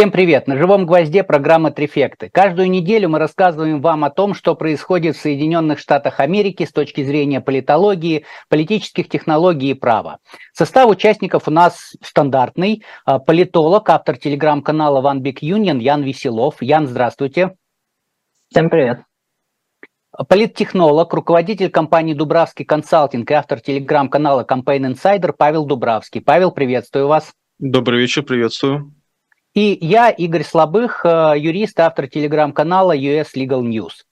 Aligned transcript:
Всем 0.00 0.12
привет! 0.12 0.46
На 0.46 0.56
живом 0.56 0.86
гвозде 0.86 1.22
программа 1.22 1.72
«Трефекты». 1.72 2.30
Каждую 2.30 2.70
неделю 2.70 3.10
мы 3.10 3.18
рассказываем 3.18 3.82
вам 3.82 4.02
о 4.04 4.08
том, 4.08 4.32
что 4.32 4.54
происходит 4.54 5.14
в 5.14 5.20
Соединенных 5.20 5.78
Штатах 5.78 6.20
Америки 6.20 6.64
с 6.64 6.72
точки 6.72 7.04
зрения 7.04 7.42
политологии, 7.42 8.24
политических 8.48 9.10
технологий 9.10 9.72
и 9.72 9.74
права. 9.74 10.16
Состав 10.54 10.88
участников 10.88 11.48
у 11.48 11.50
нас 11.50 11.94
стандартный. 12.02 12.82
А, 13.04 13.18
политолог, 13.18 13.90
автор 13.90 14.16
телеграм-канала 14.16 15.02
One 15.02 15.20
Big 15.20 15.40
Union 15.42 15.78
Ян 15.82 16.02
Веселов. 16.02 16.62
Ян, 16.62 16.86
здравствуйте. 16.86 17.56
Всем 18.48 18.70
привет. 18.70 19.02
Политтехнолог, 20.30 21.12
руководитель 21.12 21.68
компании 21.68 22.14
Дубравский 22.14 22.64
консалтинг 22.64 23.30
и 23.30 23.34
автор 23.34 23.60
телеграм-канала 23.60 24.46
Campaign 24.48 24.94
Insider 24.94 25.34
Павел 25.36 25.66
Дубравский. 25.66 26.22
Павел, 26.22 26.52
приветствую 26.52 27.06
вас. 27.06 27.34
Добрый 27.58 28.00
вечер, 28.00 28.22
приветствую. 28.22 28.94
И 29.60 29.76
я, 29.82 30.08
Игорь 30.08 30.42
Слабых, 30.42 31.04
э, 31.04 31.34
юрист, 31.36 31.78
автор 31.80 32.08
телеграм-канала 32.08 32.96
US 32.96 33.34
Legal 33.36 33.60
News. 33.60 34.06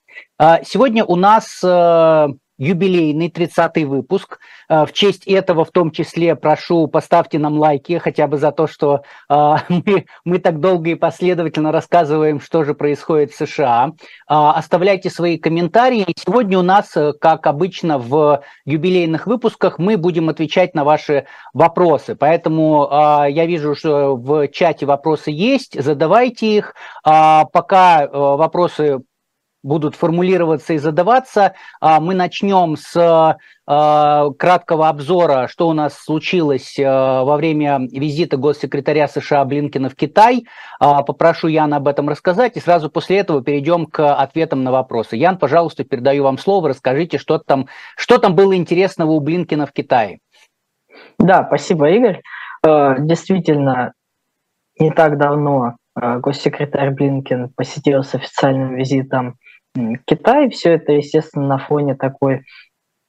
Сегодня 0.62 1.06
у 1.06 1.16
нас 1.16 1.60
э, 1.64 2.28
юбилейный 2.58 3.28
30-й 3.28 3.84
выпуск. 3.84 4.38
Э, 4.68 4.84
в 4.84 4.92
честь 4.92 5.26
этого 5.26 5.64
в 5.64 5.70
том 5.70 5.90
числе 5.90 6.34
прошу, 6.36 6.88
поставьте 6.88 7.38
нам 7.38 7.58
лайки, 7.58 7.98
хотя 7.98 8.26
бы 8.26 8.36
за 8.36 8.52
то, 8.52 8.66
что 8.66 9.02
э, 9.30 9.56
мы, 9.68 10.06
мы 10.24 10.38
так 10.38 10.60
долго 10.60 10.90
и 10.90 10.94
последовательно 10.94 11.72
рассказываем, 11.72 12.40
что 12.40 12.64
же 12.64 12.74
происходит 12.74 13.32
в 13.32 13.36
США. 13.36 13.92
А, 14.26 14.52
оставляйте 14.52 15.08
свои 15.08 15.38
комментарии. 15.38 16.06
Сегодня 16.16 16.58
у 16.58 16.62
нас, 16.62 16.96
э, 16.96 17.12
как 17.12 17.46
обычно 17.46 17.98
в 17.98 18.42
юбилейных 18.64 19.26
выпусках, 19.26 19.78
мы 19.78 19.96
будем 19.96 20.28
отвечать 20.28 20.74
на 20.74 20.84
ваши 20.84 21.26
вопросы. 21.54 22.16
Поэтому 22.16 22.88
я 23.28 23.46
вижу, 23.46 23.74
что 23.74 24.16
в 24.16 24.48
чате 24.48 24.86
вопросы 24.86 25.30
есть, 25.30 25.80
задавайте 25.80 26.56
их. 26.56 26.74
Пока 27.02 28.08
вопросы 28.10 29.00
будут 29.68 29.94
формулироваться 29.94 30.72
и 30.72 30.78
задаваться. 30.78 31.54
А, 31.80 32.00
мы 32.00 32.14
начнем 32.14 32.76
с 32.76 33.38
а, 33.66 34.30
краткого 34.30 34.88
обзора, 34.88 35.46
что 35.48 35.68
у 35.68 35.72
нас 35.72 35.96
случилось 35.96 36.76
а, 36.80 37.22
во 37.22 37.36
время 37.36 37.78
визита 37.78 38.36
госсекретаря 38.36 39.06
США 39.06 39.44
Блинкина 39.44 39.90
в 39.90 39.94
Китай. 39.94 40.46
Попрошу 40.80 41.48
Яна 41.48 41.76
об 41.76 41.86
этом 41.86 42.08
рассказать, 42.08 42.56
и 42.56 42.60
сразу 42.60 42.90
после 42.90 43.18
этого 43.18 43.42
перейдем 43.42 43.86
к 43.86 44.12
ответам 44.14 44.64
на 44.64 44.72
вопросы. 44.72 45.16
Ян, 45.16 45.38
пожалуйста, 45.38 45.84
передаю 45.84 46.24
вам 46.24 46.38
слово, 46.38 46.70
расскажите, 46.70 47.18
что 47.18 47.38
там, 47.38 47.68
что 47.96 48.18
там 48.18 48.34
было 48.34 48.56
интересного 48.56 49.12
у 49.12 49.20
Блинкина 49.20 49.66
в 49.66 49.72
Китае. 49.72 50.20
Да, 51.18 51.44
спасибо, 51.46 51.90
Игорь. 51.90 52.22
Э, 52.66 52.96
действительно, 52.98 53.92
не 54.78 54.90
так 54.90 55.18
давно 55.18 55.76
э, 56.00 56.18
госсекретарь 56.18 56.90
Блинкин 56.90 57.50
посетил 57.50 58.02
с 58.04 58.14
официальным 58.14 58.74
визитом 58.74 59.36
Китай. 60.06 60.50
Все 60.50 60.74
это, 60.74 60.92
естественно, 60.92 61.46
на 61.46 61.58
фоне 61.58 61.94
такой 61.94 62.44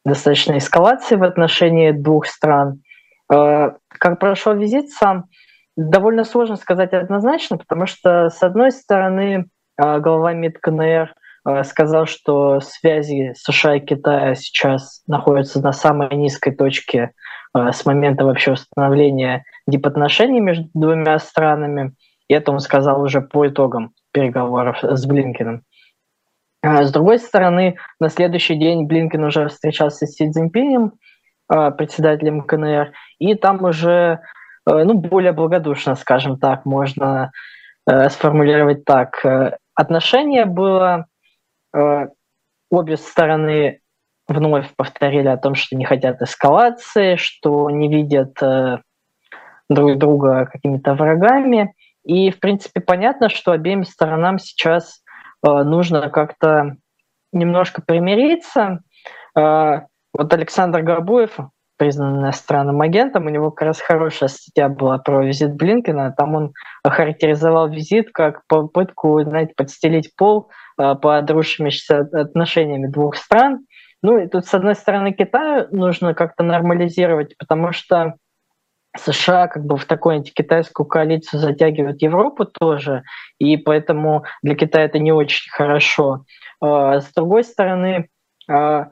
достаточной 0.06 0.58
эскалации 0.58 1.16
в 1.16 1.24
отношении 1.24 1.92
двух 1.92 2.26
стран. 2.26 2.82
Э, 3.32 3.72
как 3.88 4.20
прошел 4.20 4.56
визит 4.56 4.90
сам, 4.90 5.26
довольно 5.76 6.24
сложно 6.24 6.56
сказать 6.56 6.94
однозначно, 6.94 7.58
потому 7.58 7.86
что, 7.86 8.30
с 8.30 8.42
одной 8.44 8.72
стороны, 8.72 9.46
э, 9.78 10.00
глава 10.00 10.34
МИД 10.34 10.60
КНР 10.60 11.14
э, 11.48 11.64
сказал, 11.64 12.06
что 12.06 12.60
связи 12.60 13.34
США 13.36 13.76
и 13.76 13.80
Китая 13.80 14.36
сейчас 14.36 15.04
находятся 15.08 15.62
на 15.62 15.72
самой 15.72 16.16
низкой 16.16 16.52
точке 16.52 17.12
с 17.52 17.84
момента 17.84 18.26
вообще 18.26 18.52
установления 18.52 19.44
дипотношений 19.66 20.40
между 20.40 20.70
двумя 20.76 21.18
странами. 21.18 21.94
И 22.28 22.36
это 22.36 22.52
он 22.52 22.60
сказал 22.60 23.02
уже 23.02 23.22
по 23.22 23.48
итогам 23.48 23.94
переговоров 24.12 24.78
с 24.84 25.04
Блинкиным. 25.08 25.64
А, 26.62 26.84
с 26.84 26.92
другой 26.92 27.20
стороны, 27.20 27.78
на 28.00 28.10
следующий 28.10 28.56
день 28.56 28.86
Блинкен 28.86 29.24
уже 29.24 29.48
встречался 29.48 30.06
с 30.06 30.12
Си 30.12 30.30
Цзиньпинем, 30.30 30.94
а, 31.48 31.72
председателем 31.72 32.42
КНР, 32.42 32.92
и 33.18 33.36
там 33.36 33.64
уже 33.64 34.20
э, 34.70 34.84
ну, 34.84 34.94
более 34.94 35.32
благодушно, 35.32 35.96
скажем 35.96 36.38
так, 36.38 36.66
можно 36.66 37.32
э, 37.88 38.10
сформулировать 38.10 38.84
так. 38.84 39.24
Э, 39.26 39.58
отношение 39.74 40.46
было, 40.46 41.06
обе 42.72 42.98
стороны 42.98 43.80
вновь 44.28 44.76
повторили 44.76 45.28
о 45.28 45.38
том, 45.38 45.54
что 45.54 45.76
не 45.76 45.86
хотят 45.86 46.20
эскалации, 46.20 47.16
что 47.16 47.70
не 47.70 47.88
видят 47.88 48.34
друг 49.70 49.98
друга 50.00 50.48
какими-то 50.52 50.96
врагами. 50.96 51.76
И, 52.04 52.32
в 52.32 52.40
принципе, 52.40 52.82
понятно, 52.82 53.30
что 53.30 53.52
обеим 53.52 53.84
сторонам 53.86 54.40
сейчас 54.40 55.04
Э, 55.09 55.09
нужно 55.44 56.10
как-то 56.10 56.78
немножко 57.32 57.82
примириться. 57.82 58.80
Э, 59.38 59.82
вот 60.14 60.34
Александр 60.34 60.82
Горбуев, 60.82 61.38
признанный 61.78 62.20
иностранным 62.20 62.82
агентом, 62.82 63.26
у 63.26 63.30
него 63.30 63.52
как 63.52 63.68
раз 63.68 63.80
хорошая 63.80 64.30
статья 64.30 64.68
была 64.68 64.98
про 64.98 65.24
визит 65.24 65.56
Блинкина. 65.56 66.14
Там 66.18 66.36
он 66.36 66.54
охарактеризовал 66.84 67.70
визит 67.70 68.12
как 68.12 68.42
попытку, 68.48 69.22
знаете, 69.24 69.54
подстелить 69.56 70.16
пол 70.16 70.50
э, 70.78 70.96
по 70.96 71.22
дружащимися 71.22 72.00
отношениями 72.12 72.88
двух 72.88 73.16
стран. 73.16 73.66
Ну 74.02 74.18
и 74.18 74.28
тут, 74.28 74.46
с 74.46 74.54
одной 74.54 74.76
стороны, 74.76 75.12
Китаю 75.12 75.68
нужно 75.72 76.14
как-то 76.14 76.44
нормализировать, 76.44 77.38
потому 77.38 77.74
что 77.74 78.16
США 78.98 79.48
как 79.48 79.66
бы 79.66 79.78
в 79.78 79.86
такую 79.86 80.16
антикитайскую 80.16 80.86
коалицию 80.86 81.40
затягивают 81.40 82.02
Европу 82.02 82.46
тоже, 82.46 83.04
и 83.38 83.56
поэтому 83.58 84.24
для 84.42 84.56
Китая 84.56 84.86
это 84.86 85.00
не 85.00 85.12
очень 85.12 85.50
хорошо. 85.52 86.26
А, 86.62 87.00
с 87.00 87.12
другой 87.14 87.44
стороны, 87.44 88.10
а, 88.50 88.90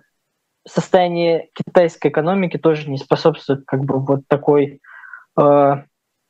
состояние 0.68 1.50
китайской 1.54 2.10
экономики 2.10 2.58
тоже 2.58 2.90
не 2.90 2.98
способствует 2.98 3.64
как 3.66 3.84
бы 3.84 4.00
вот 4.00 4.22
такой 4.28 4.82
а, 5.36 5.84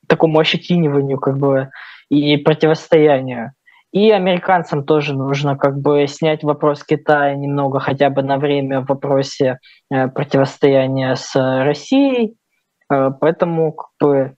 такому 0.08 0.40
ощетиниванию 0.40 1.20
как 1.20 1.38
бы 1.38 1.70
и 2.10 2.38
противостоянию. 2.38 3.52
И 3.92 4.12
американцам 4.12 4.86
тоже 4.86 5.14
нужно 5.14 5.58
как 5.58 5.80
бы 5.80 6.08
снять 6.08 6.44
вопрос 6.44 6.84
Китая 6.84 7.36
немного 7.36 7.80
хотя 7.80 8.10
бы 8.10 8.22
на 8.22 8.38
время 8.38 8.82
в 8.82 8.88
вопросе 8.90 9.60
э, 9.90 10.10
противостояния 10.10 11.16
с 11.16 11.34
Россией, 11.36 12.36
поэтому 12.90 13.72
как 13.72 13.90
бы, 14.00 14.36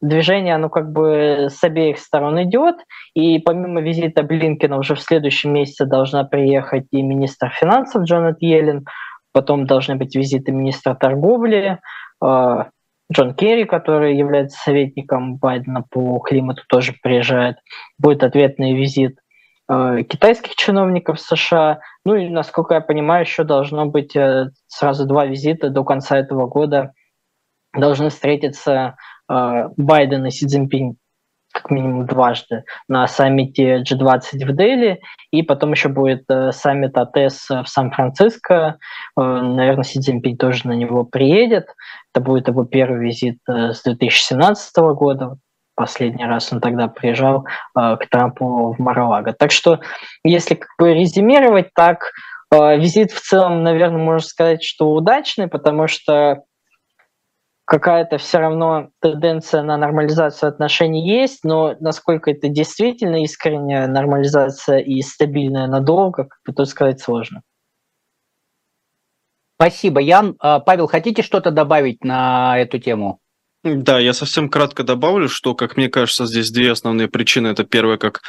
движение, 0.00 0.54
оно 0.54 0.68
как 0.68 0.92
бы 0.92 1.48
с 1.50 1.62
обеих 1.64 1.98
сторон 1.98 2.42
идет. 2.42 2.76
И 3.14 3.38
помимо 3.38 3.80
визита 3.80 4.22
Блинкина 4.22 4.78
уже 4.78 4.94
в 4.94 5.00
следующем 5.00 5.52
месяце 5.52 5.86
должна 5.86 6.24
приехать 6.24 6.86
и 6.90 7.02
министр 7.02 7.50
финансов 7.50 8.04
Джонат 8.04 8.36
Йеллен, 8.40 8.86
потом 9.32 9.66
должны 9.66 9.96
быть 9.96 10.14
визиты 10.14 10.52
министра 10.52 10.94
торговли, 10.94 11.78
э, 12.24 12.64
Джон 13.12 13.34
Керри, 13.34 13.64
который 13.64 14.16
является 14.16 14.58
советником 14.58 15.36
Байдена 15.36 15.84
по 15.88 16.18
климату, 16.18 16.62
тоже 16.68 16.94
приезжает. 17.02 17.56
Будет 17.98 18.24
ответный 18.24 18.74
визит 18.74 19.18
э, 19.70 20.02
китайских 20.08 20.56
чиновников 20.56 21.20
США. 21.20 21.80
Ну 22.04 22.16
и, 22.16 22.28
насколько 22.28 22.74
я 22.74 22.80
понимаю, 22.80 23.24
еще 23.24 23.44
должно 23.44 23.86
быть 23.86 24.16
сразу 24.66 25.06
два 25.06 25.26
визита 25.26 25.70
до 25.70 25.84
конца 25.84 26.18
этого 26.18 26.48
года 26.48 26.92
должны 27.76 28.10
встретиться 28.10 28.96
э, 29.30 29.68
Байден 29.76 30.26
и 30.26 30.30
Си 30.30 30.46
Цзиньпинь 30.46 30.96
как 31.52 31.70
минимум 31.70 32.04
дважды 32.06 32.64
на 32.86 33.06
саммите 33.06 33.82
G20 33.82 34.44
в 34.44 34.54
Дели, 34.54 35.00
и 35.30 35.42
потом 35.42 35.72
еще 35.72 35.88
будет 35.88 36.24
э, 36.28 36.52
саммит 36.52 36.96
АТС 36.98 37.48
в 37.48 37.64
Сан-Франциско. 37.66 38.78
Э, 39.18 39.20
наверное, 39.20 39.84
Си 39.84 40.00
Цзиньпинь 40.00 40.36
тоже 40.36 40.66
на 40.68 40.72
него 40.72 41.04
приедет. 41.04 41.66
Это 42.14 42.24
будет 42.24 42.48
его 42.48 42.64
первый 42.64 43.00
визит 43.00 43.38
с 43.46 43.82
2017 43.82 44.76
года. 44.94 45.36
Последний 45.74 46.24
раз 46.24 46.52
он 46.52 46.60
тогда 46.60 46.88
приезжал 46.88 47.44
к 47.74 48.00
Трампу 48.10 48.72
в 48.72 48.78
Мар-а-Лаго. 48.78 49.34
Так 49.34 49.50
что, 49.50 49.80
если 50.24 50.54
как 50.54 50.70
бы 50.78 50.94
резюмировать 50.94 51.68
так, 51.74 52.12
визит 52.50 53.12
в 53.12 53.20
целом, 53.20 53.62
наверное, 53.62 54.02
можно 54.02 54.26
сказать, 54.26 54.62
что 54.62 54.90
удачный, 54.90 55.48
потому 55.48 55.86
что 55.86 56.44
какая-то 57.66 58.16
все 58.18 58.38
равно 58.38 58.90
тенденция 59.00 59.62
на 59.62 59.76
нормализацию 59.76 60.48
отношений 60.48 61.06
есть, 61.06 61.44
но 61.44 61.74
насколько 61.80 62.30
это 62.30 62.48
действительно 62.48 63.22
искренняя 63.22 63.88
нормализация 63.88 64.78
и 64.78 65.02
стабильная 65.02 65.66
надолго, 65.66 66.24
как 66.24 66.38
бы 66.46 66.52
тут 66.54 66.68
сказать 66.68 67.00
сложно. 67.00 67.42
Спасибо, 69.56 70.00
Ян. 70.00 70.36
А, 70.38 70.60
Павел, 70.60 70.86
хотите 70.86 71.22
что-то 71.22 71.50
добавить 71.50 72.04
на 72.04 72.58
эту 72.58 72.78
тему? 72.78 73.20
Да, 73.66 73.98
я 73.98 74.12
совсем 74.12 74.48
кратко 74.48 74.84
добавлю, 74.84 75.28
что, 75.28 75.54
как 75.54 75.76
мне 75.76 75.88
кажется, 75.88 76.26
здесь 76.26 76.50
две 76.50 76.70
основные 76.70 77.08
причины. 77.08 77.48
Это 77.48 77.64
первое, 77.64 77.96
как 77.96 78.22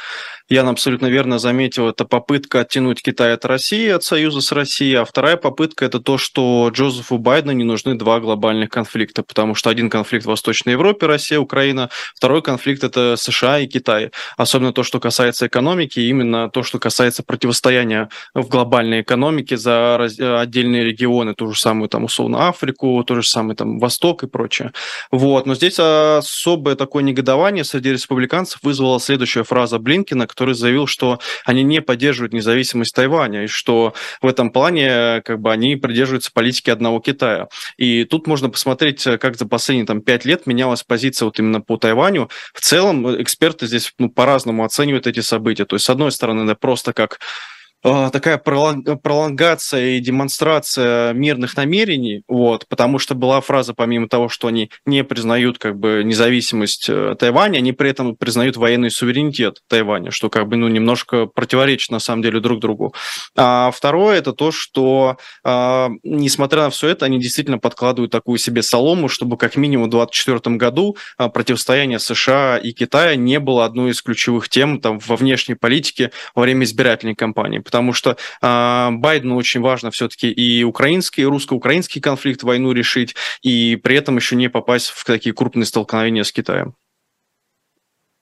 Ян 0.48 0.66
абсолютно 0.66 1.06
верно 1.06 1.38
заметил, 1.38 1.88
это 1.88 2.06
попытка 2.06 2.60
оттянуть 2.60 3.02
Китай 3.02 3.34
от 3.34 3.44
России, 3.44 3.88
от 3.88 4.02
союза 4.02 4.40
с 4.40 4.50
Россией, 4.50 4.94
а 4.94 5.04
вторая 5.04 5.36
попытка 5.36 5.84
это 5.84 6.00
то, 6.00 6.16
что 6.16 6.70
Джозефу 6.72 7.18
Байдену 7.18 7.52
не 7.52 7.64
нужны 7.64 7.94
два 7.96 8.18
глобальных 8.18 8.70
конфликта, 8.70 9.22
потому 9.22 9.54
что 9.54 9.68
один 9.68 9.90
конфликт 9.90 10.24
в 10.24 10.28
Восточной 10.28 10.72
Европе, 10.72 11.04
Россия, 11.06 11.38
Украина, 11.38 11.90
второй 12.16 12.40
конфликт 12.40 12.82
это 12.82 13.16
США 13.16 13.58
и 13.58 13.66
Китай. 13.66 14.10
Особенно 14.38 14.72
то, 14.72 14.82
что 14.82 15.00
касается 15.00 15.46
экономики, 15.46 16.00
именно 16.00 16.48
то, 16.48 16.62
что 16.62 16.78
касается 16.78 17.22
противостояния 17.22 18.08
в 18.32 18.48
глобальной 18.48 19.02
экономике 19.02 19.58
за 19.58 19.96
отдельные 20.40 20.82
регионы, 20.82 21.34
ту 21.34 21.52
же 21.52 21.60
самую 21.60 21.90
там 21.90 22.04
условно 22.04 22.48
Африку, 22.48 23.04
то 23.06 23.16
же 23.16 23.22
самое 23.22 23.54
там 23.54 23.78
Восток 23.78 24.22
и 24.22 24.26
прочее. 24.26 24.72
Но 25.46 25.54
здесь 25.54 25.78
особое 25.78 26.74
такое 26.76 27.02
негодование 27.02 27.64
среди 27.64 27.92
республиканцев 27.92 28.60
вызвала 28.62 29.00
следующая 29.00 29.44
фраза 29.44 29.78
Блинкина, 29.78 30.26
который 30.26 30.54
заявил, 30.54 30.86
что 30.86 31.18
они 31.44 31.62
не 31.62 31.80
поддерживают 31.80 32.32
независимость 32.32 32.94
Тайваня, 32.94 33.44
и 33.44 33.46
что 33.46 33.94
в 34.20 34.26
этом 34.26 34.50
плане 34.50 35.22
как 35.24 35.40
бы 35.40 35.52
они 35.52 35.76
придерживаются 35.76 36.30
политики 36.32 36.70
одного 36.70 37.00
Китая. 37.00 37.48
И 37.76 38.04
тут 38.04 38.26
можно 38.26 38.50
посмотреть, 38.50 39.02
как 39.02 39.36
за 39.36 39.46
последние 39.46 39.86
там, 39.86 40.00
пять 40.00 40.24
лет 40.24 40.46
менялась 40.46 40.82
позиция 40.82 41.26
вот 41.26 41.38
именно 41.38 41.60
по 41.60 41.76
Тайваню. 41.76 42.28
В 42.54 42.60
целом 42.60 43.20
эксперты 43.22 43.66
здесь 43.66 43.92
ну, 43.98 44.10
по-разному 44.10 44.64
оценивают 44.64 45.06
эти 45.06 45.20
события. 45.20 45.64
То 45.64 45.76
есть, 45.76 45.86
с 45.86 45.90
одной 45.90 46.12
стороны, 46.12 46.44
это 46.44 46.54
просто 46.54 46.92
как 46.92 47.18
такая 47.82 48.38
пролонгация 48.38 49.96
и 49.96 50.00
демонстрация 50.00 51.12
мирных 51.12 51.56
намерений, 51.56 52.22
вот, 52.28 52.66
потому 52.68 52.98
что 52.98 53.14
была 53.14 53.40
фраза, 53.40 53.74
помимо 53.74 54.08
того, 54.08 54.28
что 54.28 54.48
они 54.48 54.70
не 54.86 55.04
признают 55.04 55.58
как 55.58 55.78
бы 55.78 56.02
независимость 56.04 56.88
э, 56.88 57.14
Тайваня, 57.18 57.58
они 57.58 57.72
при 57.72 57.90
этом 57.90 58.16
признают 58.16 58.56
военный 58.56 58.90
суверенитет 58.90 59.60
Тайваня, 59.68 60.10
что 60.10 60.28
как 60.28 60.48
бы 60.48 60.56
ну 60.56 60.68
немножко 60.68 61.26
противоречит 61.26 61.90
на 61.90 61.98
самом 61.98 62.22
деле 62.22 62.40
друг 62.40 62.60
другу. 62.60 62.94
А 63.36 63.70
второе 63.70 64.18
это 64.18 64.32
то, 64.32 64.50
что 64.50 65.16
а, 65.44 65.90
несмотря 66.02 66.62
на 66.62 66.70
все 66.70 66.88
это, 66.88 67.06
они 67.06 67.20
действительно 67.20 67.58
подкладывают 67.58 68.10
такую 68.10 68.38
себе 68.38 68.62
солому, 68.62 69.08
чтобы 69.08 69.36
как 69.36 69.56
минимум 69.56 69.86
в 69.86 69.90
2024 69.90 70.56
году 70.56 70.96
а, 71.16 71.28
противостояние 71.28 71.98
США 71.98 72.58
и 72.58 72.72
Китая 72.72 73.16
не 73.16 73.38
было 73.40 73.64
одной 73.64 73.92
из 73.92 74.02
ключевых 74.02 74.48
тем 74.48 74.80
там 74.80 74.98
во 74.98 75.16
внешней 75.16 75.54
политике 75.54 76.10
во 76.34 76.42
время 76.42 76.64
избирательной 76.64 77.14
кампании 77.14 77.58
потому 77.68 77.92
что 77.92 78.16
э, 78.40 78.88
Байдену 78.92 79.36
очень 79.36 79.60
важно 79.60 79.90
все-таки 79.90 80.30
и 80.30 80.64
украинский, 80.64 81.22
и 81.22 81.26
русско-украинский 81.26 82.00
конфликт, 82.00 82.42
войну 82.42 82.72
решить, 82.72 83.14
и 83.42 83.76
при 83.76 83.96
этом 83.96 84.16
еще 84.16 84.36
не 84.36 84.48
попасть 84.48 84.88
в 84.88 85.04
такие 85.04 85.34
крупные 85.34 85.66
столкновения 85.66 86.24
с 86.24 86.32
Китаем. 86.32 86.74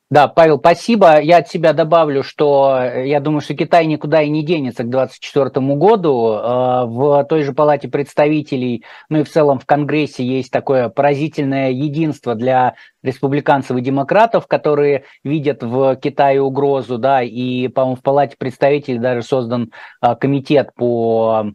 Да, 0.09 0.29
Павел, 0.29 0.59
спасибо. 0.61 1.21
Я 1.21 1.39
от 1.39 1.49
себя 1.49 1.73
добавлю, 1.73 2.23
что 2.23 2.79
э, 2.81 3.09
я 3.09 3.19
думаю, 3.19 3.41
что 3.41 3.57
Китай 3.57 3.87
никуда 3.87 4.23
и 4.23 4.29
не 4.29 4.45
денется 4.45 4.85
к 4.85 4.89
2024 4.89 5.67
году. 5.75 6.33
Э, 6.33 6.85
в 6.87 7.25
той 7.25 7.43
же 7.43 7.53
Палате 7.53 7.89
представителей, 7.89 8.85
ну 9.09 9.19
и 9.19 9.25
в 9.25 9.29
целом 9.29 9.59
в 9.59 9.67
Конгрессе 9.67 10.25
есть 10.25 10.53
такое 10.53 10.91
поразительное 10.91 11.71
единство 11.71 12.37
для 12.37 12.77
республиканцев 13.03 13.77
и 13.77 13.81
демократов, 13.81 14.47
которые 14.47 15.03
видят 15.25 15.65
в 15.65 15.97
Китае 15.97 16.41
угрозу, 16.41 16.99
да, 16.99 17.23
и, 17.25 17.67
по-моему, 17.67 17.97
в 17.97 18.03
Палате 18.03 18.37
представителей 18.39 19.01
даже 19.01 19.23
создан 19.23 19.73
э, 20.03 20.15
комитет 20.15 20.71
по 20.77 21.47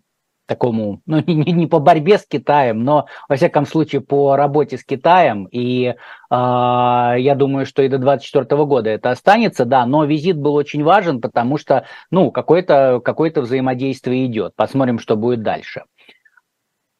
такому, 0.52 1.02
ну 1.06 1.24
не, 1.26 1.54
не 1.54 1.66
по 1.66 1.80
борьбе 1.80 2.18
с 2.18 2.26
Китаем, 2.28 2.84
но 2.84 3.06
во 3.30 3.38
всяком 3.38 3.66
случае 3.66 4.02
по 4.02 4.36
работе 4.36 4.78
с 4.78 4.84
Китаем. 4.84 5.46
И 5.46 5.86
э, 5.86 5.96
я 6.30 7.36
думаю, 7.38 7.66
что 7.66 7.82
и 7.82 7.88
до 7.88 8.00
2024 8.00 8.66
года 8.66 8.90
это 8.90 9.12
останется, 9.12 9.64
да. 9.64 9.86
Но 9.86 10.04
визит 10.04 10.38
был 10.38 10.56
очень 10.56 10.84
важен, 10.84 11.22
потому 11.22 11.58
что, 11.58 11.86
ну, 12.10 12.32
какое-то 12.32 13.00
какое 13.02 13.32
взаимодействие 13.34 14.26
идет. 14.26 14.54
Посмотрим, 14.58 15.00
что 15.00 15.16
будет 15.16 15.42
дальше. 15.42 15.84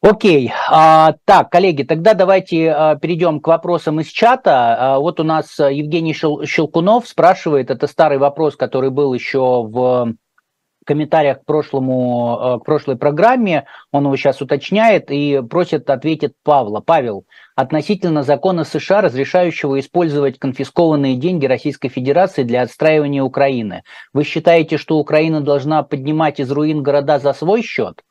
Окей, 0.00 0.50
а, 0.70 1.14
так, 1.26 1.50
коллеги, 1.50 1.82
тогда 1.82 2.14
давайте 2.14 2.72
а, 2.72 2.96
перейдем 2.96 3.38
к 3.38 3.46
вопросам 3.46 4.00
из 4.00 4.06
чата. 4.06 4.94
А, 4.94 4.98
вот 4.98 5.20
у 5.20 5.24
нас 5.24 5.58
Евгений 5.58 6.14
Щелкунов 6.14 7.06
спрашивает, 7.06 7.70
это 7.70 7.86
старый 7.86 8.16
вопрос, 8.18 8.56
который 8.56 8.90
был 8.90 9.12
еще 9.12 9.62
в 9.62 10.14
комментариях 10.84 11.40
к, 11.40 11.44
прошлому, 11.44 12.38
э, 12.40 12.58
к 12.60 12.64
прошлой 12.64 12.96
программе, 12.96 13.66
он 13.90 14.04
его 14.04 14.16
сейчас 14.16 14.40
уточняет 14.40 15.10
и 15.10 15.42
просит 15.48 15.88
ответить 15.90 16.32
Павла. 16.42 16.80
Павел, 16.80 17.24
относительно 17.54 18.22
закона 18.22 18.64
США, 18.64 19.00
разрешающего 19.00 19.78
использовать 19.80 20.38
конфискованные 20.38 21.16
деньги 21.16 21.46
Российской 21.46 21.88
Федерации 21.88 22.42
для 22.42 22.62
отстраивания 22.62 23.22
Украины, 23.22 23.82
вы 24.12 24.24
считаете, 24.24 24.78
что 24.78 24.98
Украина 24.98 25.40
должна 25.40 25.82
поднимать 25.82 26.40
из 26.40 26.50
руин 26.50 26.82
города 26.82 27.18
за 27.18 27.32
свой 27.32 27.62
счет? 27.62 28.02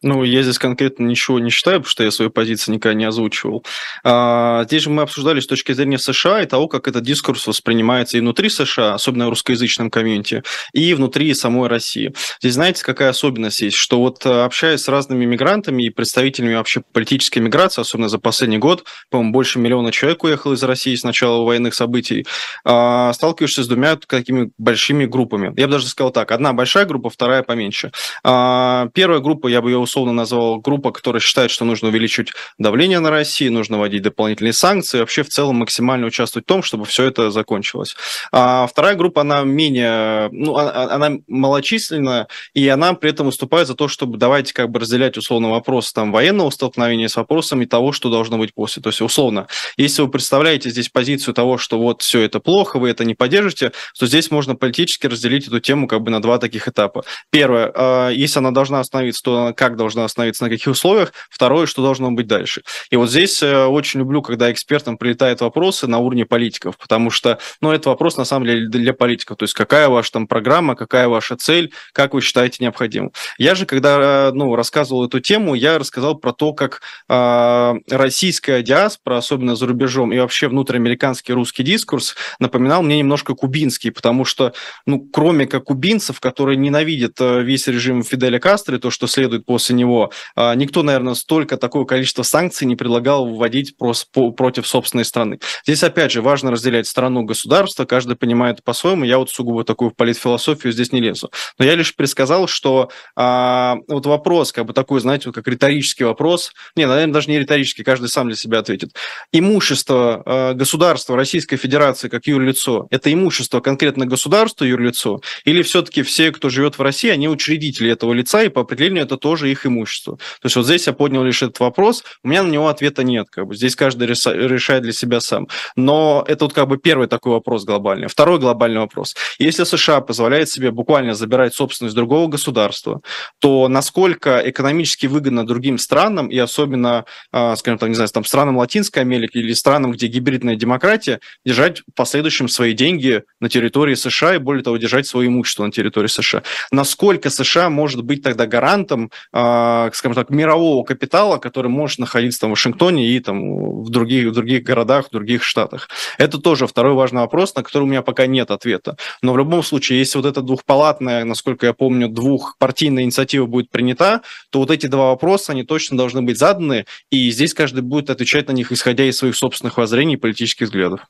Ну, 0.00 0.22
я 0.22 0.42
здесь 0.42 0.58
конкретно 0.58 1.04
ничего 1.04 1.40
не 1.40 1.50
считаю, 1.50 1.80
потому 1.80 1.90
что 1.90 2.04
я 2.04 2.12
свою 2.12 2.30
позицию 2.30 2.76
никогда 2.76 2.94
не 2.94 3.04
озвучивал. 3.04 3.64
А, 4.04 4.62
здесь 4.64 4.82
же 4.82 4.90
мы 4.90 5.02
обсуждали 5.02 5.40
с 5.40 5.46
точки 5.46 5.72
зрения 5.72 5.98
США 5.98 6.42
и 6.42 6.46
того, 6.46 6.68
как 6.68 6.86
этот 6.86 7.02
дискурс 7.02 7.48
воспринимается 7.48 8.16
и 8.16 8.20
внутри 8.20 8.48
США, 8.48 8.94
особенно 8.94 9.26
в 9.26 9.30
русскоязычном 9.30 9.90
комьюнити, 9.90 10.44
и 10.72 10.94
внутри 10.94 11.34
самой 11.34 11.68
России. 11.68 12.14
Здесь 12.40 12.54
знаете, 12.54 12.84
какая 12.84 13.08
особенность 13.08 13.60
есть? 13.60 13.76
Что 13.76 13.98
вот 13.98 14.24
э, 14.24 14.44
общаясь 14.44 14.82
с 14.82 14.88
разными 14.88 15.24
мигрантами 15.24 15.82
и 15.82 15.90
представителями 15.90 16.54
вообще 16.54 16.82
политической 16.92 17.40
миграции, 17.40 17.80
особенно 17.80 18.08
за 18.08 18.18
последний 18.18 18.58
год, 18.58 18.84
по-моему, 19.10 19.32
больше 19.32 19.58
миллиона 19.58 19.90
человек 19.90 20.22
уехало 20.22 20.54
из 20.54 20.62
России 20.62 20.94
с 20.94 21.02
начала 21.02 21.42
военных 21.42 21.74
событий, 21.74 22.24
а, 22.64 23.12
сталкиваешься 23.14 23.64
с 23.64 23.66
двумя 23.66 23.96
такими 23.96 24.52
большими 24.58 25.06
группами. 25.06 25.52
Я 25.56 25.66
бы 25.66 25.72
даже 25.72 25.88
сказал 25.88 26.12
так, 26.12 26.30
одна 26.30 26.52
большая 26.52 26.84
группа, 26.84 27.10
вторая 27.10 27.42
поменьше. 27.42 27.90
А, 28.22 28.88
первая 28.94 29.18
группа, 29.18 29.48
я 29.48 29.60
бы 29.60 29.70
ее 29.70 29.87
условно 29.88 30.12
назвал 30.12 30.60
группа, 30.60 30.92
которая 30.92 31.20
считает, 31.20 31.50
что 31.50 31.64
нужно 31.64 31.88
увеличить 31.88 32.32
давление 32.58 33.00
на 33.00 33.10
Россию, 33.10 33.52
нужно 33.52 33.78
вводить 33.78 34.02
дополнительные 34.02 34.52
санкции, 34.52 35.00
вообще 35.00 35.22
в 35.22 35.28
целом 35.28 35.56
максимально 35.56 36.06
участвовать 36.06 36.44
в 36.44 36.48
том, 36.48 36.62
чтобы 36.62 36.84
все 36.84 37.04
это 37.04 37.30
закончилось. 37.30 37.96
А 38.32 38.66
вторая 38.66 38.94
группа, 38.94 39.22
она 39.22 39.42
менее, 39.42 40.28
ну, 40.30 40.56
а, 40.56 40.70
а, 40.70 40.94
она 40.94 41.18
малочисленная, 41.26 42.28
и 42.54 42.68
она 42.68 42.92
при 42.94 43.10
этом 43.10 43.26
выступает 43.26 43.66
за 43.66 43.74
то, 43.74 43.88
чтобы 43.88 44.18
давайте 44.18 44.52
как 44.52 44.70
бы 44.70 44.80
разделять 44.80 45.16
условно 45.16 45.50
вопрос 45.50 45.92
там 45.92 46.12
военного 46.12 46.50
столкновения 46.50 47.08
с 47.08 47.16
вопросами 47.16 47.64
того, 47.64 47.92
что 47.92 48.10
должно 48.10 48.38
быть 48.38 48.54
после. 48.54 48.82
То 48.82 48.90
есть 48.90 49.00
условно, 49.00 49.46
если 49.76 50.02
вы 50.02 50.10
представляете 50.10 50.70
здесь 50.70 50.88
позицию 50.88 51.34
того, 51.34 51.58
что 51.58 51.78
вот 51.78 52.02
все 52.02 52.20
это 52.20 52.40
плохо, 52.40 52.78
вы 52.78 52.90
это 52.90 53.04
не 53.04 53.14
поддержите, 53.14 53.72
то 53.98 54.06
здесь 54.06 54.30
можно 54.30 54.54
политически 54.54 55.06
разделить 55.06 55.46
эту 55.46 55.60
тему 55.60 55.88
как 55.88 56.02
бы 56.02 56.10
на 56.10 56.20
два 56.20 56.38
таких 56.38 56.68
этапа. 56.68 57.04
Первое, 57.30 57.72
а, 57.74 58.10
если 58.10 58.38
она 58.38 58.50
должна 58.50 58.80
остановиться, 58.80 59.22
то 59.22 59.54
как 59.56 59.76
должна 59.78 60.04
остановиться, 60.04 60.44
на 60.44 60.50
каких 60.50 60.66
условиях. 60.66 61.14
Второе, 61.30 61.66
что 61.66 61.82
должно 61.82 62.10
быть 62.10 62.26
дальше. 62.26 62.62
И 62.90 62.96
вот 62.96 63.08
здесь 63.08 63.42
э, 63.42 63.64
очень 63.64 64.00
люблю, 64.00 64.20
когда 64.20 64.52
экспертам 64.52 64.98
прилетают 64.98 65.40
вопросы 65.40 65.86
на 65.86 65.98
уровне 65.98 66.26
политиков, 66.26 66.76
потому 66.76 67.10
что, 67.10 67.38
ну, 67.62 67.72
это 67.72 67.88
вопрос 67.88 68.16
на 68.16 68.24
самом 68.24 68.46
деле 68.46 68.68
для 68.68 68.92
политиков. 68.92 69.38
То 69.38 69.44
есть 69.44 69.54
какая 69.54 69.88
ваша 69.88 70.12
там 70.12 70.26
программа, 70.26 70.74
какая 70.74 71.08
ваша 71.08 71.36
цель, 71.36 71.72
как 71.92 72.12
вы 72.12 72.20
считаете 72.20 72.58
необходимым. 72.60 73.12
Я 73.38 73.54
же, 73.54 73.64
когда, 73.64 74.30
ну, 74.34 74.54
рассказывал 74.54 75.06
эту 75.06 75.20
тему, 75.20 75.54
я 75.54 75.78
рассказал 75.78 76.16
про 76.16 76.32
то, 76.32 76.52
как 76.52 76.82
э, 77.08 77.74
российская 77.90 78.62
диаспора, 78.62 79.18
особенно 79.18 79.56
за 79.56 79.66
рубежом, 79.66 80.12
и 80.12 80.18
вообще 80.18 80.48
внутриамериканский 80.48 81.32
русский 81.32 81.62
дискурс 81.62 82.16
напоминал 82.38 82.82
мне 82.82 82.98
немножко 82.98 83.34
кубинский, 83.34 83.92
потому 83.92 84.24
что, 84.24 84.52
ну, 84.86 85.00
кроме 85.00 85.46
как 85.46 85.64
кубинцев, 85.64 86.20
которые 86.20 86.56
ненавидят 86.56 87.20
э, 87.20 87.42
весь 87.42 87.66
режим 87.68 88.02
Фиделя 88.02 88.38
Кастро, 88.38 88.78
то, 88.78 88.90
что 88.90 89.06
следует 89.06 89.46
после 89.46 89.67
после 89.68 89.76
него. 89.76 90.10
А, 90.34 90.54
никто, 90.54 90.82
наверное, 90.82 91.14
столько, 91.14 91.56
такое 91.56 91.84
количество 91.84 92.22
санкций 92.22 92.66
не 92.66 92.76
предлагал 92.76 93.26
вводить 93.26 93.76
против 93.76 94.66
собственной 94.66 95.04
страны. 95.04 95.38
Здесь, 95.64 95.82
опять 95.82 96.12
же, 96.12 96.22
важно 96.22 96.50
разделять 96.50 96.86
страну 96.86 97.22
государство, 97.22 97.84
каждый 97.84 98.16
понимает 98.16 98.64
по-своему. 98.64 99.04
Я 99.04 99.18
вот 99.18 99.30
сугубо 99.30 99.64
такую 99.64 99.90
политфилософию 99.90 100.72
здесь 100.72 100.92
не 100.92 101.00
лезу. 101.00 101.30
Но 101.58 101.64
я 101.64 101.74
лишь 101.74 101.94
предсказал, 101.94 102.48
что 102.48 102.90
а, 103.16 103.76
вот 103.88 104.06
вопрос, 104.06 104.52
как 104.52 104.64
бы 104.64 104.72
такой, 104.72 105.00
знаете, 105.00 105.24
вот 105.26 105.34
как 105.34 105.46
риторический 105.48 106.04
вопрос, 106.04 106.52
не, 106.76 106.86
наверное, 106.86 107.12
даже 107.12 107.30
не 107.30 107.38
риторический, 107.38 107.84
каждый 107.84 108.08
сам 108.08 108.28
для 108.28 108.36
себя 108.36 108.60
ответит. 108.60 108.94
Имущество 109.32 110.22
а, 110.24 110.54
государства 110.54 111.16
Российской 111.16 111.56
Федерации 111.56 112.08
как 112.08 112.26
юрлицо, 112.26 112.86
это 112.90 113.12
имущество 113.12 113.60
конкретно 113.60 114.06
государства 114.06 114.64
юрлицо, 114.64 115.20
или 115.44 115.62
все-таки 115.62 116.02
все, 116.02 116.32
кто 116.32 116.48
живет 116.48 116.78
в 116.78 116.82
России, 116.82 117.10
они 117.10 117.28
учредители 117.28 117.90
этого 117.90 118.14
лица, 118.14 118.42
и 118.42 118.48
по 118.48 118.62
определению 118.62 119.04
это 119.04 119.16
тоже 119.18 119.50
их 119.50 119.57
их 119.58 119.66
имущества. 119.66 120.16
То 120.16 120.46
есть 120.46 120.56
вот 120.56 120.64
здесь 120.64 120.86
я 120.86 120.92
поднял 120.92 121.22
лишь 121.22 121.42
этот 121.42 121.60
вопрос, 121.60 122.04
у 122.22 122.28
меня 122.28 122.42
на 122.42 122.48
него 122.48 122.68
ответа 122.68 123.02
нет, 123.02 123.26
как 123.30 123.46
бы 123.46 123.54
здесь 123.54 123.76
каждый 123.76 124.06
решает 124.06 124.82
для 124.82 124.92
себя 124.92 125.20
сам. 125.20 125.48
Но 125.76 126.24
это 126.26 126.44
вот 126.44 126.54
как 126.54 126.68
бы 126.68 126.78
первый 126.78 127.08
такой 127.08 127.32
вопрос 127.32 127.64
глобальный. 127.64 128.08
Второй 128.08 128.38
глобальный 128.38 128.80
вопрос. 128.80 129.14
Если 129.38 129.64
США 129.64 130.00
позволяет 130.00 130.48
себе 130.48 130.70
буквально 130.70 131.14
забирать 131.14 131.54
собственность 131.54 131.96
другого 131.96 132.28
государства, 132.28 133.00
то 133.40 133.68
насколько 133.68 134.42
экономически 134.44 135.06
выгодно 135.06 135.46
другим 135.46 135.78
странам, 135.78 136.28
и 136.28 136.38
особенно, 136.38 137.04
а, 137.32 137.56
скажем 137.56 137.78
так, 137.78 137.88
не 137.88 137.94
знаю, 137.94 138.08
там, 138.08 138.24
странам 138.24 138.56
Латинской 138.56 139.02
Америки 139.02 139.38
или 139.38 139.52
странам, 139.52 139.92
где 139.92 140.06
гибридная 140.06 140.56
демократия, 140.56 141.20
держать 141.44 141.80
в 141.80 141.94
последующем 141.94 142.48
свои 142.48 142.72
деньги 142.72 143.22
на 143.40 143.48
территории 143.48 143.94
США 143.94 144.36
и, 144.36 144.38
более 144.38 144.62
того, 144.62 144.76
держать 144.76 145.06
свое 145.06 145.28
имущество 145.28 145.64
на 145.64 145.72
территории 145.72 146.08
США. 146.08 146.42
Насколько 146.70 147.30
США 147.30 147.70
может 147.70 148.02
быть 148.02 148.22
тогда 148.22 148.46
гарантом, 148.46 149.10
а, 149.32 149.47
скажем 149.94 150.14
так, 150.14 150.30
мирового 150.30 150.84
капитала, 150.84 151.38
который 151.38 151.68
может 151.68 151.98
находиться 151.98 152.40
там 152.40 152.50
в 152.50 152.52
Вашингтоне 152.52 153.08
и 153.08 153.20
там 153.20 153.82
в 153.82 153.90
других, 153.90 154.28
в 154.28 154.32
других 154.32 154.62
городах, 154.62 155.08
в 155.08 155.10
других 155.10 155.42
штатах? 155.42 155.88
Это 156.18 156.38
тоже 156.38 156.66
второй 156.66 156.94
важный 156.94 157.22
вопрос, 157.22 157.54
на 157.54 157.62
который 157.62 157.84
у 157.84 157.86
меня 157.86 158.02
пока 158.02 158.26
нет 158.26 158.50
ответа. 158.50 158.96
Но 159.22 159.32
в 159.32 159.38
любом 159.38 159.62
случае, 159.62 159.98
если 159.98 160.18
вот 160.18 160.26
эта 160.26 160.42
двухпалатная, 160.42 161.24
насколько 161.24 161.66
я 161.66 161.72
помню, 161.72 162.08
двухпартийная 162.08 163.04
инициатива 163.04 163.46
будет 163.46 163.70
принята, 163.70 164.22
то 164.50 164.60
вот 164.60 164.70
эти 164.70 164.86
два 164.86 165.08
вопроса, 165.08 165.52
они 165.52 165.64
точно 165.64 165.96
должны 165.96 166.22
быть 166.22 166.38
заданы, 166.38 166.86
и 167.10 167.30
здесь 167.30 167.54
каждый 167.54 167.82
будет 167.82 168.10
отвечать 168.10 168.48
на 168.48 168.52
них, 168.52 168.72
исходя 168.72 169.04
из 169.04 169.16
своих 169.16 169.36
собственных 169.36 169.76
воззрений 169.76 170.14
и 170.14 170.18
политических 170.18 170.66
взглядов. 170.66 171.06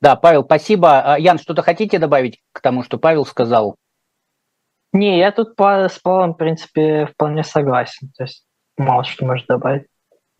Да, 0.00 0.16
Павел, 0.16 0.44
спасибо. 0.44 1.14
А, 1.14 1.18
Ян, 1.18 1.38
что-то 1.38 1.62
хотите 1.62 1.98
добавить 1.98 2.40
к 2.52 2.60
тому, 2.60 2.82
что 2.82 2.98
Павел 2.98 3.24
сказал? 3.24 3.76
Не, 4.94 5.18
я 5.18 5.32
тут 5.32 5.54
с 5.58 5.98
Павлом, 5.98 6.34
в 6.34 6.36
принципе, 6.36 7.06
вполне 7.06 7.42
согласен. 7.42 8.10
То 8.16 8.24
есть 8.24 8.44
мало 8.78 9.04
что 9.04 9.26
может 9.26 9.46
добавить. 9.48 9.86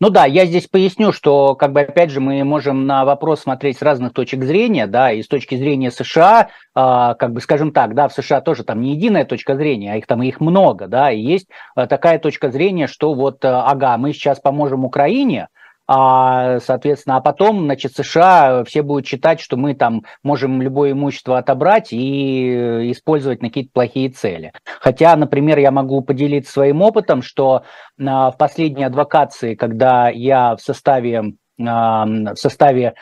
Ну 0.01 0.09
да, 0.09 0.25
я 0.25 0.45
здесь 0.45 0.67
поясню, 0.67 1.13
что, 1.13 1.55
как 1.55 1.71
бы, 1.71 1.81
опять 1.81 2.09
же, 2.09 2.19
мы 2.19 2.43
можем 2.43 2.85
на 2.85 3.05
вопрос 3.05 3.41
смотреть 3.41 3.77
с 3.77 3.81
разных 3.81 4.11
точек 4.11 4.43
зрения, 4.43 4.87
да, 4.87 5.11
и 5.11 5.23
с 5.23 5.27
точки 5.27 5.55
зрения 5.55 5.89
США, 5.89 6.49
э, 6.49 7.15
как 7.17 7.31
бы, 7.31 7.39
скажем 7.39 7.71
так, 7.71 7.95
да, 7.95 8.09
в 8.09 8.13
США 8.13 8.41
тоже 8.41 8.65
там 8.65 8.81
не 8.81 8.91
единая 8.91 9.23
точка 9.23 9.55
зрения, 9.55 9.93
а 9.93 9.95
их 9.95 10.05
там 10.05 10.21
их 10.21 10.41
много, 10.41 10.87
да, 10.87 11.11
и 11.11 11.21
есть 11.21 11.47
э, 11.77 11.87
такая 11.87 12.19
точка 12.19 12.51
зрения, 12.51 12.87
что 12.87 13.13
вот, 13.13 13.45
э, 13.45 13.47
ага, 13.47 13.97
мы 13.97 14.11
сейчас 14.11 14.41
поможем 14.41 14.83
Украине, 14.83 15.47
а, 15.87 16.59
соответственно, 16.59 17.17
а 17.17 17.21
потом, 17.21 17.65
значит, 17.65 17.95
США 17.95 18.63
все 18.63 18.81
будут 18.81 19.05
считать, 19.05 19.39
что 19.39 19.55
мы 19.55 19.75
там 19.75 20.03
можем 20.23 20.61
любое 20.61 20.93
имущество 20.93 21.37
отобрать 21.37 21.93
и 21.93 22.91
использовать 22.91 23.41
на 23.41 23.49
какие-то 23.49 23.71
плохие 23.71 24.09
цели. 24.09 24.51
Хотя, 24.79 25.15
например, 25.15 25.59
я 25.59 25.71
могу 25.71 26.01
поделиться 26.01 26.51
своим 26.51 26.81
опытом, 26.81 27.21
что 27.21 27.63
а, 28.03 28.31
в 28.31 28.37
последней 28.37 28.83
адвокации, 28.83 29.55
когда 29.55 30.09
я 30.09 30.55
в 30.55 30.61
составе, 30.61 31.33
а, 31.63 32.05
в 32.05 32.35
составе 32.35 32.95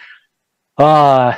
а, 0.77 1.37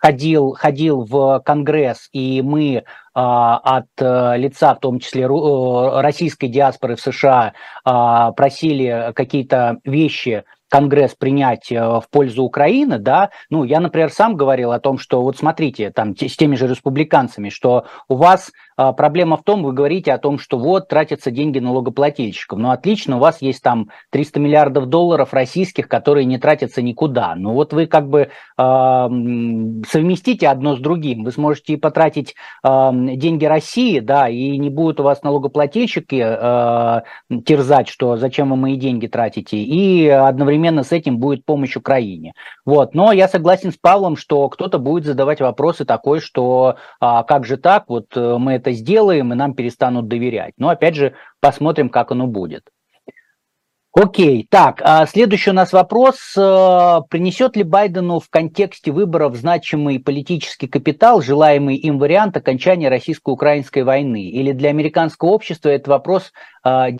ходил, 0.00 0.54
ходил 0.58 1.04
в 1.04 1.40
Конгресс, 1.44 2.08
и 2.12 2.42
мы 2.42 2.84
а, 3.14 3.58
от 3.58 3.88
э, 3.98 4.36
лица, 4.38 4.74
в 4.74 4.80
том 4.80 4.98
числе 4.98 5.24
э, 5.24 6.00
российской 6.00 6.48
диаспоры 6.48 6.96
в 6.96 7.00
США, 7.00 7.52
а, 7.84 8.32
просили 8.32 9.12
какие-то 9.14 9.78
вещи 9.84 10.44
Конгресс 10.70 11.14
принять 11.14 11.70
э, 11.72 11.80
в 11.80 12.04
пользу 12.10 12.44
Украины, 12.44 12.98
да, 12.98 13.30
ну, 13.50 13.64
я, 13.64 13.80
например, 13.80 14.10
сам 14.10 14.36
говорил 14.36 14.72
о 14.72 14.80
том, 14.80 14.98
что 14.98 15.20
вот 15.20 15.36
смотрите, 15.36 15.90
там, 15.90 16.16
с 16.16 16.36
теми 16.36 16.54
же 16.54 16.68
республиканцами, 16.68 17.48
что 17.48 17.86
у 18.08 18.14
вас 18.14 18.52
а, 18.80 18.94
проблема 18.94 19.36
в 19.36 19.42
том, 19.42 19.62
вы 19.62 19.74
говорите 19.74 20.10
о 20.10 20.16
том, 20.16 20.38
что 20.38 20.58
вот 20.58 20.88
тратятся 20.88 21.30
деньги 21.30 21.58
налогоплательщиков. 21.58 22.58
Ну, 22.58 22.70
отлично, 22.70 23.16
у 23.16 23.20
вас 23.20 23.42
есть 23.42 23.62
там 23.62 23.90
300 24.08 24.40
миллиардов 24.40 24.86
долларов 24.86 25.34
российских, 25.34 25.86
которые 25.86 26.24
не 26.24 26.38
тратятся 26.38 26.80
никуда. 26.80 27.34
Ну, 27.34 27.52
вот 27.52 27.74
вы 27.74 27.86
как 27.86 28.08
бы 28.08 28.20
э, 28.20 28.28
совместите 28.56 30.48
одно 30.48 30.76
с 30.76 30.80
другим. 30.80 31.24
Вы 31.24 31.32
сможете 31.32 31.74
и 31.74 31.76
потратить 31.76 32.34
э, 32.64 32.90
деньги 32.92 33.44
России, 33.44 34.00
да, 34.00 34.30
и 34.30 34.56
не 34.56 34.70
будут 34.70 34.98
у 35.00 35.02
вас 35.02 35.22
налогоплательщики 35.22 36.24
э, 36.26 37.40
терзать, 37.44 37.88
что 37.88 38.16
зачем 38.16 38.48
вы 38.48 38.56
мои 38.56 38.76
деньги 38.76 39.08
тратите, 39.08 39.58
и 39.58 40.08
одновременно 40.08 40.59
с 40.68 40.92
этим 40.92 41.18
будет 41.18 41.44
помощь 41.44 41.76
Украине. 41.76 42.32
Вот. 42.64 42.94
Но 42.94 43.12
я 43.12 43.28
согласен 43.28 43.72
с 43.72 43.76
Павлом, 43.76 44.16
что 44.16 44.48
кто-то 44.48 44.78
будет 44.78 45.04
задавать 45.04 45.40
вопросы 45.40 45.84
такой, 45.84 46.20
что 46.20 46.76
а 47.00 47.22
как 47.24 47.46
же 47.46 47.56
так, 47.56 47.84
вот 47.88 48.16
э, 48.16 48.36
мы 48.38 48.52
это 48.52 48.72
сделаем, 48.72 49.32
и 49.32 49.36
нам 49.36 49.54
перестанут 49.54 50.08
доверять. 50.08 50.54
Но 50.58 50.68
опять 50.68 50.94
же, 50.94 51.14
посмотрим, 51.40 51.88
как 51.88 52.12
оно 52.12 52.26
будет. 52.26 52.64
Окей, 54.02 54.46
так, 54.48 54.80
а 54.82 55.04
следующий 55.06 55.50
у 55.50 55.52
нас 55.52 55.72
вопрос. 55.72 56.34
Э, 56.36 57.00
принесет 57.10 57.56
ли 57.56 57.64
Байдену 57.64 58.18
в 58.18 58.30
контексте 58.30 58.92
выборов 58.92 59.36
значимый 59.36 59.98
политический 59.98 60.68
капитал, 60.68 61.20
желаемый 61.20 61.76
им 61.76 61.98
вариант 61.98 62.36
окончания 62.36 62.88
российско-украинской 62.88 63.82
войны? 63.82 64.28
Или 64.28 64.52
для 64.52 64.70
американского 64.70 65.30
общества 65.30 65.68
это 65.68 65.90
вопрос 65.90 66.32
э, 66.64 66.92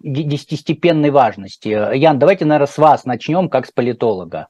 десятистепенной 0.00 1.10
важности? 1.10 1.68
Ян, 1.96 2.18
давайте, 2.18 2.44
наверное, 2.44 2.66
с 2.66 2.78
вас 2.78 3.04
начнем, 3.04 3.48
как 3.48 3.66
с 3.66 3.72
политолога. 3.72 4.48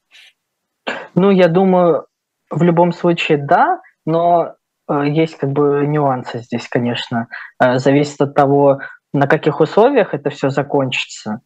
Ну, 1.15 1.31
я 1.31 1.47
думаю, 1.47 2.05
в 2.51 2.61
любом 2.61 2.93
случае 2.93 3.39
да, 3.39 3.79
но 4.05 4.55
Э, 4.87 5.03
есть 5.07 5.37
как 5.37 5.51
бы 5.51 5.85
нюансы 5.87 6.39
здесь, 6.39 6.67
конечно. 6.67 7.27
Э, 7.59 7.79
зависит 7.79 8.21
от 8.21 8.35
того, 8.35 8.79
на 9.13 9.27
каких 9.27 9.59
условиях 9.59 10.13
это 10.13 10.29
все 10.29 10.49
закончится. 10.49 11.41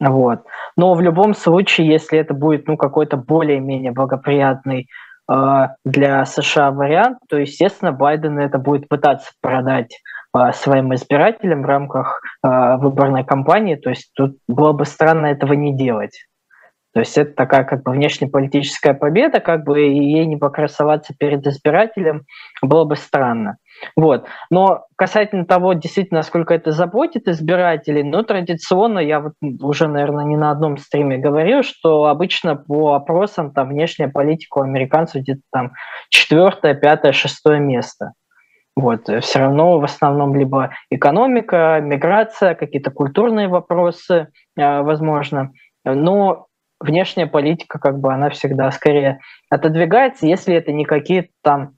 Вот. 0.00 0.40
Но 0.76 0.94
в 0.94 1.00
любом 1.00 1.34
случае, 1.34 1.88
если 1.88 2.18
это 2.18 2.34
будет 2.34 2.68
ну, 2.68 2.76
какой-то 2.76 3.16
более-менее 3.16 3.92
благоприятный 3.92 4.88
э, 5.30 5.66
для 5.84 6.24
США 6.26 6.70
вариант, 6.70 7.18
то, 7.28 7.38
естественно, 7.38 7.92
Байден 7.92 8.38
это 8.38 8.58
будет 8.58 8.88
пытаться 8.88 9.30
продать 9.40 9.98
э, 10.36 10.52
своим 10.52 10.94
избирателям 10.94 11.62
в 11.62 11.66
рамках 11.66 12.20
э, 12.44 12.76
выборной 12.76 13.24
кампании. 13.24 13.76
То 13.76 13.90
есть 13.90 14.10
тут 14.14 14.36
было 14.46 14.72
бы 14.72 14.84
странно 14.84 15.26
этого 15.26 15.54
не 15.54 15.74
делать. 15.76 16.26
То 16.96 17.00
есть 17.00 17.18
это 17.18 17.34
такая 17.34 17.64
как 17.64 17.82
бы 17.82 17.92
внешнеполитическая 17.92 18.94
победа, 18.94 19.38
как 19.40 19.64
бы 19.64 19.80
ей 19.80 20.24
не 20.24 20.38
покрасоваться 20.38 21.12
перед 21.12 21.46
избирателем 21.46 22.24
было 22.62 22.86
бы 22.86 22.96
странно. 22.96 23.58
Вот. 23.96 24.24
Но 24.48 24.86
касательно 24.96 25.44
того, 25.44 25.74
действительно, 25.74 26.20
насколько 26.20 26.54
это 26.54 26.72
заботит 26.72 27.28
избирателей, 27.28 28.02
ну, 28.02 28.22
традиционно, 28.22 28.98
я 28.98 29.20
вот 29.20 29.34
уже, 29.60 29.88
наверное, 29.88 30.24
не 30.24 30.38
на 30.38 30.50
одном 30.50 30.78
стриме 30.78 31.18
говорил, 31.18 31.62
что 31.62 32.06
обычно 32.06 32.56
по 32.56 32.94
опросам 32.94 33.52
там 33.52 33.68
внешняя 33.68 34.08
политика 34.08 34.56
у 34.56 34.62
американцев 34.62 35.20
где-то 35.20 35.42
там 35.52 35.72
четвертое, 36.08 36.72
пятое, 36.72 37.12
шестое 37.12 37.60
место. 37.60 38.12
Вот. 38.74 39.02
Все 39.20 39.38
равно 39.38 39.78
в 39.80 39.84
основном 39.84 40.34
либо 40.34 40.70
экономика, 40.88 41.78
миграция, 41.82 42.54
какие-то 42.54 42.90
культурные 42.90 43.48
вопросы, 43.48 44.28
э, 44.56 44.80
возможно. 44.80 45.52
Но 45.84 46.45
внешняя 46.80 47.26
политика, 47.26 47.78
как 47.78 47.98
бы, 47.98 48.12
она 48.12 48.30
всегда 48.30 48.70
скорее 48.70 49.20
отодвигается, 49.50 50.26
если 50.26 50.54
это 50.54 50.72
не 50.72 50.84
какие-то 50.84 51.28
там, 51.42 51.76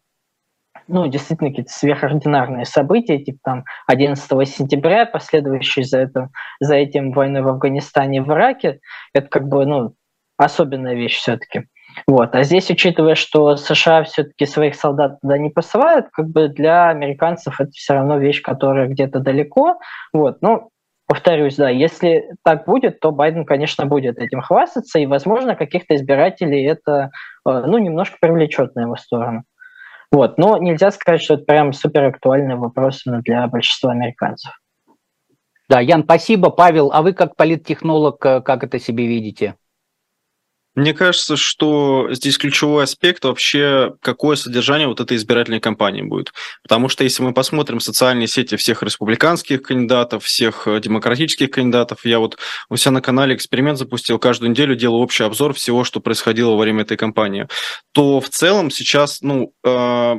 ну, 0.86 1.06
действительно 1.06 1.50
какие-то 1.50 1.72
сверхординарные 1.72 2.64
события, 2.64 3.18
типа 3.18 3.38
там 3.42 3.64
11 3.86 4.48
сентября, 4.48 5.06
последующие 5.06 5.84
за, 5.84 5.98
это, 6.00 6.28
за 6.60 6.76
этим 6.76 7.12
войной 7.12 7.42
в 7.42 7.48
Афганистане 7.48 8.18
и 8.18 8.20
в 8.20 8.28
Ираке, 8.28 8.80
это 9.12 9.28
как 9.28 9.48
бы, 9.48 9.66
ну, 9.66 9.94
особенная 10.36 10.94
вещь 10.94 11.16
все-таки. 11.16 11.64
Вот. 12.06 12.34
А 12.34 12.42
здесь, 12.42 12.70
учитывая, 12.70 13.14
что 13.14 13.56
США 13.56 14.04
все-таки 14.04 14.46
своих 14.46 14.74
солдат 14.76 15.20
туда 15.20 15.36
не 15.38 15.50
посылают, 15.50 16.06
как 16.12 16.28
бы 16.28 16.48
для 16.48 16.88
американцев 16.88 17.60
это 17.60 17.70
все 17.72 17.94
равно 17.94 18.18
вещь, 18.18 18.40
которая 18.40 18.88
где-то 18.88 19.20
далеко. 19.20 19.78
Вот. 20.12 20.38
Ну, 20.40 20.70
повторюсь, 21.08 21.56
да, 21.56 21.70
если 21.70 22.30
так 22.44 22.66
будет, 22.66 23.00
то 23.00 23.10
Байден, 23.10 23.44
конечно, 23.44 23.86
будет 23.86 24.18
этим 24.18 24.42
хвастаться, 24.42 25.00
и, 25.00 25.06
возможно, 25.06 25.56
каких-то 25.56 25.96
избирателей 25.96 26.64
это, 26.64 27.10
э, 27.48 27.50
ну, 27.66 27.78
немножко 27.78 28.18
привлечет 28.20 28.76
на 28.76 28.82
его 28.82 28.94
сторону. 28.94 29.42
Вот, 30.12 30.38
но 30.38 30.58
нельзя 30.58 30.90
сказать, 30.90 31.22
что 31.22 31.34
это 31.34 31.44
прям 31.44 31.72
супер 31.72 32.04
актуальный 32.04 32.56
вопрос 32.56 33.02
для 33.04 33.46
большинства 33.48 33.92
американцев. 33.92 34.52
Да, 35.68 35.80
Ян, 35.80 36.04
спасибо. 36.04 36.50
Павел, 36.50 36.90
а 36.92 37.02
вы 37.02 37.12
как 37.12 37.36
политтехнолог, 37.36 38.24
э, 38.24 38.40
как 38.42 38.62
это 38.62 38.78
себе 38.78 39.06
видите? 39.06 39.56
Мне 40.78 40.94
кажется, 40.94 41.36
что 41.36 42.06
здесь 42.12 42.38
ключевой 42.38 42.84
аспект 42.84 43.24
вообще, 43.24 43.96
какое 44.00 44.36
содержание 44.36 44.86
вот 44.86 45.00
этой 45.00 45.16
избирательной 45.16 45.58
кампании 45.58 46.02
будет. 46.02 46.32
Потому 46.62 46.88
что 46.88 47.02
если 47.02 47.20
мы 47.24 47.34
посмотрим 47.34 47.80
социальные 47.80 48.28
сети 48.28 48.54
всех 48.54 48.84
республиканских 48.84 49.62
кандидатов, 49.62 50.22
всех 50.22 50.68
э, 50.68 50.78
демократических 50.78 51.50
кандидатов, 51.50 52.04
я 52.04 52.20
вот 52.20 52.38
у 52.70 52.76
себя 52.76 52.92
на 52.92 53.02
канале 53.02 53.34
эксперимент 53.34 53.76
запустил, 53.76 54.20
каждую 54.20 54.52
неделю 54.52 54.76
делаю 54.76 55.00
общий 55.00 55.24
обзор 55.24 55.52
всего, 55.52 55.82
что 55.82 55.98
происходило 55.98 56.50
во 56.50 56.58
время 56.58 56.82
этой 56.82 56.96
кампании, 56.96 57.48
то 57.90 58.20
в 58.20 58.28
целом 58.28 58.70
сейчас, 58.70 59.20
ну, 59.20 59.52
э, 59.64 60.14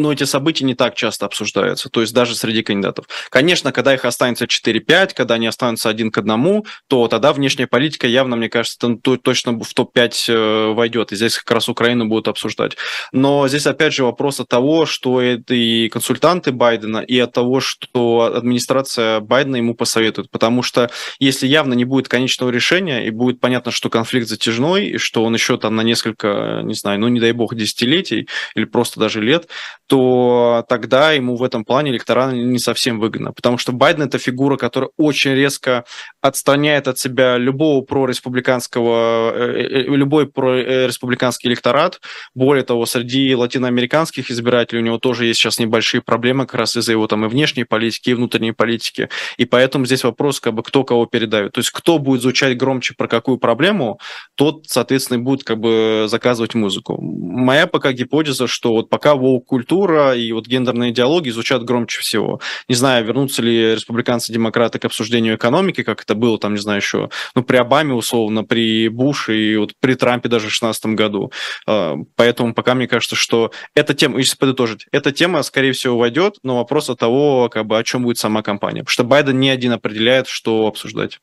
но 0.00 0.12
эти 0.12 0.24
события 0.24 0.64
не 0.64 0.74
так 0.74 0.94
часто 0.94 1.26
обсуждаются, 1.26 1.88
то 1.90 2.00
есть 2.00 2.14
даже 2.14 2.34
среди 2.34 2.62
кандидатов. 2.62 3.06
Конечно, 3.28 3.70
когда 3.70 3.94
их 3.94 4.04
останется 4.04 4.46
4-5, 4.46 5.12
когда 5.14 5.34
они 5.34 5.46
останутся 5.46 5.88
один 5.88 6.10
к 6.10 6.18
одному, 6.18 6.64
то 6.88 7.06
тогда 7.06 7.32
внешняя 7.32 7.66
политика 7.66 8.06
явно, 8.06 8.36
мне 8.36 8.48
кажется, 8.48 8.96
точно 9.22 9.52
в 9.52 9.74
топ-5 9.74 10.12
э, 10.28 10.72
войдет, 10.72 11.12
и 11.12 11.16
здесь 11.16 11.36
как 11.38 11.50
раз 11.50 11.68
Украину 11.68 12.06
будут 12.06 12.28
обсуждать. 12.28 12.76
Но 13.12 13.46
здесь 13.48 13.66
опять 13.66 13.92
же 13.92 14.04
вопрос 14.04 14.40
от 14.40 14.48
того, 14.48 14.86
что 14.86 15.20
это 15.20 15.54
и 15.54 15.88
консультанты 15.88 16.52
Байдена, 16.52 16.98
и 16.98 17.18
от 17.18 17.32
того, 17.32 17.60
что 17.60 18.32
администрация 18.34 19.20
Байдена 19.20 19.56
ему 19.56 19.74
посоветует, 19.74 20.30
потому 20.30 20.62
что 20.62 20.90
если 21.18 21.46
явно 21.46 21.74
не 21.74 21.84
будет 21.84 22.08
конечного 22.08 22.50
решения, 22.50 23.06
и 23.06 23.10
будет 23.10 23.40
понятно, 23.40 23.70
что 23.70 23.90
конфликт 23.90 24.28
затяжной, 24.28 24.86
и 24.86 24.98
что 24.98 25.24
он 25.24 25.34
еще 25.34 25.58
там 25.58 25.76
на 25.76 25.82
несколько, 25.82 26.62
не 26.64 26.74
знаю, 26.74 27.00
ну 27.00 27.08
не 27.08 27.20
дай 27.20 27.32
бог, 27.32 27.54
десятилетий, 27.54 28.28
или 28.54 28.64
просто 28.64 28.98
даже 28.98 29.20
лет, 29.20 29.48
то 29.90 30.64
тогда 30.68 31.10
ему 31.10 31.34
в 31.34 31.42
этом 31.42 31.64
плане 31.64 31.90
электорально 31.90 32.40
не 32.44 32.60
совсем 32.60 33.00
выгодно. 33.00 33.32
Потому 33.32 33.58
что 33.58 33.72
Байден 33.72 34.04
это 34.04 34.18
фигура, 34.18 34.56
которая 34.56 34.90
очень 34.96 35.34
резко 35.34 35.84
отстраняет 36.20 36.86
от 36.86 36.96
себя 36.96 37.36
любого 37.38 37.84
прореспубликанского, 37.84 39.32
э, 39.34 39.66
э, 39.68 39.82
любой 39.96 40.28
прореспубликанский 40.28 41.50
электорат. 41.50 42.00
Более 42.36 42.62
того, 42.62 42.86
среди 42.86 43.34
латиноамериканских 43.34 44.30
избирателей 44.30 44.80
у 44.80 44.84
него 44.84 44.98
тоже 44.98 45.26
есть 45.26 45.40
сейчас 45.40 45.58
небольшие 45.58 46.02
проблемы 46.02 46.46
как 46.46 46.60
раз 46.60 46.76
из-за 46.76 46.92
его 46.92 47.08
там 47.08 47.24
и 47.24 47.28
внешней 47.28 47.64
политики, 47.64 48.10
и 48.10 48.14
внутренней 48.14 48.52
политики. 48.52 49.08
И 49.38 49.44
поэтому 49.44 49.86
здесь 49.86 50.04
вопрос, 50.04 50.38
как 50.38 50.54
бы, 50.54 50.62
кто 50.62 50.84
кого 50.84 51.06
передает. 51.06 51.50
То 51.50 51.58
есть 51.58 51.72
кто 51.72 51.98
будет 51.98 52.22
звучать 52.22 52.56
громче 52.56 52.94
про 52.96 53.08
какую 53.08 53.38
проблему, 53.38 53.98
тот, 54.36 54.66
соответственно, 54.68 55.18
будет 55.18 55.42
как 55.42 55.58
бы 55.58 56.04
заказывать 56.06 56.54
музыку. 56.54 56.96
Моя 57.00 57.66
пока 57.66 57.90
гипотеза, 57.90 58.46
что 58.46 58.72
вот 58.74 58.88
пока 58.88 59.16
воу-культура 59.16 59.79
и 60.14 60.32
вот 60.32 60.46
гендерные 60.46 60.90
идеологии 60.90 61.30
звучат 61.30 61.64
громче 61.64 62.00
всего. 62.00 62.40
Не 62.68 62.74
знаю, 62.74 63.04
вернутся 63.04 63.42
ли 63.42 63.74
республиканцы-демократы 63.74 64.78
к 64.78 64.84
обсуждению 64.84 65.36
экономики, 65.36 65.82
как 65.82 66.02
это 66.02 66.14
было 66.14 66.38
там, 66.38 66.54
не 66.54 66.60
знаю, 66.60 66.80
еще, 66.80 67.10
ну, 67.34 67.42
при 67.42 67.56
Обаме, 67.56 67.94
условно, 67.94 68.44
при 68.44 68.88
Буше 68.88 69.36
и 69.36 69.56
вот 69.56 69.72
при 69.80 69.94
Трампе 69.94 70.28
даже 70.28 70.46
в 70.46 70.50
2016 70.50 70.86
году. 70.86 71.32
А, 71.66 71.96
поэтому 72.16 72.54
пока 72.54 72.74
мне 72.74 72.88
кажется, 72.88 73.16
что 73.16 73.52
эта 73.74 73.94
тема, 73.94 74.18
если 74.18 74.36
подытожить, 74.36 74.86
эта 74.92 75.12
тема, 75.12 75.42
скорее 75.42 75.72
всего, 75.72 75.98
войдет, 75.98 76.36
но 76.42 76.56
вопрос 76.56 76.90
от 76.90 76.98
того, 76.98 77.48
как 77.48 77.66
бы, 77.66 77.78
о 77.78 77.84
чем 77.84 78.02
будет 78.02 78.18
сама 78.18 78.42
компания. 78.42 78.80
Потому 78.80 78.92
что 78.92 79.04
Байден 79.04 79.40
не 79.40 79.50
один 79.50 79.72
определяет, 79.72 80.28
что 80.28 80.66
обсуждать. 80.66 81.20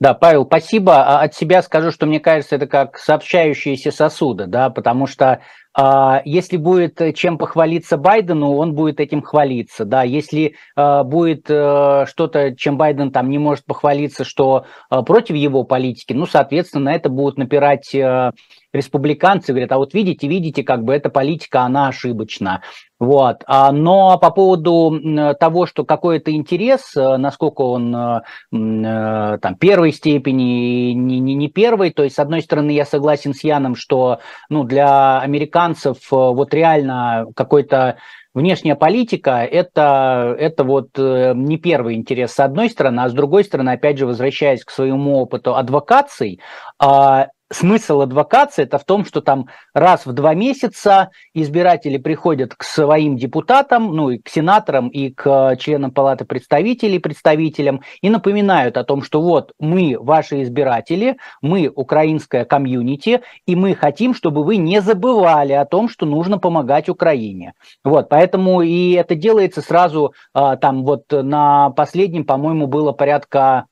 Да, 0.00 0.14
Павел, 0.14 0.46
спасибо. 0.46 1.04
А 1.04 1.20
от 1.20 1.34
себя 1.34 1.62
скажу, 1.62 1.90
что 1.90 2.06
мне 2.06 2.20
кажется, 2.20 2.56
это 2.56 2.66
как 2.66 2.98
сообщающиеся 2.98 3.90
сосуды, 3.90 4.46
да, 4.46 4.70
потому 4.70 5.06
что 5.06 5.42
если 6.24 6.56
будет 6.56 7.00
э, 7.00 7.12
чем 7.12 7.38
похвалиться 7.38 7.96
Байдену, 7.96 8.56
он 8.56 8.74
будет 8.74 8.98
этим 8.98 9.22
хвалиться. 9.22 9.84
Да. 9.84 10.02
Если 10.02 10.56
а, 10.74 11.04
будет 11.04 11.46
а, 11.48 12.06
что-то, 12.06 12.56
чем 12.56 12.76
Байден 12.76 13.12
там 13.12 13.30
не 13.30 13.38
может 13.38 13.64
похвалиться, 13.64 14.24
что 14.24 14.66
а, 14.88 15.02
против 15.02 15.36
его 15.36 15.62
политики, 15.62 16.12
ну, 16.12 16.26
соответственно, 16.26 16.86
на 16.86 16.94
это 16.94 17.08
будут 17.08 17.38
напирать 17.38 17.94
а, 17.94 18.32
республиканцы, 18.72 19.52
говорят, 19.52 19.72
а 19.72 19.78
вот 19.78 19.94
видите, 19.94 20.28
видите, 20.28 20.62
как 20.62 20.84
бы 20.84 20.94
эта 20.94 21.10
политика, 21.10 21.62
она 21.62 21.88
ошибочна. 21.88 22.62
Вот. 22.98 23.44
Но 23.48 24.18
по 24.18 24.30
поводу 24.30 25.34
того, 25.40 25.64
что 25.64 25.86
какой-то 25.86 26.32
интерес, 26.32 26.92
насколько 26.94 27.62
он 27.62 28.20
там 28.50 29.54
первой 29.58 29.92
степени, 29.92 30.92
не, 30.92 31.18
не, 31.18 31.34
не 31.34 31.48
первой, 31.48 31.90
то 31.90 32.04
есть, 32.04 32.16
с 32.16 32.18
одной 32.18 32.42
стороны, 32.42 32.70
я 32.70 32.84
согласен 32.84 33.34
с 33.34 33.42
Яном, 33.42 33.74
что 33.74 34.20
ну, 34.48 34.64
для 34.64 35.20
американцев 35.20 35.96
э, 36.12 36.16
вот 36.16 36.52
реально 36.54 37.26
какой-то 37.34 37.96
внешняя 38.34 38.76
политика 38.76 39.44
это, 39.44 40.34
это 40.38 40.64
вот 40.64 40.90
э, 40.96 41.32
не 41.34 41.58
первый 41.58 41.96
интерес 41.96 42.32
с 42.32 42.40
одной 42.40 42.70
стороны, 42.70 43.00
а 43.00 43.08
с 43.08 43.12
другой 43.12 43.44
стороны, 43.44 43.70
опять 43.70 43.98
же, 43.98 44.06
возвращаясь 44.06 44.64
к 44.64 44.70
своему 44.70 45.18
опыту 45.18 45.56
адвокации, 45.56 46.40
а, 46.78 47.28
смысл 47.52 48.02
адвокации 48.02 48.62
это 48.62 48.78
в 48.78 48.84
том, 48.84 49.04
что 49.04 49.20
там 49.20 49.48
раз 49.74 50.06
в 50.06 50.12
два 50.12 50.34
месяца 50.34 51.10
избиратели 51.34 51.98
приходят 51.98 52.54
к 52.54 52.62
своим 52.62 53.16
депутатам, 53.16 53.94
ну 53.94 54.10
и 54.10 54.18
к 54.18 54.28
сенаторам, 54.28 54.88
и 54.88 55.10
к 55.10 55.56
членам 55.58 55.90
Палаты 55.90 56.24
представителей, 56.24 56.98
представителям, 56.98 57.82
и 58.00 58.10
напоминают 58.10 58.76
о 58.76 58.84
том, 58.84 59.02
что 59.02 59.20
вот 59.20 59.52
мы 59.58 59.96
ваши 59.98 60.42
избиратели, 60.42 61.16
мы 61.42 61.68
украинская 61.68 62.44
комьюнити, 62.44 63.22
и 63.46 63.56
мы 63.56 63.74
хотим, 63.74 64.14
чтобы 64.14 64.44
вы 64.44 64.56
не 64.56 64.80
забывали 64.80 65.52
о 65.52 65.64
том, 65.64 65.88
что 65.88 66.06
нужно 66.06 66.38
помогать 66.38 66.88
Украине. 66.88 67.54
Вот, 67.84 68.08
поэтому 68.08 68.62
и 68.62 68.92
это 68.92 69.14
делается 69.14 69.60
сразу, 69.60 70.14
а, 70.32 70.56
там 70.56 70.84
вот 70.84 71.04
на 71.10 71.70
последнем, 71.70 72.24
по-моему, 72.24 72.66
было 72.66 72.92
порядка 72.92 73.66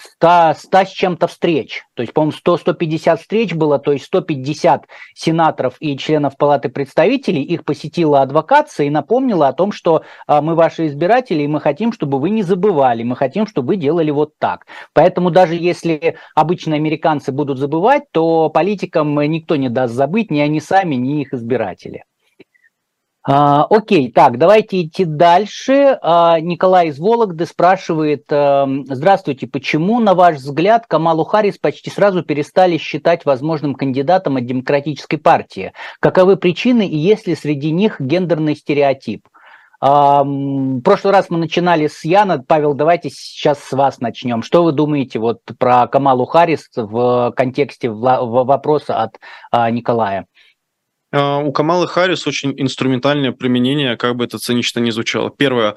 100, 0.00 0.54
100 0.56 0.84
с 0.84 0.88
чем-то 0.88 1.26
встреч. 1.26 1.84
То 1.94 2.02
есть, 2.02 2.12
по-моему, 2.12 2.36
100-150 2.44 3.16
встреч 3.18 3.54
было, 3.54 3.78
то 3.78 3.92
есть 3.92 4.06
150 4.06 4.86
сенаторов 5.14 5.76
и 5.80 5.96
членов 5.96 6.36
Палаты 6.36 6.68
представителей, 6.68 7.42
их 7.42 7.64
посетила 7.64 8.22
адвокация 8.22 8.86
и 8.86 8.90
напомнила 8.90 9.48
о 9.48 9.52
том, 9.52 9.72
что 9.72 10.02
а, 10.26 10.40
мы 10.42 10.54
ваши 10.54 10.86
избиратели, 10.86 11.42
и 11.42 11.48
мы 11.48 11.60
хотим, 11.60 11.92
чтобы 11.92 12.18
вы 12.18 12.30
не 12.30 12.42
забывали, 12.42 13.02
мы 13.02 13.16
хотим, 13.16 13.46
чтобы 13.46 13.68
вы 13.68 13.76
делали 13.76 14.10
вот 14.10 14.32
так. 14.38 14.66
Поэтому 14.92 15.30
даже 15.30 15.54
если 15.54 16.16
обычно 16.34 16.76
американцы 16.76 17.32
будут 17.32 17.58
забывать, 17.58 18.04
то 18.12 18.48
политикам 18.48 19.20
никто 19.20 19.56
не 19.56 19.68
даст 19.68 19.94
забыть, 19.94 20.30
ни 20.30 20.40
они 20.40 20.60
сами, 20.60 20.94
ни 20.94 21.22
их 21.22 21.34
избиратели. 21.34 22.04
А, 23.22 23.64
окей, 23.68 24.10
так, 24.10 24.38
давайте 24.38 24.80
идти 24.80 25.04
дальше. 25.04 25.98
А, 26.00 26.40
Николай 26.40 26.88
из 26.88 26.98
Вологды 26.98 27.44
спрашивает, 27.44 28.24
а, 28.30 28.66
здравствуйте, 28.86 29.46
почему, 29.46 30.00
на 30.00 30.14
ваш 30.14 30.36
взгляд, 30.36 30.86
Камалу 30.86 31.24
Харрис 31.24 31.58
почти 31.58 31.90
сразу 31.90 32.22
перестали 32.22 32.78
считать 32.78 33.26
возможным 33.26 33.74
кандидатом 33.74 34.36
от 34.36 34.46
Демократической 34.46 35.18
партии? 35.18 35.74
Каковы 36.00 36.38
причины 36.38 36.88
и 36.88 36.96
есть 36.96 37.26
ли 37.26 37.34
среди 37.34 37.72
них 37.72 38.00
гендерный 38.00 38.56
стереотип? 38.56 39.26
В 39.82 40.80
прошлый 40.84 41.14
раз 41.14 41.30
мы 41.30 41.38
начинали 41.38 41.86
с 41.86 42.04
Яна. 42.04 42.44
Павел, 42.46 42.74
давайте 42.74 43.08
сейчас 43.08 43.60
с 43.64 43.72
вас 43.72 43.98
начнем. 44.00 44.42
Что 44.42 44.62
вы 44.62 44.72
думаете 44.72 45.18
вот 45.18 45.40
про 45.58 45.86
Камалу 45.86 46.26
Харрис 46.26 46.68
в 46.76 47.32
контексте 47.34 47.88
вопроса 47.88 49.02
от 49.02 49.18
Николая? 49.72 50.26
А, 51.12 51.38
у 51.38 51.52
Камалы 51.52 51.88
Харрис 51.88 52.26
очень 52.26 52.54
инструментальное 52.56 53.32
применение, 53.32 53.96
как 53.96 54.16
бы 54.16 54.24
это 54.24 54.38
цинично 54.38 54.80
не 54.80 54.90
звучало. 54.90 55.30
Первое, 55.30 55.76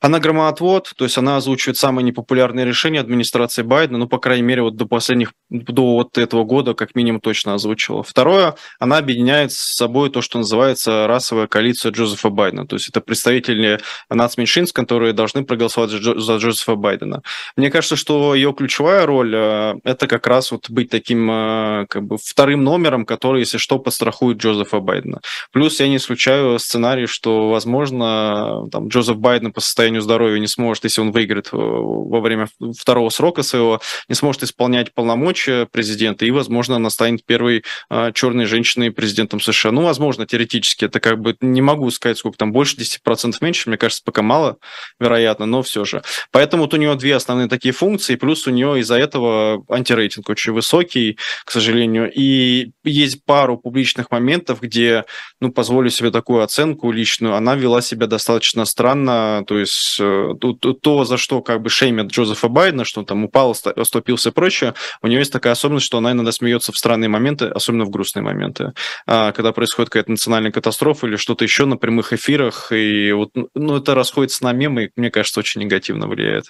она 0.00 0.20
громоотвод, 0.20 0.92
то 0.96 1.04
есть 1.04 1.18
она 1.18 1.36
озвучивает 1.36 1.76
самые 1.76 2.04
непопулярные 2.04 2.64
решения 2.64 3.00
администрации 3.00 3.62
Байдена, 3.62 3.98
ну, 3.98 4.08
по 4.08 4.18
крайней 4.18 4.42
мере, 4.42 4.62
вот 4.62 4.76
до 4.76 4.86
последних, 4.86 5.32
до 5.50 5.94
вот 5.94 6.18
этого 6.18 6.44
года 6.44 6.74
как 6.74 6.94
минимум 6.94 7.20
точно 7.20 7.54
озвучила. 7.54 8.02
Второе, 8.02 8.54
она 8.78 8.98
объединяет 8.98 9.52
с 9.52 9.76
собой 9.76 10.10
то, 10.10 10.22
что 10.22 10.38
называется 10.38 11.06
расовая 11.06 11.46
коалиция 11.46 11.92
Джозефа 11.92 12.30
Байдена, 12.30 12.66
то 12.66 12.76
есть 12.76 12.88
это 12.88 13.00
представители 13.00 13.80
нацменьшинств, 14.10 14.74
которые 14.74 15.12
должны 15.12 15.44
проголосовать 15.44 15.90
за, 15.90 15.98
Джо, 15.98 16.18
за 16.18 16.36
Джозефа 16.36 16.74
Байдена. 16.76 17.22
Мне 17.56 17.70
кажется, 17.70 17.96
что 17.96 18.34
ее 18.34 18.52
ключевая 18.52 19.06
роль 19.06 19.34
э, 19.34 19.74
это 19.84 20.06
как 20.06 20.26
раз 20.26 20.52
вот 20.52 20.70
быть 20.70 20.90
таким 20.90 21.30
э, 21.30 21.86
как 21.88 22.04
бы 22.04 22.16
вторым 22.22 22.62
номером, 22.62 23.04
который, 23.04 23.40
если 23.40 23.58
что, 23.58 23.78
подстрахует 23.78 24.38
Джозефа 24.38 24.80
Байдена. 24.80 25.20
Плюс 25.52 25.80
я 25.80 25.88
не 25.88 25.96
исключаю 25.96 26.58
сценарий, 26.58 27.06
что, 27.06 27.50
возможно, 27.50 28.68
там 28.70 28.88
Джозеф 28.88 29.16
Байден 29.16 29.52
по 29.52 29.60
состоянию 29.60 29.87
состоянию 29.88 30.02
здоровья 30.02 30.38
не 30.38 30.46
сможет, 30.46 30.84
если 30.84 31.00
он 31.00 31.12
выиграет 31.12 31.48
э, 31.52 31.56
во 31.56 32.20
время 32.20 32.48
второго 32.78 33.08
срока 33.08 33.42
своего, 33.42 33.80
не 34.08 34.14
сможет 34.14 34.42
исполнять 34.42 34.92
полномочия 34.92 35.66
президента, 35.66 36.26
и, 36.26 36.30
возможно, 36.30 36.76
она 36.76 36.90
станет 36.90 37.24
первой 37.24 37.64
э, 37.90 38.12
черной 38.12 38.44
женщиной 38.44 38.90
президентом 38.90 39.40
США. 39.40 39.72
Ну, 39.72 39.82
возможно, 39.82 40.26
теоретически, 40.26 40.84
это 40.84 41.00
как 41.00 41.20
бы 41.20 41.36
не 41.40 41.62
могу 41.62 41.90
сказать, 41.90 42.18
сколько 42.18 42.36
там, 42.36 42.52
больше 42.52 42.76
10% 42.76 43.34
меньше, 43.40 43.70
мне 43.70 43.78
кажется, 43.78 44.02
пока 44.04 44.22
мало, 44.22 44.58
вероятно, 45.00 45.46
но 45.46 45.62
все 45.62 45.84
же. 45.84 46.02
Поэтому 46.32 46.64
вот 46.64 46.74
у 46.74 46.76
нее 46.76 46.94
две 46.96 47.16
основные 47.16 47.48
такие 47.48 47.72
функции, 47.72 48.16
плюс 48.16 48.46
у 48.46 48.50
нее 48.50 48.80
из-за 48.80 48.96
этого 48.96 49.64
антирейтинг 49.70 50.28
очень 50.28 50.52
высокий, 50.52 51.18
к 51.44 51.50
сожалению, 51.50 52.12
и 52.14 52.72
есть 52.84 53.24
пару 53.24 53.56
публичных 53.56 54.10
моментов, 54.10 54.60
где, 54.60 55.04
ну, 55.40 55.50
позволю 55.50 55.88
себе 55.88 56.10
такую 56.10 56.42
оценку 56.42 56.90
личную, 56.92 57.34
она 57.34 57.54
вела 57.54 57.80
себя 57.80 58.06
достаточно 58.06 58.66
странно, 58.66 59.44
то 59.46 59.58
есть 59.58 59.77
Э, 60.00 60.34
то, 60.40 60.52
то, 60.54 61.04
за 61.04 61.16
что 61.16 61.42
как 61.42 61.62
бы 61.62 61.70
шеймят 61.70 62.08
Джозефа 62.08 62.48
Байдена, 62.48 62.84
что 62.84 63.00
он 63.00 63.06
там 63.06 63.24
упал, 63.24 63.54
оступился 63.76 64.30
и 64.30 64.32
прочее, 64.32 64.74
у 65.02 65.06
него 65.06 65.18
есть 65.18 65.32
такая 65.32 65.52
особенность, 65.52 65.86
что 65.86 65.98
она 65.98 66.12
иногда 66.12 66.32
смеется 66.32 66.72
в 66.72 66.78
странные 66.78 67.08
моменты, 67.08 67.46
особенно 67.46 67.84
в 67.84 67.90
грустные 67.90 68.22
моменты, 68.22 68.72
а, 69.06 69.32
когда 69.32 69.52
происходит 69.52 69.90
какая-то 69.90 70.10
национальная 70.10 70.52
катастрофа 70.52 71.06
или 71.06 71.16
что-то 71.16 71.44
еще 71.44 71.64
на 71.64 71.76
прямых 71.76 72.12
эфирах, 72.12 72.72
и 72.72 73.12
вот, 73.12 73.30
ну, 73.54 73.76
это 73.76 73.94
расходится 73.94 74.44
на 74.44 74.52
мемы, 74.52 74.84
и, 74.84 74.90
мне 74.96 75.10
кажется, 75.10 75.40
очень 75.40 75.60
негативно 75.62 76.06
влияет. 76.06 76.46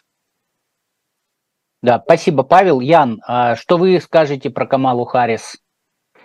Да, 1.83 2.03
спасибо, 2.05 2.43
Павел. 2.43 2.81
Ян, 2.81 3.21
а 3.27 3.55
что 3.55 3.77
вы 3.77 4.01
скажете 4.01 4.51
про 4.51 4.67
Камалу 4.67 5.05
Харрис? 5.05 5.59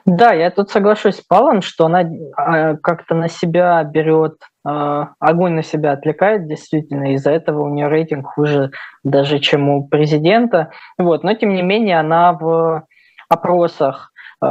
Да, 0.05 0.33
я 0.33 0.51
тут 0.51 0.69
соглашусь 0.69 1.17
с 1.17 1.21
Павлом, 1.21 1.61
что 1.61 1.85
она 1.85 2.01
э, 2.01 2.77
как-то 2.77 3.15
на 3.15 3.29
себя 3.29 3.83
берет, 3.83 4.35
огонь 4.63 5.53
на 5.53 5.63
себя 5.63 5.91
отвлекает, 5.91 6.47
действительно, 6.47 7.13
из-за 7.13 7.31
этого 7.31 7.63
у 7.63 7.69
нее 7.69 7.87
рейтинг 7.87 8.27
хуже 8.27 8.71
даже, 9.03 9.39
чем 9.39 9.69
у 9.69 9.87
президента. 9.87 10.71
Вот. 10.97 11.23
Но, 11.23 11.33
тем 11.33 11.53
не 11.53 11.61
менее, 11.61 11.99
она 11.99 12.33
в 12.33 12.85
опросах 13.29 14.11
э, 14.43 14.47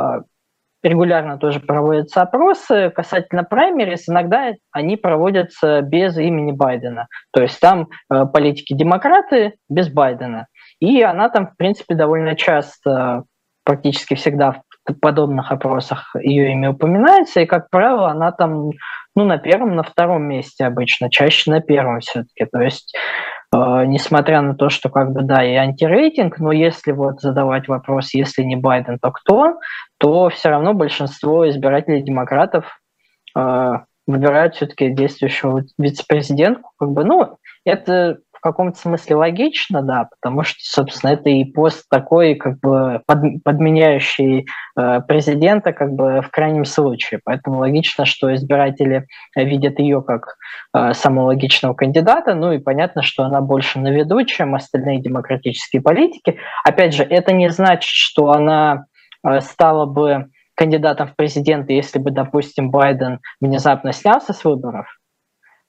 регулярно 0.83 1.39
тоже 1.39 1.61
проводятся 1.61 2.23
опросы 2.23 2.91
касательно 2.91 3.45
праймерис. 3.45 4.09
Иногда 4.09 4.53
они 4.71 4.97
проводятся 4.97 5.81
без 5.81 6.19
имени 6.19 6.53
Байдена. 6.53 7.07
То 7.33 7.43
есть 7.43 7.61
там 7.61 7.89
э, 8.11 8.27
политики-демократы 8.27 9.55
без 9.69 9.89
Байдена. 9.89 10.47
И 10.81 11.01
она 11.03 11.29
там, 11.29 11.49
в 11.49 11.57
принципе, 11.57 11.95
довольно 11.95 12.35
часто, 12.35 13.25
практически 13.65 14.15
всегда 14.15 14.63
подобных 15.01 15.53
опросах 15.53 16.15
ее 16.21 16.53
имя 16.53 16.71
упоминается, 16.71 17.41
и, 17.41 17.47
как 17.47 17.71
правило, 17.71 18.11
она 18.11 18.33
там 18.33 18.71
ну, 19.15 19.25
на 19.25 19.39
первом, 19.39 19.77
на 19.77 19.83
втором 19.83 20.23
месте 20.25 20.65
обычно, 20.65 21.11
чаще 21.11 21.51
на 21.51 21.61
первом 21.61 22.01
все-таки. 22.01 22.47
То 22.51 22.61
есть, 22.61 22.95
э, 23.55 23.85
несмотря 23.87 24.41
на 24.41 24.55
то, 24.55 24.71
что 24.71 24.89
как 24.89 25.13
бы, 25.13 25.23
да, 25.23 25.45
и 25.45 25.55
антирейтинг, 25.55 26.39
но 26.39 26.53
если 26.53 26.93
вот 26.93 27.21
задавать 27.21 27.69
вопрос, 27.69 28.15
если 28.15 28.43
не 28.43 28.57
Байден, 28.57 28.99
то 28.99 29.11
кто, 29.11 29.59
то 29.99 30.31
все 30.31 30.49
равно 30.49 30.73
большинство 30.73 31.49
избирателей 31.49 32.03
демократов 32.03 32.81
э, 33.37 33.73
выбирают 34.07 34.55
все-таки 34.55 34.91
действующего 34.91 35.63
вице-президентку. 35.79 36.71
Как 36.79 36.91
бы, 36.91 37.05
ну, 37.05 37.37
это 37.65 38.19
каком-то 38.43 38.79
смысле 38.79 39.17
логично, 39.17 39.83
да, 39.83 40.09
потому 40.11 40.43
что, 40.43 40.59
собственно, 40.61 41.13
это 41.13 41.31
и 41.31 41.45
пост 41.45 41.87
такой, 41.89 42.35
как 42.35 42.59
бы 42.61 43.01
под, 43.07 43.43
подменяющий 43.45 44.47
э, 44.77 45.01
президента, 45.07 45.73
как 45.73 45.93
бы 45.93 46.21
в 46.21 46.31
крайнем 46.31 46.65
случае. 46.65 47.21
Поэтому 47.25 47.59
логично, 47.59 48.05
что 48.05 48.35
избиратели 48.35 49.07
видят 49.37 49.79
ее 49.79 50.03
как 50.03 50.37
э, 50.75 50.93
самого 50.93 51.27
логичного 51.27 51.75
кандидата. 51.75 52.35
Ну 52.35 52.53
и 52.53 52.59
понятно, 52.59 53.03
что 53.03 53.25
она 53.25 53.41
больше 53.41 53.79
на 53.79 53.89
виду, 53.89 54.25
чем 54.25 54.55
остальные 54.55 55.01
демократические 55.01 55.81
политики. 55.81 56.39
Опять 56.65 56.95
же, 56.95 57.05
это 57.05 57.33
не 57.33 57.49
значит, 57.49 57.91
что 57.91 58.33
она 58.33 58.87
э, 59.25 59.41
стала 59.41 59.87
бы 59.87 60.27
кандидатом 60.55 61.09
в 61.09 61.17
президенты, 61.17 61.73
если 61.73 61.99
бы, 61.99 62.11
допустим, 62.11 62.71
Байден 62.71 63.21
внезапно 63.41 63.93
снялся 63.93 64.33
с 64.33 64.45
выборов 64.45 64.87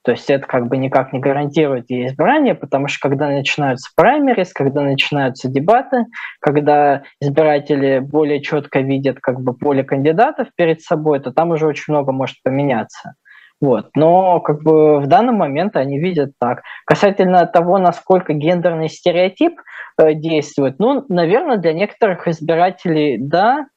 то 0.03 0.11
есть 0.11 0.29
это 0.29 0.45
как 0.45 0.67
бы 0.67 0.77
никак 0.77 1.13
не 1.13 1.19
гарантирует 1.19 1.89
ей 1.89 2.07
избрание, 2.07 2.55
потому 2.55 2.87
что 2.87 3.07
когда 3.07 3.29
начинаются 3.29 3.89
праймерис, 3.95 4.51
когда 4.51 4.81
начинаются 4.81 5.49
дебаты, 5.49 6.05
когда 6.39 7.03
избиратели 7.21 7.99
более 7.99 8.41
четко 8.41 8.81
видят 8.81 9.19
как 9.21 9.39
бы 9.39 9.53
поле 9.53 9.83
кандидатов 9.83 10.49
перед 10.55 10.81
собой, 10.81 11.19
то 11.19 11.31
там 11.31 11.51
уже 11.51 11.67
очень 11.67 11.93
много 11.93 12.11
может 12.11 12.35
поменяться. 12.43 13.15
Вот. 13.61 13.91
Но 13.95 14.41
как 14.41 14.61
бы 14.61 14.99
в 14.99 15.07
данный 15.07 15.31
момент 15.31 15.77
они 15.77 15.97
видят 15.97 16.31
так. 16.37 16.63
Касательно 16.85 17.45
того, 17.45 17.77
насколько 17.77 18.33
гендерный 18.33 18.89
стереотип 18.89 19.53
э, 19.97 20.15
действует, 20.15 20.79
ну, 20.79 21.05
наверное, 21.07 21.55
для 21.55 21.71
некоторых 21.71 22.27
избирателей 22.27 23.17
да, 23.17 23.67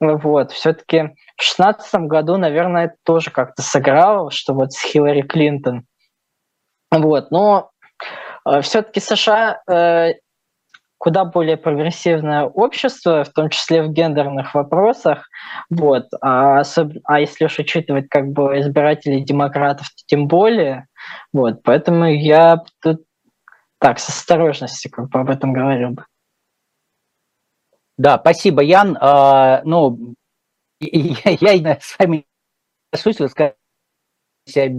вот, 0.00 0.52
все-таки 0.52 1.14
в 1.36 1.42
шестнадцатом 1.42 2.08
году, 2.08 2.36
наверное, 2.36 2.86
это 2.86 2.94
тоже 3.04 3.30
как-то 3.30 3.62
сыграло, 3.62 4.30
что 4.30 4.54
вот 4.54 4.72
с 4.72 4.82
Хиллари 4.82 5.22
Клинтон. 5.22 5.84
Вот, 6.90 7.30
но 7.30 7.70
э, 8.46 8.62
все-таки 8.62 9.00
США 9.00 9.60
э, 9.70 10.14
куда 11.00 11.24
более 11.24 11.56
прогрессивное 11.56 12.44
общество, 12.44 13.24
в 13.24 13.30
том 13.30 13.48
числе 13.48 13.82
в 13.82 13.90
гендерных 13.90 14.54
вопросах. 14.54 15.28
Вот. 15.70 16.04
А, 16.20 16.60
особ... 16.60 16.92
а 17.04 17.20
если 17.20 17.46
уж 17.46 17.58
учитывать 17.58 18.08
как 18.10 18.28
бы 18.28 18.60
избирателей 18.60 19.24
демократов, 19.24 19.88
то 19.88 20.02
тем 20.06 20.28
более. 20.28 20.86
Вот. 21.32 21.62
Поэтому 21.62 22.04
я 22.04 22.58
тут 22.82 23.00
так, 23.78 23.98
с 23.98 24.10
осторожностью 24.10 24.90
как 24.90 25.08
бы 25.08 25.20
об 25.20 25.30
этом 25.30 25.54
говорил 25.54 25.90
бы. 25.92 26.04
Да, 28.00 28.18
спасибо, 28.18 28.62
Ян. 28.62 28.96
А, 28.98 29.60
ну, 29.66 30.14
я, 30.80 31.52
я 31.52 31.78
с 31.80 31.98
вами 31.98 32.26
соглашусь, 32.94 33.20
вы 33.20 33.28
сказали, 33.30 33.56
себя 34.50 34.70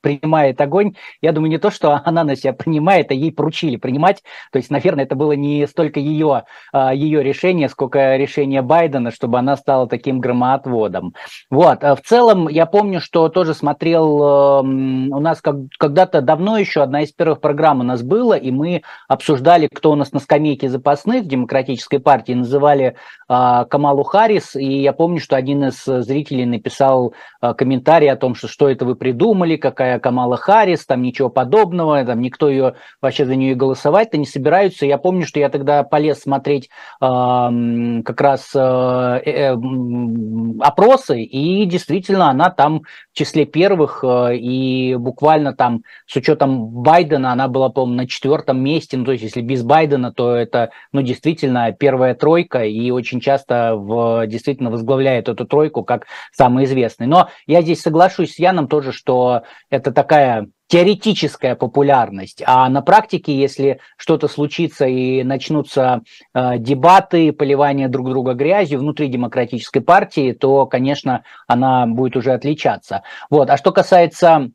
принимает 0.00 0.60
огонь. 0.60 0.94
Я 1.22 1.32
думаю, 1.32 1.50
не 1.50 1.58
то, 1.58 1.70
что 1.70 2.00
она 2.04 2.24
на 2.24 2.36
себя 2.36 2.52
принимает, 2.52 3.10
а 3.10 3.14
ей 3.14 3.32
поручили 3.32 3.76
принимать. 3.76 4.22
То 4.52 4.58
есть, 4.58 4.70
наверное, 4.70 5.04
это 5.04 5.14
было 5.14 5.32
не 5.32 5.66
столько 5.66 6.00
ее, 6.00 6.44
а, 6.72 6.92
ее 6.94 7.22
решение, 7.22 7.68
сколько 7.68 8.16
решение 8.16 8.62
Байдена, 8.62 9.10
чтобы 9.10 9.38
она 9.38 9.56
стала 9.56 9.86
таким 9.88 10.20
громоотводом. 10.20 11.14
Вот. 11.50 11.84
А 11.84 11.94
в 11.94 12.02
целом, 12.02 12.48
я 12.48 12.66
помню, 12.66 13.00
что 13.00 13.28
тоже 13.28 13.54
смотрел, 13.54 14.60
эм, 14.60 15.12
у 15.12 15.20
нас 15.20 15.40
как, 15.40 15.56
когда-то 15.78 16.20
давно 16.20 16.58
еще 16.58 16.82
одна 16.82 17.02
из 17.02 17.12
первых 17.12 17.40
программ 17.40 17.80
у 17.80 17.84
нас 17.84 18.02
была, 18.02 18.36
и 18.36 18.50
мы 18.50 18.82
обсуждали, 19.06 19.68
кто 19.72 19.92
у 19.92 19.94
нас 19.94 20.12
на 20.12 20.20
скамейке 20.20 20.68
запасных 20.68 21.24
в 21.24 21.28
Демократической 21.28 21.98
партии, 21.98 22.32
называли 22.32 22.96
а, 23.28 23.64
Камалу 23.66 24.02
Харрис, 24.02 24.56
и 24.56 24.80
я 24.80 24.92
помню, 24.92 25.20
что 25.20 25.36
один 25.36 25.64
из 25.64 25.84
зрителей 25.84 26.46
написал 26.46 27.14
комментарий 27.40 28.10
о 28.10 28.16
том, 28.16 28.34
что 28.34 28.48
что 28.48 28.68
это 28.68 28.84
вы 28.84 28.96
придумали, 28.96 29.17
какая 29.60 29.98
Камала 29.98 30.36
Харрис, 30.36 30.86
там 30.86 31.02
ничего 31.02 31.28
подобного, 31.28 32.04
там 32.04 32.20
никто 32.20 32.48
ее 32.48 32.74
вообще 33.00 33.24
за 33.24 33.36
нее 33.36 33.54
голосовать-то 33.54 34.16
не 34.18 34.26
собираются. 34.26 34.86
Я 34.86 34.98
помню, 34.98 35.26
что 35.26 35.40
я 35.40 35.48
тогда 35.48 35.82
полез 35.82 36.20
смотреть 36.20 36.68
э, 37.00 37.06
как 38.04 38.20
раз 38.20 38.50
э, 38.54 38.58
э, 38.58 39.56
опросы, 40.60 41.22
и 41.22 41.64
действительно 41.66 42.30
она 42.30 42.50
там 42.50 42.82
в 43.12 43.16
числе 43.16 43.44
первых, 43.44 44.04
э, 44.04 44.36
и 44.36 44.94
буквально 44.96 45.54
там 45.54 45.82
с 46.06 46.16
учетом 46.16 46.68
Байдена 46.68 47.32
она 47.32 47.48
была, 47.48 47.68
по-моему, 47.68 48.02
на 48.02 48.08
четвертом 48.08 48.62
месте, 48.62 48.96
ну, 48.96 49.04
то 49.04 49.12
есть 49.12 49.24
если 49.24 49.40
без 49.40 49.62
Байдена, 49.62 50.12
то 50.12 50.34
это, 50.34 50.70
ну, 50.92 51.02
действительно 51.02 51.72
первая 51.72 52.14
тройка, 52.14 52.64
и 52.64 52.90
очень 52.90 53.20
часто 53.20 53.74
в, 53.76 54.26
действительно 54.26 54.70
возглавляет 54.70 55.28
эту 55.28 55.44
тройку 55.44 55.82
как 55.84 56.06
самый 56.32 56.64
известный. 56.64 57.06
Но 57.06 57.28
я 57.46 57.62
здесь 57.62 57.80
соглашусь 57.80 58.34
с 58.34 58.38
Яном 58.38 58.68
тоже, 58.68 58.92
что 58.98 59.42
это 59.70 59.92
такая 59.92 60.48
теоретическая 60.68 61.54
популярность, 61.54 62.42
а 62.46 62.68
на 62.68 62.82
практике, 62.82 63.34
если 63.34 63.80
что-то 63.96 64.28
случится 64.28 64.86
и 64.86 65.22
начнутся 65.22 66.02
э, 66.34 66.58
дебаты, 66.58 67.32
поливание 67.32 67.88
друг 67.88 68.10
друга 68.10 68.34
грязью 68.34 68.80
внутри 68.80 69.08
демократической 69.08 69.80
партии, 69.80 70.32
то, 70.32 70.66
конечно, 70.66 71.24
она 71.46 71.86
будет 71.86 72.16
уже 72.16 72.32
отличаться. 72.32 73.02
Вот. 73.30 73.48
А 73.48 73.56
что 73.56 73.72
касается 73.72 74.50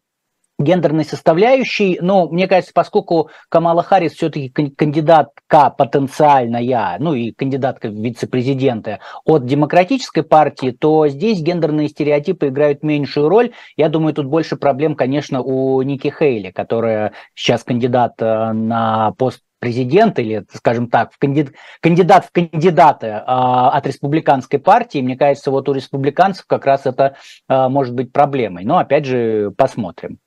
гендерной 0.63 1.05
составляющей. 1.05 1.99
Ну, 2.01 2.29
мне 2.29 2.47
кажется, 2.47 2.71
поскольку 2.73 3.29
Камала 3.49 3.83
Харрис 3.83 4.13
все-таки 4.13 4.49
кандидатка 4.49 5.69
потенциальная, 5.69 6.97
ну 6.99 7.13
и 7.13 7.31
кандидатка 7.31 7.89
в 7.89 7.93
вице-президенты 7.93 8.99
от 9.25 9.45
демократической 9.45 10.23
партии, 10.23 10.71
то 10.71 11.07
здесь 11.07 11.41
гендерные 11.41 11.89
стереотипы 11.89 12.47
играют 12.47 12.83
меньшую 12.83 13.29
роль. 13.29 13.51
Я 13.77 13.89
думаю, 13.89 14.13
тут 14.13 14.27
больше 14.27 14.55
проблем, 14.55 14.95
конечно, 14.95 15.41
у 15.41 15.81
Ники 15.81 16.13
Хейли, 16.17 16.51
которая 16.51 17.13
сейчас 17.35 17.63
кандидат 17.63 18.13
э, 18.19 18.51
на 18.53 19.11
пост 19.17 19.41
президент 19.63 20.19
или, 20.19 20.45
скажем 20.53 20.89
так, 20.89 21.13
в 21.13 21.17
кандидат, 21.17 21.53
кандидат 21.79 22.25
в 22.25 22.31
кандидаты 22.33 23.07
э, 23.07 23.21
от 23.25 23.87
республиканской 23.87 24.59
партии, 24.59 25.01
мне 25.01 25.15
кажется, 25.15 25.51
вот 25.51 25.69
у 25.69 25.73
республиканцев 25.73 26.45
как 26.47 26.65
раз 26.65 26.85
это 26.85 27.15
э, 27.47 27.69
может 27.69 27.93
быть 27.93 28.11
проблемой. 28.11 28.65
Но 28.65 28.77
опять 28.77 29.05
же, 29.05 29.53
посмотрим. 29.55 30.19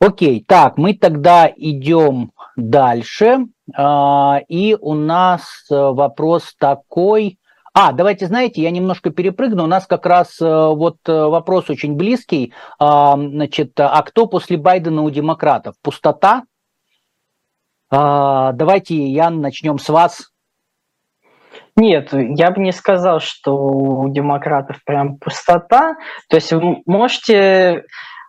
Окей, 0.00 0.42
так, 0.48 0.78
мы 0.78 0.94
тогда 0.94 1.52
идем 1.54 2.32
дальше. 2.56 3.40
А, 3.74 4.40
и 4.48 4.74
у 4.80 4.94
нас 4.94 5.66
э, 5.70 5.74
вопрос 5.74 6.54
такой. 6.58 7.38
А, 7.74 7.92
давайте, 7.92 8.26
знаете, 8.26 8.62
я 8.62 8.70
немножко 8.70 9.10
перепрыгну. 9.10 9.64
У 9.64 9.66
нас 9.66 9.86
как 9.86 10.06
раз 10.06 10.40
э, 10.40 10.46
вот 10.46 10.96
э, 11.06 11.12
вопрос 11.12 11.68
очень 11.68 11.94
близкий. 11.94 12.54
Значит, 12.80 13.78
а 13.78 14.02
кто 14.02 14.26
после 14.26 14.56
Байдена 14.56 15.02
у 15.02 15.10
демократов? 15.10 15.74
Пустота? 15.82 16.44
Давайте, 17.90 18.96
Ян, 18.96 19.40
начнем 19.40 19.78
с 19.78 19.88
вас. 19.88 20.30
Нет, 21.76 22.08
я 22.12 22.50
бы 22.50 22.60
не 22.60 22.72
сказал, 22.72 23.20
что 23.20 23.54
у 23.54 24.08
демократов 24.08 24.78
прям 24.84 25.18
пустота. 25.18 25.96
То 26.28 26.36
есть 26.36 26.52
вы 26.52 26.82
можете 26.86 27.84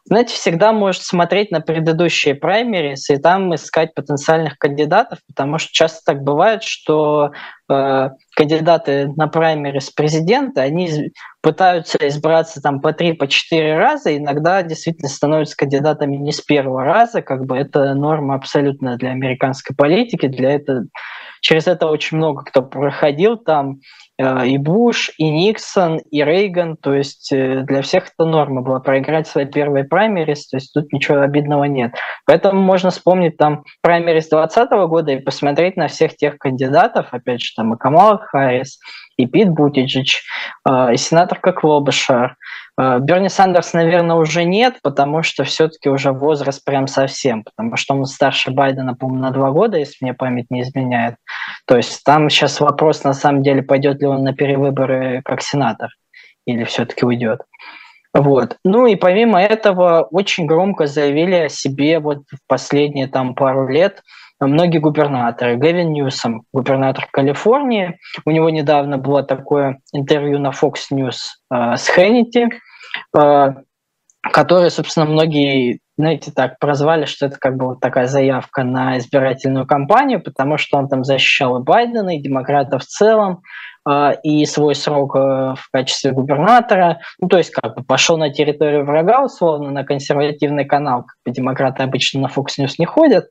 знаете, 0.07 0.35
всегда 0.35 0.71
может 0.71 1.03
смотреть 1.03 1.51
на 1.51 1.59
предыдущие 1.59 2.33
праймерис 2.33 3.09
и 3.09 3.17
там 3.17 3.53
искать 3.53 3.93
потенциальных 3.93 4.57
кандидатов, 4.57 5.19
потому 5.27 5.57
что 5.57 5.69
часто 5.73 6.13
так 6.13 6.23
бывает, 6.23 6.63
что 6.63 7.31
э, 7.69 8.09
кандидаты 8.33 9.09
на 9.17 9.27
праймерис 9.27 9.89
президента, 9.89 10.61
они 10.61 11.11
пытаются 11.47 11.97
избраться 12.09 12.61
там 12.61 12.81
по 12.81 12.91
три, 12.91 13.13
по 13.13 13.25
четыре 13.25 13.77
раза, 13.77 14.17
иногда 14.17 14.61
действительно 14.63 15.07
становятся 15.07 15.55
кандидатами 15.55 16.17
не 16.17 16.33
с 16.33 16.41
первого 16.41 16.83
раза, 16.83 17.21
как 17.21 17.45
бы 17.45 17.55
это 17.55 17.93
норма 17.93 18.35
абсолютно 18.35 18.97
для 18.97 19.11
американской 19.11 19.73
политики, 19.73 20.27
для 20.27 20.51
этого 20.51 20.87
через 21.41 21.67
это 21.67 21.87
очень 21.87 22.17
много 22.17 22.43
кто 22.43 22.61
проходил, 22.61 23.37
там 23.37 23.79
э, 24.17 24.47
и 24.47 24.57
Буш, 24.57 25.11
и 25.17 25.29
Никсон, 25.29 25.97
и 25.97 26.23
Рейган, 26.23 26.77
то 26.77 26.93
есть 26.93 27.31
э, 27.31 27.61
для 27.61 27.81
всех 27.81 28.05
это 28.05 28.25
норма 28.25 28.61
была 28.61 28.79
проиграть 28.79 29.27
свои 29.27 29.45
первые 29.45 29.85
праймерис, 29.85 30.47
то 30.47 30.57
есть 30.57 30.73
тут 30.73 30.91
ничего 30.91 31.21
обидного 31.21 31.65
нет. 31.65 31.93
Поэтому 32.25 32.61
можно 32.61 32.89
вспомнить 32.89 33.37
там 33.37 33.63
праймерис 33.81 34.29
2020 34.29 34.89
года 34.89 35.11
и 35.11 35.19
посмотреть 35.19 35.77
на 35.77 35.87
всех 35.87 36.15
тех 36.15 36.37
кандидатов, 36.37 37.07
опять 37.11 37.41
же, 37.41 37.53
там 37.55 37.73
и 37.73 37.77
Камала 37.77 38.17
Харрис, 38.17 38.79
и 39.17 39.25
Пит 39.25 39.49
Бутиджич, 39.49 40.23
э, 40.67 40.93
и 40.93 40.97
сенатор 40.97 41.39
Коклобышар, 41.39 42.35
Э, 42.35 42.66
Берни 42.77 43.27
Сандерс, 43.27 43.73
наверное, 43.73 44.17
уже 44.17 44.43
нет, 44.43 44.75
потому 44.83 45.23
что 45.23 45.43
все-таки 45.43 45.89
уже 45.89 46.11
возраст 46.11 46.63
прям 46.63 46.85
совсем, 46.85 47.43
потому 47.43 47.75
что 47.75 47.95
он 47.95 48.05
старше 48.05 48.51
Байдена, 48.51 48.95
по-моему, 48.95 49.23
на 49.23 49.31
два 49.31 49.49
года, 49.49 49.77
если 49.77 49.97
мне 50.01 50.13
память 50.13 50.51
не 50.51 50.61
изменяет. 50.61 51.15
То 51.65 51.75
есть 51.75 52.03
там 52.03 52.29
сейчас 52.29 52.59
вопрос, 52.59 53.03
на 53.03 53.13
самом 53.13 53.41
деле, 53.41 53.63
пойдет 53.63 53.99
ли 54.01 54.07
он 54.07 54.23
на 54.23 54.33
перевыборы 54.33 55.21
как 55.25 55.41
сенатор 55.41 55.89
или 56.45 56.63
все-таки 56.65 57.03
уйдет. 57.03 57.41
Вот. 58.13 58.57
Ну 58.63 58.85
и 58.85 58.95
помимо 58.95 59.41
этого 59.41 60.03
очень 60.11 60.45
громко 60.45 60.85
заявили 60.85 61.35
о 61.35 61.49
себе 61.49 61.99
вот 61.99 62.19
в 62.31 62.47
последние 62.47 63.07
там 63.07 63.35
пару 63.35 63.67
лет 63.67 64.01
многие 64.39 64.77
губернаторы. 64.77 65.55
Гэвин 65.55 65.91
Ньюсом, 65.91 66.43
губернатор 66.53 67.07
Калифорнии, 67.11 67.99
у 68.25 68.31
него 68.31 68.49
недавно 68.49 68.97
было 68.97 69.23
такое 69.23 69.79
интервью 69.93 70.39
на 70.39 70.49
Fox 70.49 70.91
News 70.91 71.17
э, 71.51 71.75
с 71.75 71.87
Хеннити, 71.89 72.49
которые, 74.31 74.69
собственно, 74.69 75.05
многие, 75.05 75.79
знаете, 75.97 76.31
так 76.31 76.59
прозвали, 76.59 77.05
что 77.05 77.25
это 77.25 77.37
как 77.39 77.57
бы 77.57 77.67
вот 77.67 77.79
такая 77.79 78.07
заявка 78.07 78.63
на 78.63 78.97
избирательную 78.97 79.65
кампанию, 79.65 80.21
потому 80.21 80.57
что 80.57 80.77
он 80.77 80.87
там 80.87 81.03
защищал 81.03 81.59
и 81.59 81.63
Байдена, 81.63 82.15
и 82.15 82.21
демократов 82.21 82.83
в 82.83 82.87
целом, 82.87 83.41
э, 83.89 84.11
и 84.23 84.45
свой 84.45 84.75
срок 84.75 85.15
э, 85.15 85.19
в 85.19 85.69
качестве 85.71 86.11
губернатора. 86.11 86.99
Ну, 87.19 87.27
то 87.27 87.37
есть 87.37 87.51
как 87.51 87.75
бы 87.75 87.83
пошел 87.83 88.17
на 88.17 88.31
территорию 88.31 88.85
врага, 88.85 89.23
условно, 89.23 89.71
на 89.71 89.83
консервативный 89.83 90.65
канал, 90.65 91.03
как 91.03 91.17
бы 91.25 91.31
демократы 91.31 91.83
обычно 91.83 92.21
на 92.21 92.27
Fox 92.27 92.59
News 92.59 92.75
не 92.77 92.85
ходят. 92.85 93.25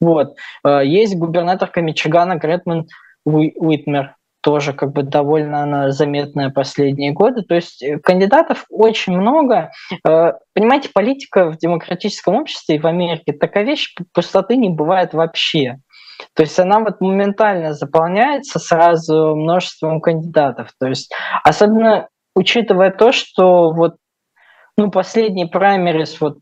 Вот. 0.00 0.34
Э, 0.64 0.80
есть 0.84 1.16
губернаторка 1.16 1.80
Мичигана 1.80 2.36
Гретман 2.36 2.86
Уитмер, 3.24 4.14
тоже 4.44 4.74
как 4.74 4.92
бы 4.92 5.02
довольно 5.02 5.62
она 5.62 5.90
заметная 5.90 6.50
последние 6.50 7.12
годы. 7.12 7.42
То 7.42 7.54
есть 7.54 7.82
э, 7.82 7.98
кандидатов 7.98 8.66
очень 8.68 9.16
много. 9.16 9.70
Э, 10.06 10.34
понимаете, 10.52 10.90
политика 10.92 11.50
в 11.50 11.56
демократическом 11.56 12.36
обществе 12.36 12.76
и 12.76 12.78
в 12.78 12.86
Америке 12.86 13.32
такая 13.32 13.64
вещь, 13.64 13.94
пустоты 14.12 14.56
не 14.56 14.68
бывает 14.68 15.14
вообще. 15.14 15.78
То 16.34 16.42
есть 16.42 16.58
она 16.60 16.80
вот 16.80 17.00
моментально 17.00 17.72
заполняется 17.72 18.58
сразу 18.58 19.34
множеством 19.34 20.02
кандидатов. 20.02 20.72
То 20.78 20.88
есть 20.88 21.10
особенно 21.42 22.08
учитывая 22.36 22.90
то, 22.90 23.12
что 23.12 23.72
вот 23.72 23.96
ну, 24.76 24.90
последний 24.90 25.46
праймерис 25.46 26.20
вот 26.20 26.36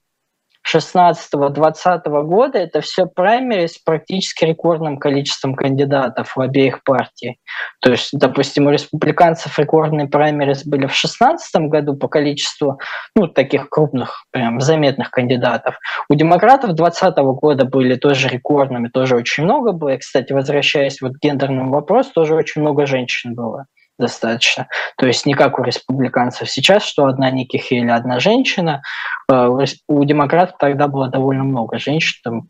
16-20 0.66 2.22
года 2.24 2.58
это 2.58 2.80
все 2.80 3.06
праймери 3.06 3.66
с 3.66 3.78
практически 3.78 4.44
рекордным 4.44 4.98
количеством 4.98 5.54
кандидатов 5.54 6.36
в 6.36 6.40
обеих 6.40 6.82
партий. 6.84 7.38
То 7.80 7.90
есть, 7.90 8.10
допустим, 8.12 8.66
у 8.66 8.70
республиканцев 8.70 9.58
рекордные 9.58 10.08
праймерис 10.08 10.64
были 10.64 10.86
в 10.86 10.94
2016 10.94 11.68
году 11.68 11.96
по 11.96 12.08
количеству 12.08 12.78
ну, 13.16 13.28
таких 13.28 13.68
крупных, 13.68 14.24
прям 14.30 14.60
заметных 14.60 15.10
кандидатов. 15.10 15.78
У 16.08 16.14
демократов 16.14 16.74
2020 16.74 17.16
года 17.40 17.64
были 17.64 17.96
тоже 17.96 18.28
рекордными, 18.28 18.88
тоже 18.88 19.16
очень 19.16 19.44
много 19.44 19.72
было. 19.72 19.90
И, 19.90 19.98
кстати, 19.98 20.32
возвращаясь 20.32 21.00
вот 21.00 21.14
к 21.14 21.22
гендерному 21.22 21.72
вопросу, 21.72 22.10
тоже 22.14 22.34
очень 22.34 22.60
много 22.60 22.86
женщин 22.86 23.34
было 23.34 23.66
достаточно. 24.02 24.68
То 24.96 25.06
есть 25.06 25.26
не 25.26 25.34
как 25.34 25.58
у 25.58 25.62
республиканцев 25.62 26.50
сейчас, 26.50 26.82
что 26.82 27.06
одна 27.06 27.30
Ники 27.30 27.56
Хейли, 27.56 27.90
одна 27.90 28.20
женщина. 28.20 28.82
Э, 29.30 29.48
у 29.88 30.04
демократов 30.04 30.56
тогда 30.58 30.88
было 30.88 31.08
довольно 31.08 31.44
много 31.44 31.78
женщин, 31.78 32.20
там 32.24 32.48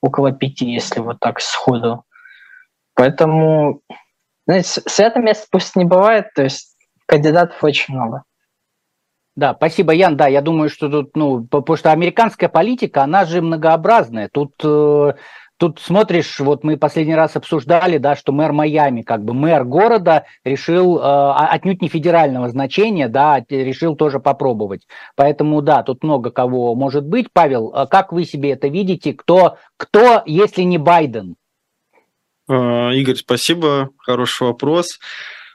около 0.00 0.32
пяти, 0.32 0.70
если 0.70 1.00
вот 1.00 1.18
так 1.20 1.40
сходу. 1.40 2.04
Поэтому 2.94 3.80
знаете, 4.46 4.82
свято 4.86 5.20
место 5.20 5.46
пусть 5.50 5.76
не 5.76 5.84
бывает, 5.84 6.26
то 6.34 6.42
есть 6.42 6.76
кандидатов 7.06 7.62
очень 7.62 7.94
много. 7.94 8.24
Да, 9.34 9.54
спасибо, 9.54 9.92
Ян. 9.92 10.16
Да, 10.16 10.26
я 10.26 10.42
думаю, 10.42 10.68
что 10.68 10.90
тут, 10.90 11.16
ну, 11.16 11.44
потому 11.44 11.76
что 11.76 11.90
американская 11.90 12.50
политика, 12.50 13.02
она 13.02 13.24
же 13.24 13.40
многообразная. 13.40 14.28
Тут 14.30 14.52
э, 14.62 15.14
Тут 15.62 15.78
смотришь, 15.78 16.40
вот 16.40 16.64
мы 16.64 16.76
последний 16.76 17.14
раз 17.14 17.36
обсуждали, 17.36 17.98
да, 17.98 18.16
что 18.16 18.32
мэр 18.32 18.50
Майами, 18.50 19.02
как 19.02 19.22
бы 19.22 19.32
мэр 19.32 19.62
города, 19.62 20.24
решил 20.42 20.98
э, 20.98 21.02
отнюдь 21.02 21.80
не 21.80 21.86
федерального 21.86 22.48
значения, 22.48 23.06
да, 23.06 23.34
а 23.36 23.44
решил 23.48 23.94
тоже 23.94 24.18
попробовать. 24.18 24.88
Поэтому, 25.14 25.62
да, 25.62 25.84
тут 25.84 26.02
много 26.02 26.32
кого 26.32 26.74
может 26.74 27.06
быть. 27.06 27.28
Павел, 27.32 27.70
а 27.72 27.86
как 27.86 28.12
вы 28.12 28.24
себе 28.24 28.50
это 28.50 28.66
видите? 28.66 29.12
Кто, 29.12 29.56
кто 29.76 30.24
если 30.26 30.62
не 30.62 30.78
Байден? 30.78 31.36
Э, 32.48 32.92
Игорь, 32.94 33.14
спасибо, 33.14 33.90
хороший 33.98 34.48
вопрос. 34.48 34.98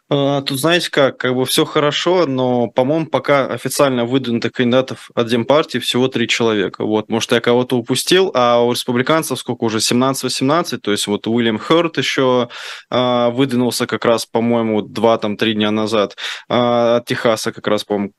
А, 0.09 0.41
тут, 0.41 0.59
знаете 0.59 0.89
как, 0.89 1.17
как 1.17 1.35
бы 1.35 1.45
все 1.45 1.65
хорошо, 1.65 2.25
но, 2.25 2.67
по-моему, 2.67 3.07
пока 3.07 3.47
официально 3.47 4.05
выдвинутых 4.05 4.53
кандидатов 4.53 5.09
от 5.13 5.27
Демпартии 5.27 5.79
всего 5.79 6.07
три 6.07 6.29
человека. 6.29 6.85
Вот, 6.85 7.09
может, 7.09 7.33
я 7.33 7.41
кого-то 7.41 7.75
упустил, 7.77 8.31
а 8.33 8.61
у 8.61 8.71
республиканцев 8.71 9.37
сколько 9.37 9.65
уже, 9.65 9.79
17-18, 9.79 10.77
то 10.77 10.91
есть 10.91 11.07
вот 11.07 11.27
Уильям 11.27 11.59
Хёрд 11.59 11.97
еще 11.97 12.47
а, 12.89 13.31
выдвинулся 13.31 13.85
как 13.85 14.05
раз, 14.05 14.25
по-моему, 14.25 14.81
два 14.81 15.17
там 15.17 15.35
три 15.35 15.53
дня 15.53 15.71
назад 15.71 16.15
а, 16.47 16.97
от 16.97 17.05
Техаса 17.05 17.51
как 17.51 17.67
раз, 17.67 17.83
по-моему, 17.83 18.13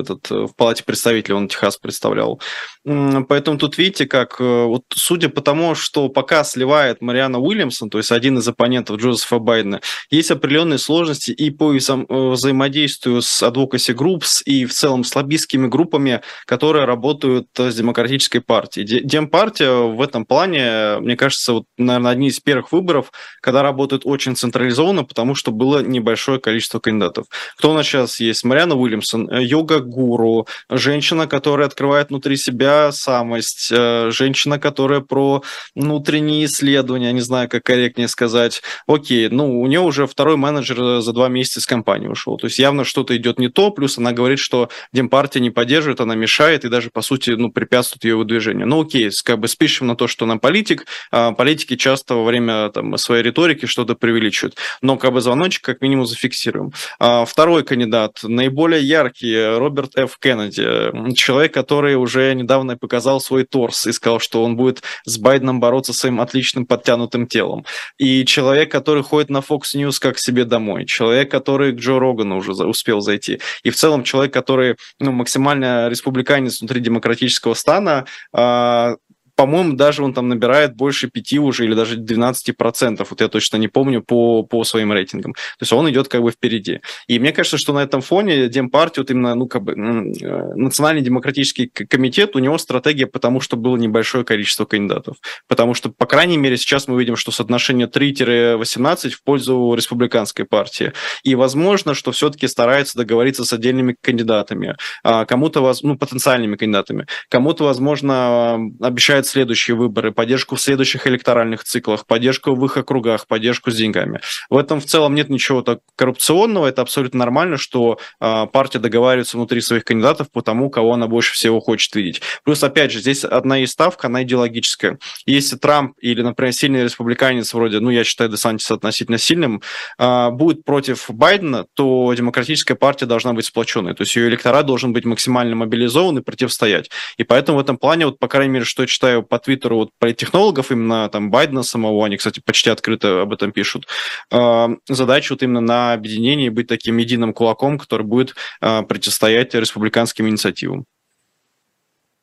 этот, 0.00 0.28
в 0.28 0.54
Палате 0.54 0.84
представителей 0.84 1.34
он 1.34 1.48
Техас 1.48 1.78
представлял. 1.78 2.40
Поэтому 2.84 3.58
тут 3.58 3.78
видите, 3.78 4.06
как 4.06 4.40
э, 4.40 4.64
вот 4.64 4.82
судя 4.92 5.28
по 5.28 5.40
тому, 5.40 5.76
что 5.76 6.08
пока 6.08 6.42
сливает 6.42 7.00
Мариана 7.00 7.38
Уильямсон, 7.38 7.90
то 7.90 7.98
есть 7.98 8.10
один 8.10 8.38
из 8.38 8.48
оппонентов 8.48 9.00
Джозефа 9.00 9.38
Байдена, 9.38 9.80
есть 10.10 10.32
определенные 10.32 10.78
сложности 10.78 11.21
и 11.28 11.50
по 11.50 11.74
э, 11.74 11.78
взаимодействию 11.78 13.22
с 13.22 13.42
advocacy 13.42 13.94
groups 13.94 14.42
и 14.44 14.64
в 14.64 14.72
целом 14.72 15.04
с 15.04 15.14
лоббистскими 15.14 15.66
группами, 15.68 16.20
которые 16.46 16.84
работают 16.84 17.48
с 17.56 17.74
демократической 17.74 18.40
партией. 18.40 19.02
Демпартия 19.04 19.72
в 19.72 20.00
этом 20.00 20.24
плане, 20.24 20.98
мне 21.00 21.16
кажется, 21.16 21.52
вот, 21.52 21.64
наверное, 21.78 22.12
одни 22.12 22.28
из 22.28 22.40
первых 22.40 22.72
выборов, 22.72 23.12
когда 23.40 23.62
работают 23.62 24.02
очень 24.04 24.36
централизованно, 24.36 25.04
потому 25.04 25.34
что 25.34 25.50
было 25.50 25.82
небольшое 25.82 26.40
количество 26.40 26.78
кандидатов. 26.78 27.26
Кто 27.56 27.70
у 27.70 27.74
нас 27.74 27.86
сейчас 27.86 28.20
есть? 28.20 28.44
Мариана 28.44 28.74
Уильямсон, 28.74 29.28
э, 29.30 29.42
йога-гуру, 29.44 30.46
женщина, 30.70 31.26
которая 31.26 31.66
открывает 31.66 32.10
внутри 32.10 32.36
себя 32.36 32.92
самость, 32.92 33.70
э, 33.70 34.10
женщина, 34.10 34.58
которая 34.58 35.00
про 35.00 35.42
внутренние 35.74 36.46
исследования, 36.46 37.12
не 37.12 37.20
знаю, 37.20 37.48
как 37.48 37.62
корректнее 37.62 38.08
сказать. 38.08 38.62
Окей, 38.86 39.28
ну, 39.28 39.60
у 39.60 39.66
нее 39.66 39.80
уже 39.80 40.06
второй 40.06 40.36
менеджер 40.36 41.00
за 41.12 41.14
два 41.14 41.28
месяца 41.28 41.60
из 41.60 41.66
компании 41.66 42.08
ушел. 42.08 42.38
То 42.38 42.46
есть 42.46 42.58
явно 42.58 42.84
что-то 42.84 43.16
идет 43.16 43.38
не 43.38 43.48
то, 43.48 43.70
плюс 43.70 43.98
она 43.98 44.12
говорит, 44.12 44.38
что 44.38 44.70
Демпартия 44.92 45.42
не 45.42 45.50
поддерживает, 45.50 46.00
она 46.00 46.14
мешает 46.14 46.64
и 46.64 46.68
даже, 46.68 46.90
по 46.90 47.02
сути, 47.02 47.30
ну, 47.30 47.52
препятствует 47.52 48.04
ее 48.04 48.16
выдвижению. 48.16 48.66
Ну, 48.66 48.82
окей, 48.82 49.10
как 49.24 49.38
бы 49.38 49.48
спишем 49.48 49.86
на 49.86 49.96
то, 49.96 50.08
что 50.08 50.24
она 50.24 50.38
политик. 50.38 50.86
А 51.10 51.32
политики 51.32 51.76
часто 51.76 52.14
во 52.14 52.24
время 52.24 52.70
там, 52.70 52.96
своей 52.96 53.22
риторики 53.22 53.66
что-то 53.66 53.94
преувеличивают. 53.94 54.56
Но 54.80 54.96
как 54.96 55.12
бы 55.12 55.20
звоночек 55.20 55.62
как 55.62 55.82
минимум 55.82 56.06
зафиксируем. 56.06 56.72
А 56.98 57.24
второй 57.24 57.62
кандидат, 57.62 58.20
наиболее 58.22 58.82
яркий, 58.82 59.58
Роберт 59.58 59.96
Ф. 59.96 60.16
Кеннеди. 60.18 61.14
Человек, 61.14 61.52
который 61.52 61.96
уже 61.96 62.34
недавно 62.34 62.76
показал 62.76 63.20
свой 63.20 63.44
торс 63.44 63.86
и 63.86 63.92
сказал, 63.92 64.18
что 64.18 64.42
он 64.42 64.56
будет 64.56 64.82
с 65.04 65.18
Байденом 65.18 65.60
бороться 65.60 65.92
своим 65.92 66.20
отличным 66.20 66.64
подтянутым 66.64 67.26
телом. 67.26 67.66
И 67.98 68.24
человек, 68.24 68.70
который 68.72 69.02
ходит 69.02 69.30
на 69.30 69.38
Fox 69.38 69.74
News 69.74 69.98
как 70.00 70.18
себе 70.18 70.44
домой. 70.44 70.86
Человек, 70.86 71.01
который 71.30 71.72
к 71.72 71.76
Джо 71.76 71.98
Рогану 71.98 72.38
уже 72.38 72.52
успел 72.52 73.00
зайти. 73.00 73.40
И 73.62 73.70
в 73.70 73.76
целом 73.76 74.04
человек, 74.04 74.32
который 74.32 74.76
ну, 75.00 75.12
максимально 75.12 75.88
республиканец 75.88 76.60
внутри 76.60 76.80
демократического 76.80 77.54
стана, 77.54 78.06
а, 78.32 78.96
по-моему, 79.36 79.74
даже 79.74 80.02
он 80.02 80.12
там 80.12 80.28
набирает 80.28 80.76
больше 80.76 81.08
5 81.08 81.32
уже 81.38 81.64
или 81.64 81.74
даже 81.74 81.98
12%, 81.98 83.06
вот 83.08 83.20
я 83.20 83.28
точно 83.28 83.56
не 83.56 83.68
помню, 83.68 84.02
по, 84.02 84.42
по 84.42 84.64
своим 84.64 84.92
рейтингам. 84.92 85.32
То 85.32 85.62
есть 85.62 85.72
он 85.72 85.90
идет 85.90 86.08
как 86.08 86.22
бы 86.22 86.30
впереди. 86.30 86.80
И 87.06 87.18
мне 87.18 87.32
кажется, 87.32 87.58
что 87.58 87.72
на 87.72 87.80
этом 87.80 88.02
фоне 88.02 88.48
Демпартия, 88.48 89.02
вот 89.02 89.10
именно, 89.10 89.34
ну, 89.34 89.46
как 89.46 89.62
бы, 89.62 89.72
э, 89.72 90.54
Национальный 90.54 91.02
демократический 91.02 91.66
комитет, 91.66 92.36
у 92.36 92.38
него 92.38 92.58
стратегия, 92.58 93.06
потому 93.06 93.40
что 93.40 93.56
было 93.56 93.76
небольшое 93.76 94.24
количество 94.24 94.64
кандидатов. 94.64 95.16
Потому 95.48 95.74
что, 95.74 95.90
по 95.90 96.06
крайней 96.06 96.36
мере, 96.36 96.56
сейчас 96.56 96.88
мы 96.88 96.98
видим, 96.98 97.16
что 97.16 97.30
соотношение 97.30 97.86
3-18 97.86 99.10
в 99.10 99.22
пользу 99.22 99.74
республиканской 99.74 100.44
партии. 100.44 100.92
И 101.24 101.34
возможно, 101.34 101.94
что 101.94 102.12
все-таки 102.12 102.46
старается 102.48 102.98
договориться 102.98 103.44
с 103.44 103.52
отдельными 103.52 103.96
кандидатами, 104.00 104.76
а 105.02 105.24
кому-то, 105.24 105.72
ну, 105.82 105.96
потенциальными 105.96 106.56
кандидатами. 106.56 107.06
Кому-то, 107.28 107.64
возможно, 107.64 108.58
обещает 108.80 109.21
обсуждает 109.22 109.26
следующие 109.26 109.76
выборы, 109.76 110.12
поддержку 110.12 110.56
в 110.56 110.60
следующих 110.60 111.06
электоральных 111.06 111.64
циклах, 111.64 112.06
поддержку 112.06 112.54
в 112.54 112.64
их 112.64 112.76
округах, 112.76 113.26
поддержку 113.26 113.70
с 113.70 113.76
деньгами. 113.76 114.20
В 114.50 114.56
этом 114.56 114.80
в 114.80 114.84
целом 114.84 115.14
нет 115.14 115.30
ничего 115.30 115.62
так 115.62 115.80
коррупционного, 115.96 116.66
это 116.66 116.82
абсолютно 116.82 117.18
нормально, 117.18 117.56
что 117.56 117.98
э, 118.20 118.46
партия 118.52 118.78
договаривается 118.78 119.36
внутри 119.36 119.60
своих 119.60 119.84
кандидатов 119.84 120.30
по 120.30 120.42
тому, 120.42 120.70
кого 120.70 120.94
она 120.94 121.06
больше 121.06 121.34
всего 121.34 121.60
хочет 121.60 121.94
видеть. 121.94 122.22
Плюс, 122.44 122.62
опять 122.62 122.92
же, 122.92 123.00
здесь 123.00 123.24
одна 123.24 123.58
из 123.58 123.70
ставка, 123.70 124.06
она 124.06 124.22
идеологическая. 124.22 124.98
Если 125.26 125.56
Трамп 125.56 125.96
или, 126.00 126.22
например, 126.22 126.52
сильный 126.52 126.84
республиканец 126.84 127.54
вроде, 127.54 127.80
ну, 127.80 127.90
я 127.90 128.04
считаю 128.04 128.30
Десантис 128.30 128.70
относительно 128.70 129.18
сильным, 129.18 129.62
э, 129.98 130.30
будет 130.30 130.64
против 130.64 131.06
Байдена, 131.08 131.66
то 131.74 132.12
демократическая 132.14 132.74
партия 132.74 133.06
должна 133.06 133.32
быть 133.32 133.46
сплоченной. 133.46 133.94
То 133.94 134.02
есть 134.02 134.16
ее 134.16 134.28
электорат 134.28 134.66
должен 134.66 134.92
быть 134.92 135.04
максимально 135.04 135.56
мобилизован 135.56 136.18
и 136.18 136.22
противостоять. 136.22 136.90
И 137.18 137.24
поэтому 137.24 137.58
в 137.58 137.60
этом 137.60 137.76
плане, 137.76 138.06
вот, 138.06 138.18
по 138.18 138.28
крайней 138.28 138.52
мере, 138.52 138.64
что 138.64 138.82
я 138.82 138.86
читаю 138.86 139.11
по 139.20 139.38
Твиттеру 139.38 139.76
вот, 139.76 139.90
политтехнологов, 139.98 140.70
именно 140.70 141.08
там 141.08 141.30
Байдена 141.30 141.62
самого, 141.62 142.06
они, 142.06 142.16
кстати, 142.16 142.40
почти 142.44 142.70
открыто 142.70 143.22
об 143.22 143.32
этом 143.32 143.52
пишут, 143.52 143.86
э, 144.30 144.68
задача 144.88 145.34
вот 145.34 145.42
именно 145.42 145.60
на 145.60 145.92
объединении 145.92 146.48
быть 146.48 146.68
таким 146.68 146.96
единым 146.96 147.34
кулаком, 147.34 147.78
который 147.78 148.06
будет 148.06 148.34
э, 148.60 148.82
противостоять 148.82 149.54
республиканским 149.54 150.28
инициативам. 150.28 150.86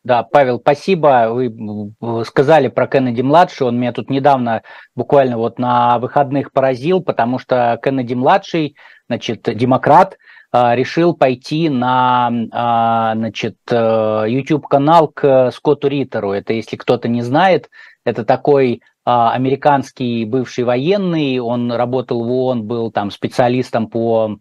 Да, 0.04 0.24
Павел, 0.24 0.60
спасибо. 0.60 1.30
Вы 1.30 2.26
сказали 2.26 2.70
про 2.70 2.88
Кеннеди-младший. 2.88 3.68
Он 3.68 3.78
меня 3.78 3.92
тут 3.92 4.10
недавно, 4.10 4.64
буквально 4.96 5.38
вот 5.38 5.60
на 5.60 6.00
выходных 6.00 6.54
поразил, 6.54 7.02
потому 7.02 7.38
что 7.38 7.78
Кеннеди-младший, 7.84 8.76
значит, 9.08 9.42
демократ, 9.44 10.14
а, 10.14 10.18
решил 10.52 11.14
пойти 11.14 11.70
на 11.70 12.32
а, 12.52 13.14
значит, 13.16 13.58
э, 13.70 14.26
YouTube-канал 14.28 15.10
к 15.10 15.52
Скотту 15.52 15.88
Риттеру. 15.88 16.32
Это, 16.32 16.54
если 16.54 16.76
кто-то 16.76 17.08
не 17.08 17.22
знает, 17.22 17.70
это 18.04 18.26
такой 18.26 18.82
а, 19.06 19.32
американский 19.32 20.26
бывший 20.26 20.64
военный, 20.64 21.40
он 21.40 21.72
работал 21.72 22.24
в 22.24 22.32
ООН, 22.32 22.64
был 22.64 22.92
там 22.92 23.12
специалистом 23.12 23.88
по 23.88 24.38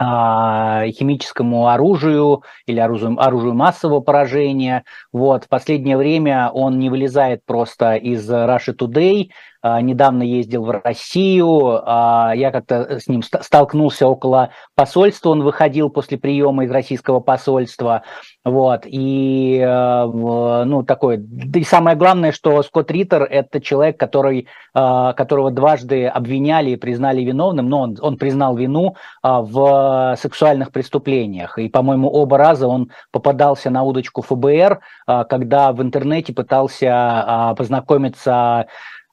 химическому 0.00 1.66
оружию 1.66 2.44
или 2.66 2.78
оружию, 2.78 3.20
оружию 3.20 3.54
массового 3.54 3.98
поражения. 3.98 4.84
Вот. 5.12 5.46
В 5.46 5.48
последнее 5.48 5.96
время 5.96 6.50
он 6.50 6.78
не 6.78 6.88
вылезает 6.88 7.40
просто 7.44 7.96
из 7.96 8.30
Russia 8.30 8.76
Today, 8.78 9.30
а, 9.57 9.57
недавно 9.62 10.22
ездил 10.22 10.64
в 10.64 10.70
Россию, 10.70 11.82
а, 11.84 12.32
я 12.34 12.50
как-то 12.50 12.98
с 13.00 13.08
ним 13.08 13.22
столкнулся 13.22 14.06
около 14.06 14.50
посольства, 14.74 15.30
он 15.30 15.42
выходил 15.42 15.90
после 15.90 16.18
приема 16.18 16.64
из 16.64 16.70
российского 16.70 17.20
посольства, 17.20 18.02
вот, 18.44 18.82
и, 18.86 19.58
э, 19.58 20.04
ну, 20.06 20.82
такой, 20.82 21.18
и 21.18 21.64
самое 21.64 21.96
главное, 21.96 22.32
что 22.32 22.62
Скотт 22.62 22.90
Риттер– 22.90 23.22
это 23.30 23.60
человек, 23.60 23.98
который, 23.98 24.48
а, 24.74 25.12
которого 25.12 25.50
дважды 25.50 26.06
обвиняли 26.06 26.70
и 26.70 26.76
признали 26.76 27.22
виновным, 27.22 27.68
но 27.68 27.80
он, 27.80 27.96
он 28.00 28.16
признал 28.16 28.56
вину 28.56 28.94
в 29.22 30.16
сексуальных 30.18 30.72
преступлениях, 30.72 31.58
и, 31.58 31.68
по-моему, 31.68 32.08
оба 32.08 32.38
раза 32.38 32.66
он 32.68 32.90
попадался 33.10 33.70
на 33.70 33.82
удочку 33.82 34.22
ФБР, 34.22 34.80
когда 35.28 35.72
в 35.72 35.82
интернете 35.82 36.32
пытался 36.32 37.54
познакомиться 37.56 38.38
а, 38.38 38.66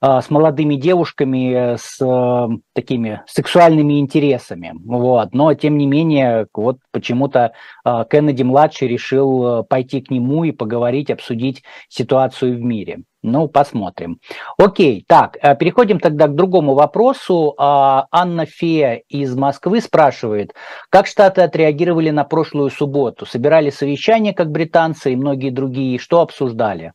с 0.05 0.29
молодыми 0.29 0.75
девушками 0.75 1.77
с 1.77 1.97
э, 2.01 2.47
такими 2.73 3.21
сексуальными 3.27 3.99
интересами. 3.99 4.73
Вот. 4.85 5.33
Но, 5.33 5.53
тем 5.53 5.77
не 5.77 5.87
менее, 5.87 6.47
вот 6.53 6.77
почему-то 6.91 7.53
а, 7.83 8.03
Кеннеди-младший 8.05 8.87
решил 8.87 9.61
э, 9.61 9.63
пойти 9.63 10.01
к 10.01 10.11
нему 10.11 10.43
и 10.43 10.51
поговорить, 10.51 11.09
обсудить 11.09 11.63
ситуацию 11.89 12.55
в 12.55 12.61
мире. 12.61 12.99
Ну, 13.27 13.47
посмотрим. 13.47 14.19
Окей, 14.59 15.03
так, 15.07 15.37
э, 15.41 15.55
переходим 15.55 15.99
тогда 15.99 16.27
к 16.27 16.35
другому 16.35 16.75
вопросу. 16.75 17.55
А, 17.57 18.05
Анна 18.11 18.45
Фея 18.45 19.01
из 19.09 19.35
Москвы 19.35 19.81
спрашивает, 19.81 20.53
как 20.91 21.07
Штаты 21.07 21.41
отреагировали 21.41 22.11
на 22.11 22.23
прошлую 22.23 22.69
субботу? 22.69 23.25
Собирали 23.25 23.71
совещание, 23.71 24.33
как 24.33 24.51
британцы 24.51 25.13
и 25.13 25.15
многие 25.15 25.49
другие, 25.49 25.97
что 25.97 26.21
обсуждали? 26.21 26.93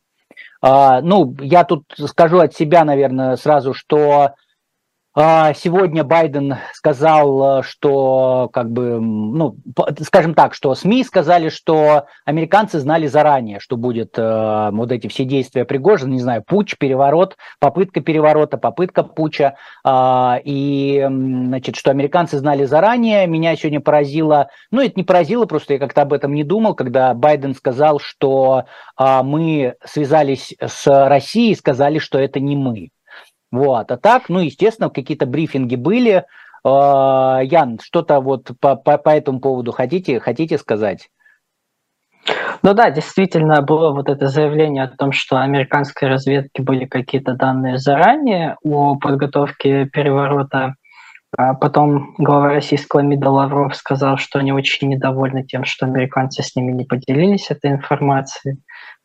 А, 0.62 1.00
ну, 1.00 1.34
я 1.40 1.64
тут 1.64 1.84
скажу 2.06 2.38
от 2.38 2.54
себя, 2.54 2.84
наверное, 2.84 3.36
сразу, 3.36 3.72
что 3.72 4.34
сегодня 5.16 6.04
Байден 6.04 6.56
сказал, 6.72 7.62
что, 7.64 8.48
как 8.52 8.70
бы, 8.70 9.00
ну, 9.00 9.56
скажем 10.02 10.34
так, 10.34 10.54
что 10.54 10.74
СМИ 10.74 11.04
сказали, 11.04 11.48
что 11.48 12.06
американцы 12.24 12.78
знали 12.78 13.06
заранее, 13.08 13.58
что 13.58 13.76
будет 13.76 14.16
э, 14.16 14.70
вот 14.72 14.92
эти 14.92 15.08
все 15.08 15.24
действия 15.24 15.64
Пригожина, 15.64 16.12
не 16.12 16.20
знаю, 16.20 16.44
путь, 16.46 16.76
переворот, 16.78 17.36
попытка 17.58 18.00
переворота, 18.00 18.56
попытка 18.56 19.02
путча, 19.02 19.56
э, 19.84 20.34
и, 20.44 21.04
значит, 21.08 21.76
что 21.76 21.90
американцы 21.90 22.38
знали 22.38 22.64
заранее. 22.64 23.26
Меня 23.26 23.56
сегодня 23.56 23.80
поразило, 23.80 24.48
ну, 24.70 24.80
это 24.80 24.92
не 24.96 25.04
поразило, 25.04 25.46
просто 25.46 25.74
я 25.74 25.78
как-то 25.80 26.02
об 26.02 26.12
этом 26.12 26.34
не 26.34 26.44
думал, 26.44 26.74
когда 26.74 27.14
Байден 27.14 27.54
сказал, 27.54 27.98
что 27.98 28.64
э, 28.98 29.22
мы 29.24 29.74
связались 29.84 30.54
с 30.60 30.86
Россией 30.86 31.52
и 31.52 31.56
сказали, 31.56 31.98
что 31.98 32.18
это 32.18 32.38
не 32.38 32.56
мы. 32.56 32.90
Вот. 33.50 33.90
А 33.90 33.96
так, 33.96 34.28
ну, 34.28 34.40
естественно, 34.40 34.90
какие-то 34.90 35.26
брифинги 35.26 35.76
были. 35.76 36.24
А, 36.64 37.40
Ян, 37.42 37.78
что-то 37.82 38.20
вот 38.20 38.50
по, 38.60 38.76
по, 38.76 38.98
по 38.98 39.10
этому 39.10 39.40
поводу 39.40 39.72
хотите, 39.72 40.20
хотите 40.20 40.58
сказать? 40.58 41.08
Ну 42.62 42.74
да, 42.74 42.90
действительно 42.90 43.62
было 43.62 43.92
вот 43.92 44.10
это 44.10 44.28
заявление 44.28 44.84
о 44.84 44.88
том, 44.88 45.12
что 45.12 45.40
американской 45.40 46.08
разведке 46.08 46.62
были 46.62 46.84
какие-то 46.84 47.32
данные 47.32 47.78
заранее 47.78 48.56
о 48.62 48.96
подготовке 48.96 49.86
переворота. 49.86 50.74
А 51.38 51.54
потом 51.54 52.14
глава 52.18 52.48
российского 52.48 53.00
МИДа 53.00 53.30
Лавров 53.30 53.74
сказал, 53.76 54.18
что 54.18 54.40
они 54.40 54.52
очень 54.52 54.88
недовольны 54.88 55.44
тем, 55.44 55.64
что 55.64 55.86
американцы 55.86 56.42
с 56.42 56.54
ними 56.54 56.72
не 56.72 56.84
поделились 56.84 57.50
этой 57.50 57.70
информацией. 57.70 58.58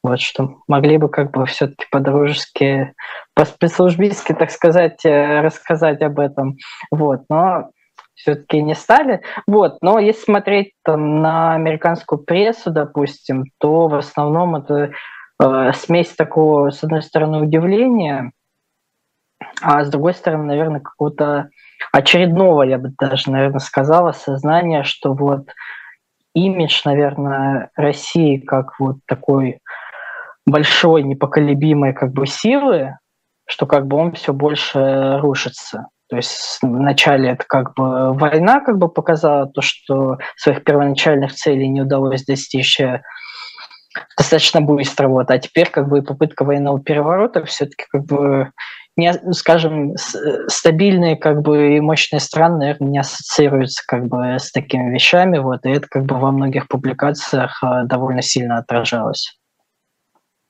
Вот 0.05 0.19
что 0.21 0.57
могли 0.67 0.97
бы 0.97 1.09
как 1.09 1.31
бы 1.31 1.47
все-таки 1.47 1.87
по-дружески, 1.89 2.93
по-спецслужбистски, 3.33 4.33
так 4.33 4.51
сказать, 4.51 5.03
э, 5.03 5.41
рассказать 5.41 6.03
об 6.03 6.19
этом. 6.19 6.57
Вот, 6.91 7.23
но 7.27 7.71
все-таки 8.13 8.61
не 8.61 8.75
стали. 8.75 9.21
Вот, 9.47 9.79
но 9.81 9.97
если 9.97 10.21
смотреть 10.21 10.73
там, 10.83 11.23
на 11.23 11.55
американскую 11.55 12.19
прессу, 12.19 12.69
допустим, 12.69 13.45
то 13.57 13.87
в 13.87 13.95
основном 13.95 14.57
это 14.57 14.91
э, 15.41 15.71
смесь 15.73 16.09
такого, 16.09 16.69
с 16.69 16.83
одной 16.83 17.01
стороны, 17.01 17.39
удивления, 17.39 18.31
а 19.59 19.83
с 19.83 19.89
другой 19.89 20.13
стороны, 20.13 20.43
наверное, 20.43 20.81
какого-то 20.81 21.49
очередного, 21.91 22.61
я 22.61 22.77
бы 22.77 22.93
даже, 22.99 23.31
наверное, 23.31 23.57
сказала, 23.57 24.11
сознания, 24.11 24.83
что 24.83 25.13
вот 25.15 25.49
имидж, 26.35 26.81
наверное, 26.85 27.71
России 27.75 28.37
как 28.37 28.79
вот 28.79 28.97
такой 29.07 29.61
большой, 30.45 31.03
непоколебимой 31.03 31.93
как 31.93 32.11
бы 32.11 32.27
силы, 32.27 32.97
что 33.47 33.65
как 33.65 33.87
бы 33.87 33.97
он 33.97 34.13
все 34.13 34.33
больше 34.33 35.17
рушится. 35.19 35.87
То 36.09 36.17
есть 36.17 36.59
вначале 36.61 37.31
это 37.31 37.45
как 37.47 37.73
бы 37.75 38.13
война 38.13 38.59
как 38.61 38.77
бы 38.77 38.89
показала 38.89 39.47
то, 39.47 39.61
что 39.61 40.17
своих 40.37 40.63
первоначальных 40.63 41.33
целей 41.33 41.67
не 41.67 41.81
удалось 41.81 42.23
достичь 42.25 42.79
э, 42.79 43.01
достаточно 44.15 44.61
быстро, 44.61 45.07
вот, 45.07 45.31
а 45.31 45.39
теперь 45.39 45.69
как 45.69 45.89
бы 45.89 46.03
попытка 46.03 46.43
военного 46.43 46.79
переворота 46.79 47.43
все-таки 47.45 47.85
как 47.89 48.05
бы 48.05 48.51
не, 48.97 49.13
скажем, 49.33 49.93
стабильные 50.47 51.17
как 51.17 51.41
бы 51.41 51.75
и 51.75 51.81
мощные 51.81 52.19
страны, 52.19 52.59
наверное, 52.59 52.89
не 52.89 52.99
ассоциируются 52.99 53.83
как 53.85 54.07
бы 54.07 54.37
с 54.39 54.51
такими 54.51 54.93
вещами, 54.93 55.39
вот, 55.39 55.65
и 55.65 55.69
это 55.69 55.87
как 55.89 56.05
бы 56.05 56.17
во 56.17 56.31
многих 56.31 56.67
публикациях 56.67 57.61
э, 57.63 57.85
довольно 57.85 58.21
сильно 58.21 58.59
отражалось. 58.59 59.37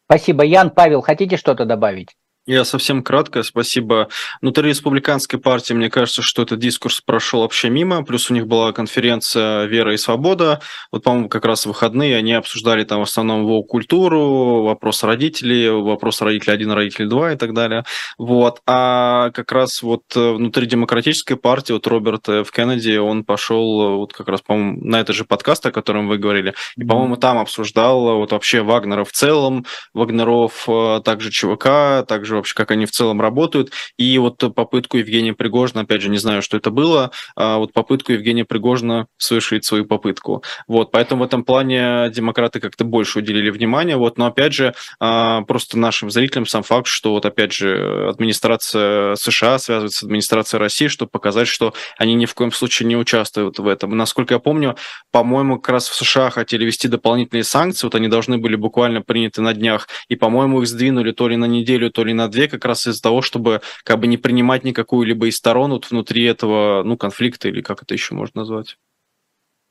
Спасибо. 0.08 0.44
Ян, 0.44 0.70
Павел, 0.70 1.02
хотите 1.02 1.38
что-то 1.38 1.65
добавить? 1.65 2.15
Я 2.48 2.64
совсем 2.64 3.02
кратко, 3.02 3.42
спасибо. 3.42 4.08
Внутри 4.40 4.70
республиканской 4.70 5.40
партии, 5.40 5.74
мне 5.74 5.90
кажется, 5.90 6.22
что 6.22 6.44
этот 6.44 6.60
дискурс 6.60 7.02
прошел 7.02 7.42
вообще 7.42 7.72
мимо, 7.72 8.06
плюс 8.06 8.30
у 8.30 8.36
них 8.36 8.46
была 8.46 8.72
конференция 8.72 9.66
«Вера 9.66 9.96
и 9.96 9.98
свобода», 9.98 10.62
вот, 10.92 11.04
по-моему, 11.04 11.28
как 11.28 11.44
раз 11.46 11.64
в 11.64 11.70
выходные 11.70 12.16
они 12.16 12.34
обсуждали 12.34 12.84
там 12.84 13.00
в 13.00 13.04
основном 13.04 13.48
воу-культуру, 13.48 14.62
вопрос 14.62 15.02
родителей, 15.02 15.72
вопрос 15.72 16.22
родителей 16.22 16.54
один, 16.54 16.72
родителей 16.72 17.08
два 17.08 17.34
и 17.34 17.36
так 17.36 17.56
далее, 17.56 17.84
вот, 18.20 18.62
а 18.68 19.32
как 19.32 19.52
раз 19.52 19.82
вот 19.82 20.04
э, 20.16 20.32
внутри 20.34 20.68
демократической 20.68 21.38
партии, 21.38 21.74
вот 21.74 21.88
Роберт 21.88 22.30
Ф. 22.30 22.52
Кеннеди, 22.52 22.98
он 22.98 23.24
пошел 23.24 23.82
э, 23.82 23.96
вот 23.96 24.14
как 24.14 24.28
раз, 24.28 24.44
по-моему, 24.44 24.86
на 24.86 25.00
этот 25.00 25.16
же 25.16 25.26
подкаст, 25.26 25.66
о 25.66 25.72
котором 25.72 26.08
вы 26.08 26.20
говорили, 26.20 26.54
и, 26.78 26.84
по-моему, 26.84 27.18
там 27.18 27.40
обсуждал 27.40 28.18
вот 28.18 28.32
вообще 28.34 28.62
Вагнера 28.62 29.04
в 29.04 29.12
целом, 29.12 29.66
Вагнеров, 29.96 30.66
э, 30.70 31.02
также 31.04 31.32
ЧВК, 31.32 32.06
также 32.08 32.35
вообще, 32.38 32.56
как 32.56 32.71
они 32.71 32.86
в 32.86 32.91
целом 32.91 33.21
работают. 33.21 33.71
И 33.98 34.17
вот 34.17 34.38
попытку 34.56 34.98
Евгения 34.98 35.34
Пригожина, 35.34 35.82
опять 35.82 36.02
же, 36.02 36.10
не 36.10 36.17
знаю, 36.17 36.41
что 36.41 36.58
это 36.58 36.71
было, 36.71 37.12
а 37.36 37.58
вот 37.58 37.74
попытку 37.74 38.13
Евгения 38.13 38.45
Пригожина 38.45 39.08
совершить 39.17 39.65
свою 39.65 39.86
попытку. 39.86 40.43
Вот, 40.67 40.91
поэтому 40.91 41.24
в 41.24 41.28
этом 41.28 41.43
плане 41.43 42.10
демократы 42.10 42.60
как-то 42.60 42.86
больше 42.86 43.19
уделили 43.19 43.50
внимания. 43.50 43.98
Вот, 43.98 44.17
но 44.17 44.28
опять 44.28 44.54
же, 44.54 44.74
а, 45.00 45.41
просто 45.41 45.78
нашим 45.78 46.10
зрителям 46.10 46.45
сам 46.45 46.63
факт, 46.63 46.88
что 46.88 47.12
вот 47.12 47.26
опять 47.26 47.54
же 47.54 48.08
администрация 48.10 49.16
США 49.16 49.60
связывается 49.60 49.99
с 49.99 50.03
администрацией 50.03 50.60
России, 50.60 50.88
чтобы 50.88 51.10
показать, 51.10 51.47
что 51.47 51.74
они 51.97 52.16
ни 52.16 52.26
в 52.26 52.34
коем 52.34 52.51
случае 52.51 52.88
не 52.88 52.95
участвуют 52.95 53.60
в 53.60 53.68
этом. 53.68 53.95
Насколько 53.95 54.36
я 54.36 54.39
помню, 54.39 54.76
по-моему, 55.12 55.60
как 55.60 55.74
раз 55.74 55.89
в 55.89 55.95
США 55.95 56.30
хотели 56.30 56.66
ввести 56.66 56.88
дополнительные 56.88 57.43
санкции, 57.43 57.86
вот 57.86 57.95
они 57.95 58.07
должны 58.07 58.38
были 58.38 58.55
буквально 58.55 59.01
приняты 59.01 59.41
на 59.41 59.53
днях, 59.53 59.88
и, 60.10 60.16
по-моему, 60.16 60.62
их 60.62 60.68
сдвинули 60.68 61.12
то 61.12 61.28
ли 61.28 61.36
на 61.36 61.45
неделю, 61.45 61.91
то 61.91 62.03
ли 62.03 62.14
на 62.14 62.24
две, 62.28 62.47
как 62.47 62.65
раз 62.65 62.88
из-за 62.88 63.01
того, 63.01 63.21
чтобы 63.21 63.61
как 63.84 63.99
бы 63.99 64.07
не 64.07 64.17
принимать 64.17 64.63
никакую 64.63 65.07
либо 65.07 65.28
из 65.28 65.38
сторон 65.38 65.71
вот 65.71 65.89
внутри 65.89 66.23
этого, 66.23 66.84
ну, 66.84 66.97
конфликта, 66.97 67.49
или 67.49 67.61
как 67.61 67.84
это 67.84 67.93
еще 67.93 68.15
можно 68.15 68.41
назвать. 68.41 68.78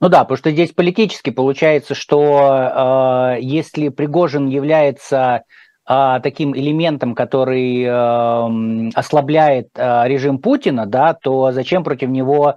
Ну 0.01 0.09
да, 0.09 0.25
потому 0.25 0.37
что 0.37 0.51
здесь 0.51 0.73
политически 0.73 1.31
получается, 1.31 1.95
что 1.95 3.37
э, 3.37 3.41
если 3.41 3.89
Пригожин 3.89 4.49
является 4.49 5.45
э, 5.89 6.21
таким 6.23 6.55
элементом, 6.55 7.15
который 7.15 7.85
э, 7.85 8.91
ослабляет 8.95 9.69
э, 9.77 10.03
режим 10.07 10.39
Путина, 10.39 10.85
да, 10.87 11.15
то 11.15 11.53
зачем 11.53 11.85
против 11.85 12.11
него 12.11 12.57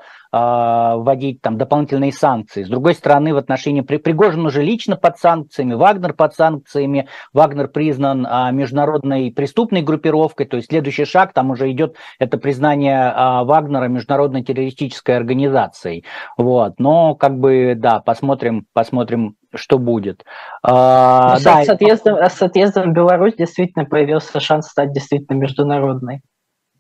вводить 0.98 1.42
там 1.42 1.58
дополнительные 1.58 2.12
санкции? 2.12 2.64
С 2.64 2.70
другой 2.70 2.94
стороны, 2.94 3.34
в 3.34 3.38
отношении 3.38 3.82
При, 3.82 3.98
Пригожин 3.98 4.46
уже 4.46 4.64
лично 4.64 4.96
под 4.96 5.18
санкциями, 5.18 5.74
Вагнер 5.74 6.14
под 6.14 6.34
санкциями, 6.34 7.08
Вагнер 7.34 7.68
признан 7.68 8.26
э, 8.26 8.52
международной 8.52 9.32
преступной 9.32 9.82
группировкой, 9.82 10.46
то 10.46 10.58
есть 10.58 10.70
следующий 10.70 11.06
шаг 11.06 11.34
там 11.34 11.52
уже 11.52 11.72
идет 11.72 11.96
это 12.20 12.38
признание 12.38 13.12
э, 13.12 13.44
Вагнера 13.44 13.88
международной 13.88 14.44
террористической 14.44 15.18
организацией, 15.18 16.06
вот. 16.38 16.80
Но 16.80 17.16
как 17.16 17.38
бы 17.38 17.74
да, 17.76 18.00
посмотрим, 18.00 18.66
посмотрим 18.74 19.36
что 19.56 19.80
будет. 19.80 20.24
А, 20.64 21.36
ну, 21.38 21.44
да. 21.44 21.64
с, 21.64 21.70
отъездом, 21.70 22.18
с 22.18 22.42
отъездом 22.42 22.92
в 22.92 22.94
Беларусь 22.94 23.36
действительно 23.36 23.86
появился 23.86 24.40
шанс 24.40 24.68
стать 24.68 24.92
действительно 24.92 25.38
международной. 25.38 26.22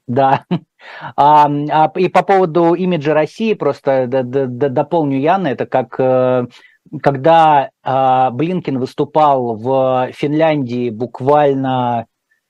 Да. 0.07 0.45
А, 1.17 1.47
а, 1.47 1.91
и 1.95 2.07
по 2.07 2.23
поводу 2.23 2.73
имиджа 2.73 3.13
России, 3.13 3.53
просто 3.55 4.07
д, 4.07 4.23
д, 4.23 4.45
д, 4.45 4.69
дополню 4.69 5.19
Яна, 5.19 5.47
это 5.47 5.65
как 5.65 5.99
э, 5.99 6.45
когда 7.01 7.71
а, 7.83 8.31
Блинкин 8.31 8.79
выступал 8.79 9.55
в 9.55 10.09
Финляндии 10.13 10.91
буквально 10.91 12.05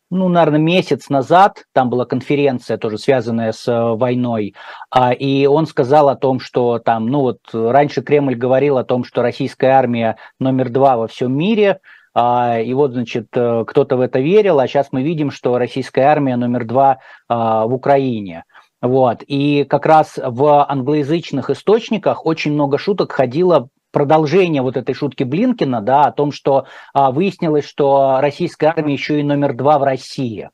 ну, 0.10 0.30
наверное, 0.30 0.60
месяц 0.60 1.10
назад, 1.10 1.66
там 1.74 1.89
была 1.89 2.05
конференция 2.05 2.78
тоже 2.78 2.97
связанная 2.97 3.51
с 3.51 3.68
э, 3.68 3.95
войной, 3.95 4.53
а, 4.89 5.12
и 5.12 5.47
он 5.47 5.66
сказал 5.66 6.10
о 6.10 6.16
том, 6.16 6.39
что 6.39 6.80
там, 6.80 7.08
ну 7.08 7.22
вот 7.22 7.39
раньше 7.53 8.01
Кремль 8.01 8.36
говорил 8.36 8.78
о 8.78 8.86
том, 8.86 9.03
что 9.03 9.22
российская 9.22 9.72
армия 9.72 10.18
номер 10.39 10.70
два 10.70 10.95
во 10.95 11.08
всем 11.08 11.36
мире, 11.36 11.80
и 12.18 12.74
вот, 12.74 12.93
значит, 12.93 13.28
э, 13.34 13.63
кто-то 13.68 13.95
в 13.95 14.01
это 14.01 14.20
верил, 14.20 14.59
а 14.59 14.68
сейчас 14.68 14.88
мы 14.91 15.03
видим, 15.03 15.30
что 15.30 15.57
российская 15.57 16.01
армия 16.01 16.36
номер 16.36 16.65
два 16.65 16.97
а, 17.28 17.68
в 17.68 17.74
Украине. 17.74 18.43
Вот. 18.82 19.24
И 19.28 19.65
как 19.65 19.86
раз 19.86 20.18
в 20.18 20.65
англоязычных 20.68 21.49
источниках 21.49 22.26
очень 22.26 22.53
много 22.53 22.78
шуток 22.78 23.11
ходило 23.11 23.70
продолжение 23.91 24.61
вот 24.61 24.78
этой 24.78 24.93
шутки 24.93 25.24
Блинкина, 25.24 25.82
да, 25.82 26.05
о 26.05 26.11
том, 26.11 26.32
что 26.32 26.65
а, 26.93 27.11
выяснилось, 27.11 27.65
что 27.65 28.18
российская 28.20 28.68
армия 28.68 28.93
еще 28.93 29.20
и 29.20 29.24
номер 29.24 29.53
два 29.53 29.80
в 29.80 29.84
России. 29.84 30.49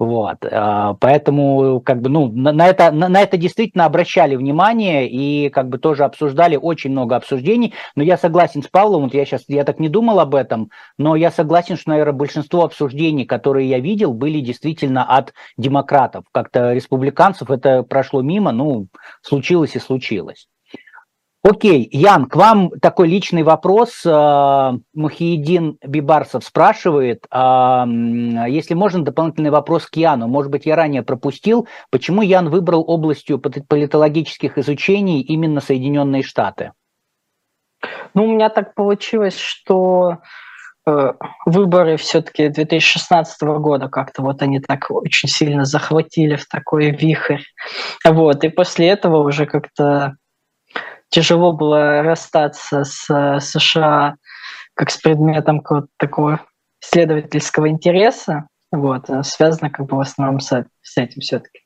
Вот, 0.00 0.38
а, 0.50 0.94
поэтому 0.94 1.82
как 1.82 2.00
бы 2.00 2.08
ну 2.08 2.32
на, 2.32 2.52
на 2.52 2.68
это 2.68 2.90
на, 2.90 3.10
на 3.10 3.20
это 3.20 3.36
действительно 3.36 3.84
обращали 3.84 4.34
внимание 4.34 5.06
и 5.06 5.50
как 5.50 5.68
бы 5.68 5.76
тоже 5.76 6.04
обсуждали 6.04 6.56
очень 6.56 6.90
много 6.90 7.16
обсуждений. 7.16 7.74
Но 7.96 8.02
я 8.02 8.16
согласен 8.16 8.62
с 8.62 8.66
Павлом, 8.66 9.02
вот 9.02 9.12
я 9.12 9.26
сейчас 9.26 9.44
я 9.48 9.62
так 9.62 9.78
не 9.78 9.90
думал 9.90 10.18
об 10.18 10.34
этом, 10.34 10.70
но 10.96 11.16
я 11.16 11.30
согласен, 11.30 11.76
что 11.76 11.90
наверное 11.90 12.14
большинство 12.14 12.64
обсуждений, 12.64 13.26
которые 13.26 13.68
я 13.68 13.78
видел, 13.78 14.14
были 14.14 14.40
действительно 14.40 15.04
от 15.04 15.34
демократов, 15.58 16.24
как-то 16.32 16.72
республиканцев 16.72 17.50
это 17.50 17.82
прошло 17.82 18.22
мимо, 18.22 18.52
ну 18.52 18.86
случилось 19.20 19.76
и 19.76 19.80
случилось. 19.80 20.48
Окей, 21.42 21.88
Ян, 21.90 22.26
к 22.26 22.36
вам 22.36 22.70
такой 22.82 23.08
личный 23.08 23.42
вопрос. 23.42 24.02
Э, 24.04 24.72
Мухиедин 24.92 25.78
Бибарсов 25.82 26.44
спрашивает, 26.44 27.24
а, 27.30 27.86
если 28.46 28.74
можно, 28.74 29.02
дополнительный 29.02 29.48
вопрос 29.48 29.86
к 29.86 29.96
Яну. 29.96 30.28
Может 30.28 30.50
быть, 30.50 30.66
я 30.66 30.76
ранее 30.76 31.02
пропустил, 31.02 31.66
почему 31.90 32.20
Ян 32.20 32.50
выбрал 32.50 32.84
областью 32.86 33.38
политологических 33.38 34.58
изучений 34.58 35.22
именно 35.22 35.62
Соединенные 35.62 36.22
Штаты? 36.22 36.72
Ну, 38.12 38.24
у 38.24 38.32
меня 38.34 38.50
так 38.50 38.74
получилось, 38.74 39.38
что 39.38 40.18
э, 40.86 41.12
выборы 41.46 41.96
все-таки 41.96 42.50
2016 42.50 43.40
года 43.42 43.88
как-то 43.88 44.20
вот 44.20 44.42
они 44.42 44.60
так 44.60 44.90
очень 44.90 45.30
сильно 45.30 45.64
захватили 45.64 46.36
в 46.36 46.46
такой 46.48 46.90
вихрь. 46.90 47.40
Вот, 48.04 48.44
и 48.44 48.50
после 48.50 48.88
этого 48.88 49.26
уже 49.26 49.46
как-то 49.46 50.16
тяжело 51.10 51.52
было 51.52 52.02
расстаться 52.02 52.84
с 52.84 53.08
э, 53.10 53.40
США 53.40 54.14
как 54.74 54.90
с 54.90 54.96
предметом 54.96 55.62
такого 55.98 56.40
исследовательского 56.82 57.68
интереса. 57.68 58.46
Вот, 58.72 59.10
э, 59.10 59.22
связано 59.22 59.70
как 59.70 59.86
бы 59.86 59.96
в 59.96 60.00
основном 60.00 60.40
с, 60.40 60.64
с 60.82 60.96
этим 60.96 61.20
все-таки. 61.20 61.60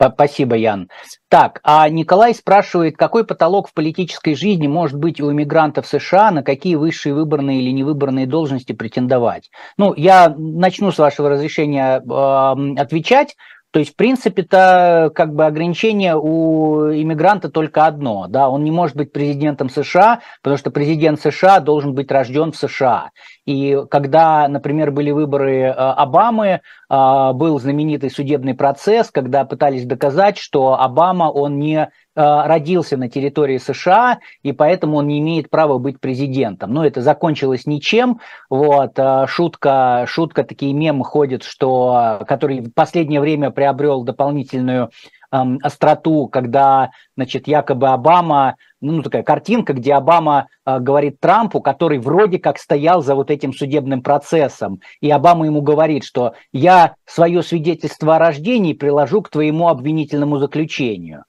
Спасибо, 0.00 0.54
Ян. 0.54 0.88
Так, 1.28 1.58
а 1.64 1.88
Николай 1.88 2.32
спрашивает, 2.32 2.96
какой 2.96 3.26
потолок 3.26 3.68
в 3.68 3.74
политической 3.74 4.36
жизни 4.36 4.68
может 4.68 4.96
быть 4.96 5.20
у 5.20 5.32
иммигрантов 5.32 5.88
США, 5.88 6.30
на 6.30 6.44
какие 6.44 6.76
высшие 6.76 7.14
выборные 7.14 7.60
или 7.60 7.70
невыборные 7.70 8.26
должности 8.26 8.72
претендовать? 8.72 9.50
Ну, 9.76 9.94
я 9.96 10.32
начну 10.38 10.92
с 10.92 10.98
вашего 10.98 11.30
разрешения 11.30 12.00
э, 12.00 12.80
отвечать. 12.80 13.34
То 13.70 13.80
есть, 13.80 13.92
в 13.92 13.96
принципе-то, 13.96 15.10
как 15.14 15.34
бы 15.34 15.44
ограничение 15.44 16.16
у 16.16 16.90
иммигранта 16.90 17.50
только 17.50 17.84
одно, 17.84 18.26
да, 18.26 18.48
он 18.48 18.64
не 18.64 18.70
может 18.70 18.96
быть 18.96 19.12
президентом 19.12 19.68
США, 19.68 20.20
потому 20.42 20.56
что 20.56 20.70
президент 20.70 21.20
США 21.20 21.60
должен 21.60 21.94
быть 21.94 22.10
рожден 22.10 22.52
в 22.52 22.56
США. 22.56 23.10
И 23.44 23.78
когда, 23.90 24.48
например, 24.48 24.90
были 24.90 25.10
выборы 25.10 25.60
э, 25.60 25.70
Обамы, 25.70 26.62
был 26.90 27.60
знаменитый 27.60 28.10
судебный 28.10 28.54
процесс, 28.54 29.10
когда 29.10 29.44
пытались 29.44 29.84
доказать, 29.84 30.38
что 30.38 30.80
Обама, 30.80 31.24
он 31.24 31.58
не 31.58 31.90
Э, 32.18 32.48
родился 32.48 32.96
на 32.96 33.08
территории 33.08 33.58
США, 33.58 34.18
и 34.42 34.50
поэтому 34.50 34.96
он 34.96 35.06
не 35.06 35.20
имеет 35.20 35.50
права 35.50 35.78
быть 35.78 36.00
президентом. 36.00 36.72
Но 36.74 36.84
это 36.84 37.00
закончилось 37.00 37.64
ничем. 37.64 38.18
Вот, 38.50 38.98
э, 38.98 39.26
шутка, 39.28 40.04
шутка, 40.08 40.42
такие 40.42 40.72
мемы 40.72 41.04
ходят, 41.04 41.44
что, 41.44 42.24
который 42.26 42.60
в 42.60 42.72
последнее 42.72 43.20
время 43.20 43.52
приобрел 43.52 44.02
дополнительную 44.02 44.90
остроту, 45.30 46.26
когда, 46.26 46.90
значит, 47.14 47.46
якобы 47.46 47.88
Обама, 47.88 48.56
ну, 48.80 49.02
такая 49.02 49.22
картинка, 49.22 49.72
где 49.72 49.94
Обама 49.94 50.48
э, 50.64 50.78
говорит 50.78 51.18
Трампу, 51.20 51.60
который 51.60 51.98
вроде 51.98 52.38
как 52.38 52.58
стоял 52.58 53.02
за 53.02 53.14
вот 53.14 53.30
этим 53.30 53.52
судебным 53.52 54.02
процессом, 54.02 54.80
и 55.00 55.10
Обама 55.10 55.46
ему 55.46 55.62
говорит, 55.62 56.04
что 56.04 56.34
я 56.52 56.94
свое 57.04 57.42
свидетельство 57.42 58.16
о 58.16 58.18
рождении 58.18 58.72
приложу 58.72 59.22
к 59.22 59.30
твоему 59.30 59.68
обвинительному 59.68 60.38
заключению. 60.38 61.24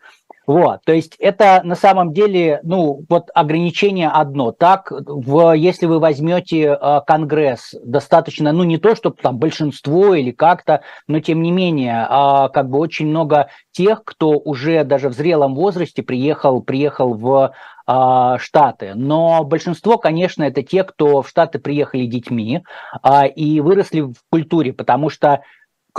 Вот, 0.50 0.80
то 0.84 0.93
есть 0.93 1.16
это 1.20 1.62
на 1.64 1.76
самом 1.76 2.12
деле, 2.12 2.60
ну, 2.64 3.06
вот 3.08 3.30
ограничение 3.36 4.10
одно. 4.10 4.52
Так, 4.52 4.91
в, 4.91 5.54
если 5.54 5.86
вы 5.86 6.00
возьмете 6.00 6.70
э, 6.70 7.02
Конгресс, 7.06 7.76
достаточно, 7.84 8.52
ну, 8.52 8.64
не 8.64 8.80
то, 8.80 8.95
чтобы 8.95 9.18
там 9.22 9.38
большинство 9.38 10.16
или 10.16 10.32
как-то, 10.32 10.82
но 11.06 11.20
тем 11.20 11.43
не 11.43 11.52
менее, 11.52 12.02
э, 12.02 12.50
как 12.52 12.68
бы 12.68 12.80
очень 12.80 13.06
много 13.06 13.50
тех, 13.74 14.04
кто 14.04 14.32
уже 14.39 14.84
даже 14.84 15.10
в 15.10 15.14
зрелом 15.14 15.54
возрасте 15.54 16.02
приехал, 16.02 16.64
приехал 16.64 17.14
в 17.14 17.54
э, 17.88 18.38
Штаты. 18.39 18.93
Но 18.95 19.43
большинство, 19.43 20.00
конечно, 20.00 20.41
это 20.41 20.64
те, 20.64 20.84
кто 20.84 21.22
в 21.22 21.30
Штаты 21.30 21.60
приехали 21.60 22.08
детьми 22.08 22.64
э, 23.04 23.28
и 23.28 23.62
выросли 23.62 24.02
в 24.02 24.16
культуре, 24.32 24.74
потому 24.74 25.12
что 25.12 25.43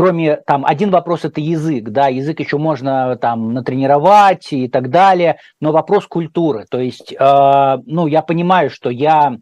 кроме 0.00 0.36
там 0.46 0.64
один 0.64 0.90
вопрос 0.90 1.26
это 1.26 1.42
язык, 1.42 1.90
да, 1.90 2.08
язык 2.08 2.40
еще 2.40 2.56
можно 2.56 3.16
там 3.16 3.52
натренировать 3.52 4.50
и 4.50 4.66
так 4.66 4.88
далее, 4.88 5.36
но 5.60 5.72
вопрос 5.72 6.06
культуры, 6.06 6.64
то 6.70 6.80
есть, 6.80 7.12
э, 7.12 7.76
ну, 7.84 8.06
я 8.06 8.22
понимаю, 8.22 8.70
что 8.70 8.88
я 8.88 9.36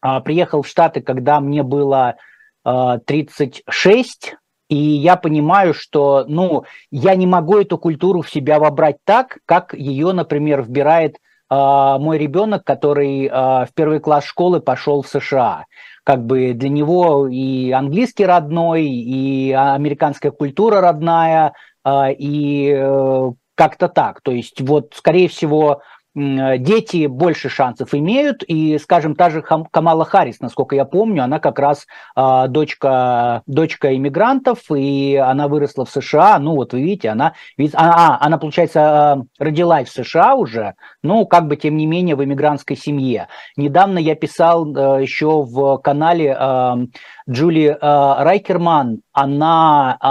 э, 0.00 0.20
приехал 0.20 0.62
в 0.62 0.68
Штаты, 0.68 1.00
когда 1.00 1.40
мне 1.40 1.64
было 1.64 2.14
э, 2.64 2.98
36, 3.04 4.36
и 4.68 4.76
я 4.76 5.16
понимаю, 5.16 5.74
что, 5.74 6.24
ну, 6.28 6.66
я 6.92 7.16
не 7.16 7.26
могу 7.26 7.58
эту 7.58 7.76
культуру 7.76 8.22
в 8.22 8.30
себя 8.30 8.60
вобрать 8.60 8.98
так, 9.02 9.38
как 9.44 9.74
ее, 9.74 10.12
например, 10.12 10.62
вбирает 10.62 11.16
мой 11.50 12.16
ребенок, 12.16 12.64
который 12.64 13.28
в 13.28 13.68
первый 13.74 13.98
класс 13.98 14.24
школы 14.24 14.60
пошел 14.60 15.02
в 15.02 15.08
США 15.08 15.64
как 16.04 16.24
бы 16.24 16.54
для 16.54 16.68
него 16.68 17.28
и 17.28 17.72
английский 17.72 18.24
родной, 18.24 18.84
и 18.86 19.52
американская 19.52 20.32
культура 20.32 20.80
родная, 20.80 21.52
и 21.86 22.74
э, 22.74 23.30
как-то 23.54 23.88
так. 23.88 24.20
То 24.22 24.32
есть 24.32 24.60
вот, 24.60 24.94
скорее 24.94 25.28
всего, 25.28 25.82
дети 26.14 27.06
больше 27.06 27.48
шансов 27.48 27.94
имеют, 27.94 28.42
и, 28.42 28.78
скажем, 28.78 29.14
та 29.14 29.30
же 29.30 29.42
Камала 29.42 30.04
Харрис, 30.04 30.40
насколько 30.40 30.74
я 30.74 30.84
помню, 30.84 31.22
она 31.22 31.38
как 31.38 31.58
раз 31.58 31.86
э, 32.16 32.48
дочка, 32.48 33.42
дочка 33.46 33.94
иммигрантов, 33.94 34.58
и 34.74 35.14
она 35.16 35.46
выросла 35.46 35.84
в 35.84 35.90
США, 35.90 36.38
ну 36.40 36.56
вот 36.56 36.72
вы 36.72 36.82
видите, 36.82 37.10
она, 37.10 37.34
а, 37.74 38.18
она, 38.20 38.38
получается, 38.38 39.24
родилась 39.38 39.88
в 39.88 39.92
США 39.92 40.34
уже, 40.34 40.74
ну, 41.02 41.26
как 41.26 41.46
бы, 41.46 41.56
тем 41.56 41.76
не 41.76 41.86
менее, 41.86 42.16
в 42.16 42.24
иммигрантской 42.24 42.76
семье. 42.76 43.28
Недавно 43.56 43.98
я 43.98 44.16
писал 44.16 44.66
э, 44.66 45.02
еще 45.02 45.42
в 45.42 45.78
канале 45.78 46.36
э, 46.38 46.74
Джули 47.28 47.68
э, 47.68 47.76
Райкерман, 47.80 49.02
она 49.12 49.96
э, 50.00 50.06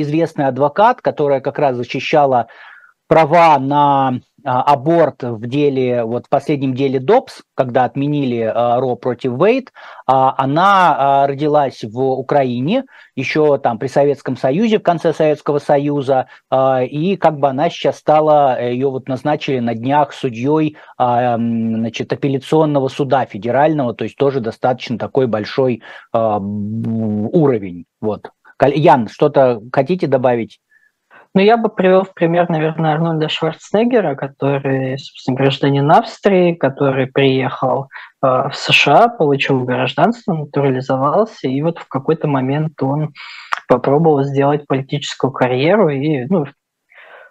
известный 0.00 0.46
адвокат, 0.46 1.00
которая 1.00 1.40
как 1.40 1.58
раз 1.58 1.76
защищала 1.76 2.48
права 3.08 3.58
на 3.58 4.08
а, 4.08 4.14
аборт 4.46 5.22
в 5.22 5.46
деле, 5.46 6.04
вот 6.04 6.26
в 6.26 6.28
последнем 6.28 6.74
деле 6.74 7.00
ДОПС, 7.00 7.42
когда 7.54 7.84
отменили 7.84 8.40
а, 8.42 8.78
РО 8.80 8.96
против 8.96 9.32
Вейт, 9.32 9.72
а, 10.06 10.34
она 10.38 11.26
родилась 11.26 11.82
в 11.82 11.98
Украине, 12.00 12.84
еще 13.16 13.58
там 13.58 13.78
при 13.78 13.88
Советском 13.88 14.36
Союзе, 14.36 14.78
в 14.78 14.82
конце 14.82 15.12
Советского 15.12 15.58
Союза, 15.58 16.26
и 16.52 17.16
как 17.16 17.38
бы 17.38 17.48
она 17.48 17.70
сейчас 17.70 17.96
стала, 17.96 18.62
ее 18.62 18.90
вот 18.90 19.08
назначили 19.08 19.58
на 19.58 19.74
днях 19.74 20.12
судьей 20.12 20.76
значит, 20.98 22.12
апелляционного 22.12 22.88
суда 22.88 23.24
федерального, 23.24 23.94
то 23.94 24.04
есть 24.04 24.16
тоже 24.16 24.40
достаточно 24.40 24.98
такой 24.98 25.26
большой 25.26 25.82
уровень. 26.12 27.86
Вот. 28.00 28.30
Ян, 28.60 29.08
что-то 29.08 29.60
хотите 29.72 30.06
добавить? 30.06 30.60
Ну, 31.36 31.42
я 31.42 31.58
бы 31.58 31.68
привел 31.68 32.02
в 32.02 32.14
пример, 32.14 32.48
наверное, 32.48 32.94
Арнольда 32.94 33.28
Шварценеггера, 33.28 34.14
который, 34.14 34.96
собственно, 34.96 35.36
гражданин 35.36 35.92
Австрии, 35.92 36.54
который 36.54 37.08
приехал 37.08 37.88
э, 38.22 38.48
в 38.48 38.52
США, 38.54 39.08
получил 39.08 39.62
гражданство, 39.66 40.32
натурализовался, 40.32 41.48
и 41.48 41.60
вот 41.60 41.78
в 41.78 41.88
какой-то 41.88 42.26
момент 42.26 42.82
он 42.82 43.12
попробовал 43.68 44.22
сделать 44.22 44.66
политическую 44.66 45.30
карьеру 45.30 45.90
и, 45.90 46.24
ну, 46.24 46.46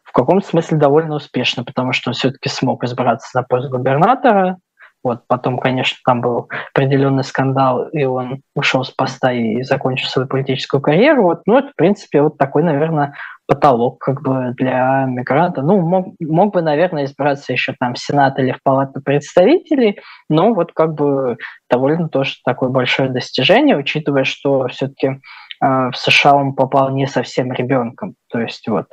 в 0.04 0.12
каком-то 0.12 0.48
смысле 0.48 0.78
довольно 0.78 1.16
успешно, 1.16 1.64
потому 1.64 1.92
что 1.92 2.12
он 2.12 2.14
все-таки 2.14 2.48
смог 2.48 2.84
избраться 2.84 3.36
на 3.36 3.42
пост 3.42 3.72
губернатора, 3.72 4.58
вот, 5.06 5.22
потом, 5.28 5.60
конечно, 5.60 6.00
там 6.04 6.20
был 6.20 6.50
определенный 6.74 7.24
скандал, 7.24 7.88
и 7.90 8.04
он 8.06 8.42
ушел 8.56 8.84
с 8.84 8.90
поста 8.90 9.32
и 9.32 9.62
закончил 9.62 10.08
свою 10.08 10.28
политическую 10.28 10.82
карьеру. 10.82 11.22
Вот, 11.22 11.44
ну, 11.46 11.60
это, 11.60 11.70
в 11.70 11.76
принципе, 11.76 12.24
вот 12.24 12.40
такой, 12.40 12.64
наверное, 12.64 13.14
потолок 13.48 14.00
как 14.00 14.24
бы 14.24 14.56
для 14.58 15.06
мигранта. 15.06 15.62
Ну, 15.62 15.80
мог, 15.80 16.08
мог 16.20 16.54
бы, 16.54 16.64
наверное, 16.64 17.06
избраться 17.06 17.54
еще 17.54 17.76
там 17.80 17.94
в 17.94 18.00
Сенат 18.00 18.40
или 18.40 18.52
в 18.52 18.64
Палату 18.64 19.00
представителей, 19.00 20.00
но 20.28 20.56
вот 20.56 20.72
как 20.74 20.96
бы 20.96 21.38
довольно 21.70 22.10
тоже 22.10 22.38
такое 22.44 22.70
большое 22.70 23.10
достижение, 23.10 23.78
учитывая, 23.78 24.24
что 24.24 24.68
все-таки 24.70 25.08
э, 25.08 25.20
в 25.62 25.94
США 25.94 26.34
он 26.34 26.56
попал 26.56 26.90
не 26.90 27.06
совсем 27.06 27.52
ребенком. 27.52 28.16
То 28.32 28.40
есть 28.40 28.68
вот 28.68 28.88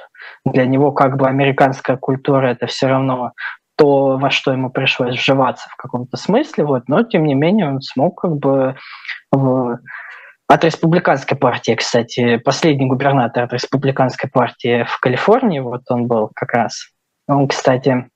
для 0.45 0.67
него 0.67 0.93
как 0.93 1.17
бы 1.17 1.27
американская 1.27 1.97
культура 1.97 2.49
это 2.49 2.67
все 2.67 2.89
равно 2.89 3.33
то, 3.83 4.17
во 4.17 4.31
что 4.31 4.53
ему 4.53 4.71
пришлось 4.71 5.17
вживаться 5.17 5.69
в 5.69 5.75
каком-то 5.75 6.17
смысле, 6.17 6.65
вот, 6.65 6.85
но 6.87 7.03
тем 7.03 7.25
не 7.25 7.35
менее 7.35 7.69
он 7.69 7.81
смог 7.81 8.21
как 8.21 8.37
бы 8.37 8.77
в 9.33 9.81
от 10.47 10.65
республиканской 10.65 11.37
партии, 11.37 11.75
кстати, 11.75 12.37
последний 12.37 12.87
губернатор 12.87 13.43
от 13.43 13.53
республиканской 13.53 14.31
партии 14.31 14.85
в 14.85 15.01
Калифорнии, 15.01 15.59
вот 15.59 15.81
он 15.89 16.07
был 16.07 16.31
как 16.33 16.53
раз. 16.53 16.91
Он, 17.27 17.49
кстати, 17.49 18.09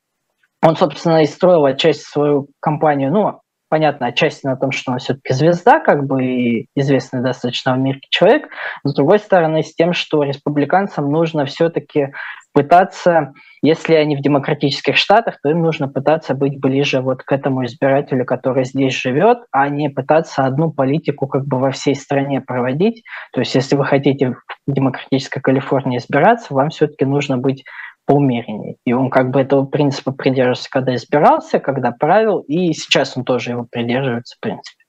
он, 0.63 0.77
собственно, 0.77 1.23
и 1.23 1.27
строил 1.27 1.65
отчасти 1.65 2.05
свою 2.05 2.49
кампанию, 2.61 3.11
ну, 3.11 3.41
понятно, 3.69 4.07
отчасти 4.07 4.47
на 4.47 4.57
том, 4.57 4.73
что 4.73 4.93
он 4.93 4.99
все-таки 4.99 5.33
звезда, 5.33 5.81
как 5.81 6.07
бы 6.07 6.25
и 6.25 6.69
известный 6.75 7.23
достаточно 7.23 7.75
в 7.75 7.79
мире 7.79 8.01
человек, 8.11 8.49
с 8.85 8.95
другой 8.95 9.19
стороны, 9.19 9.63
с 9.63 9.75
тем, 9.75 9.93
что 9.93 10.23
республиканцам 10.23 11.11
нужно 11.11 11.47
все-таки 11.47 12.13
пытаться, 12.53 13.35
если 13.61 13.95
они 13.95 14.17
в 14.17 14.23
демократических 14.23 14.97
штатах, 14.97 15.39
то 15.43 15.51
им 15.51 15.61
нужно 15.61 15.89
пытаться 15.89 16.33
быть 16.35 16.59
ближе 16.59 17.03
вот 17.03 17.23
к 17.23 17.31
этому 17.31 17.67
избирателю, 17.67 18.25
который 18.25 18.65
здесь 18.65 18.95
живет, 18.95 19.41
а 19.51 19.69
не 19.69 19.91
пытаться 19.91 20.47
одну 20.47 20.73
политику 20.73 21.27
как 21.27 21.47
бы 21.47 21.59
во 21.59 21.71
всей 21.71 21.95
стране 21.95 22.41
проводить. 22.41 23.03
То 23.35 23.41
есть 23.41 23.55
если 23.55 23.77
вы 23.77 23.85
хотите 23.85 24.37
в 24.67 24.73
демократической 24.73 25.41
Калифорнии 25.41 25.99
избираться, 25.99 26.55
вам 26.55 26.71
все-таки 26.71 27.05
нужно 27.05 27.37
быть 27.37 27.65
поумереннее. 28.07 28.77
И 28.85 28.93
он 28.93 29.11
как 29.11 29.31
бы 29.31 29.41
этого 29.41 29.67
принципа 29.67 30.13
придерживался, 30.13 30.71
когда 30.71 30.95
избирался, 30.95 31.59
когда 31.59 31.91
правил, 31.91 32.41
и 32.41 32.73
сейчас 32.73 33.17
он 33.17 33.25
тоже 33.25 33.51
его 33.51 33.67
придерживается, 33.71 34.37
в 34.37 34.41
принципе. 34.41 34.85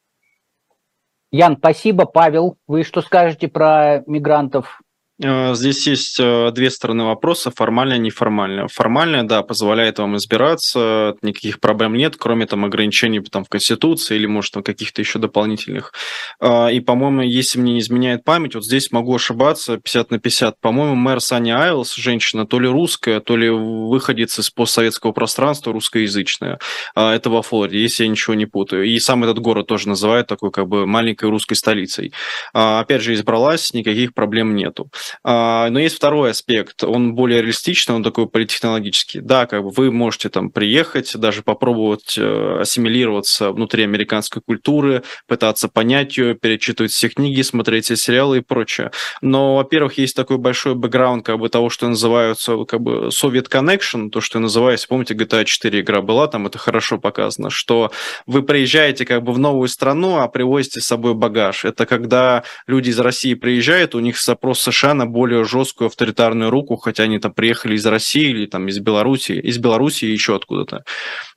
Ян, 1.32 1.58
спасибо. 1.58 2.06
Павел, 2.06 2.58
вы 2.68 2.84
что 2.84 3.02
скажете 3.02 3.50
про 3.50 4.04
мигрантов 4.08 4.80
здесь 5.20 5.88
есть 5.88 6.20
э, 6.20 6.52
две 6.52 6.70
стороны 6.70 7.04
вопроса, 7.06 7.50
формальная 7.50 7.98
и 7.98 8.00
неформальная. 8.00 8.68
Формальная, 8.68 9.24
да, 9.24 9.42
позволяет 9.42 9.98
вам 9.98 10.16
избираться, 10.18 11.16
никаких 11.24 11.60
проблем 11.60 11.96
нет, 11.96 12.16
кроме 12.18 12.46
там 12.46 12.66
ограничений 12.66 13.20
там, 13.22 13.44
в 13.44 13.50
Конституции 13.50 14.16
или, 14.16 14.28
может, 14.28 14.54
там 14.54 14.62
каких-то 14.62 15.02
еще 15.02 15.18
дополнительных. 15.18 15.94
А, 16.40 16.68
и, 16.68 16.80
по-моему, 16.82 17.22
если 17.22 17.60
мне 17.60 17.74
не 17.74 17.80
изменяет 17.80 18.24
память, 18.24 18.54
вот 18.54 18.64
здесь 18.64 18.92
могу 18.92 19.16
ошибаться, 19.16 19.78
50 19.78 20.12
на 20.12 20.20
50, 20.20 20.60
по-моему, 20.62 20.94
мэр 20.94 21.20
Сани 21.20 21.50
Айлс, 21.50 21.96
женщина, 21.96 22.46
то 22.46 22.60
ли 22.60 22.68
русская, 22.68 23.20
то 23.20 23.36
ли 23.36 23.50
выходец 23.50 24.38
из 24.38 24.52
постсоветского 24.52 25.14
пространства, 25.14 25.74
русскоязычная. 25.74 26.60
А, 26.94 27.16
это 27.16 27.32
во 27.32 27.42
Флориде, 27.42 27.82
если 27.82 28.04
я 28.04 28.10
ничего 28.10 28.36
не 28.36 28.46
путаю. 28.46 28.84
И 28.84 29.00
сам 29.00 29.24
этот 29.24 29.40
город 29.40 29.66
тоже 29.66 29.90
называют 29.90 30.28
такой 30.28 30.52
как 30.52 30.68
бы 30.68 30.86
маленькой 30.86 31.32
русской 31.32 31.56
столицей. 31.56 32.14
А, 32.54 32.82
опять 32.82 33.02
же, 33.02 33.16
избралась, 33.16 33.74
никаких 33.74 34.14
проблем 34.14 34.56
нету. 34.56 34.92
А, 35.24 35.70
но 35.70 35.80
есть 35.80 35.96
второй 35.96 36.32
аспект, 36.32 36.84
он 36.84 37.16
более 37.16 37.42
реалистичный, 37.42 37.96
он 37.96 38.04
такой 38.04 38.28
политтехнологический. 38.28 39.22
Да, 39.22 39.46
как 39.46 39.64
бы 39.64 39.70
вы 39.70 39.92
можете 39.92 40.30
там 40.30 40.50
приехать, 40.50 41.16
даже 41.18 41.42
попробовать 41.42 42.18
э, 42.18 42.60
ассимилироваться 42.62 43.52
внутри 43.52 43.84
американской 43.84 44.42
культуры, 44.42 45.04
пытаться 45.28 45.68
понять 45.68 46.18
ее, 46.18 46.36
перечитывать 46.36 46.92
все 46.92 47.10
книги, 47.10 47.42
смотреть 47.42 47.86
все 47.86 47.96
сериалы 47.96 48.40
и 48.40 48.42
прочее. 48.42 48.92
Но, 49.22 49.56
во-первых, 49.56 49.98
есть 49.98 50.16
такой 50.16 50.38
большой 50.38 50.76
бэкграунд 50.76 51.26
как 51.26 51.40
бы 51.40 51.50
того, 51.50 51.70
что 51.70 51.88
называется 51.88 52.66
как 52.66 52.82
бы 52.82 53.08
Soviet 53.08 53.50
Connection, 53.50 54.10
то, 54.10 54.22
что 54.22 54.40
я 54.40 54.42
называю, 54.42 54.74
если 54.74 54.88
помните, 54.88 55.14
GTA 55.14 55.46
4 55.46 55.80
игра 55.80 56.02
была, 56.02 56.28
там 56.28 56.48
это 56.48 56.58
хорошо 56.58 56.98
показано, 56.98 57.50
что 57.50 57.92
вы 58.26 58.44
приезжаете 58.44 59.06
как 59.06 59.24
бы 59.24 59.34
в 59.34 59.40
новую 59.40 59.68
страну, 59.68 60.18
а 60.18 60.28
привозите 60.28 60.82
с 60.82 60.86
собой 60.86 61.14
багаж. 61.14 61.66
Это 61.66 61.86
когда 61.86 62.44
люди 62.68 62.90
из 62.90 63.00
России 63.00 63.34
приезжают, 63.34 63.96
у 63.96 64.00
них 64.00 64.20
запрос 64.20 64.62
США 64.62 64.94
на 64.98 65.06
более 65.06 65.46
жесткую 65.46 65.88
авторитарную 65.88 66.50
руку, 66.50 66.76
хотя 66.76 67.04
они 67.04 67.20
там 67.20 67.34
приехали 67.34 67.76
из 67.76 67.86
России 67.86 68.30
или 68.30 68.46
там 68.46 68.68
из 68.68 68.80
Беларуси, 68.80 69.34
из 69.34 69.58
Беларуси 69.58 70.06
еще 70.06 70.36
откуда-то. 70.36 70.84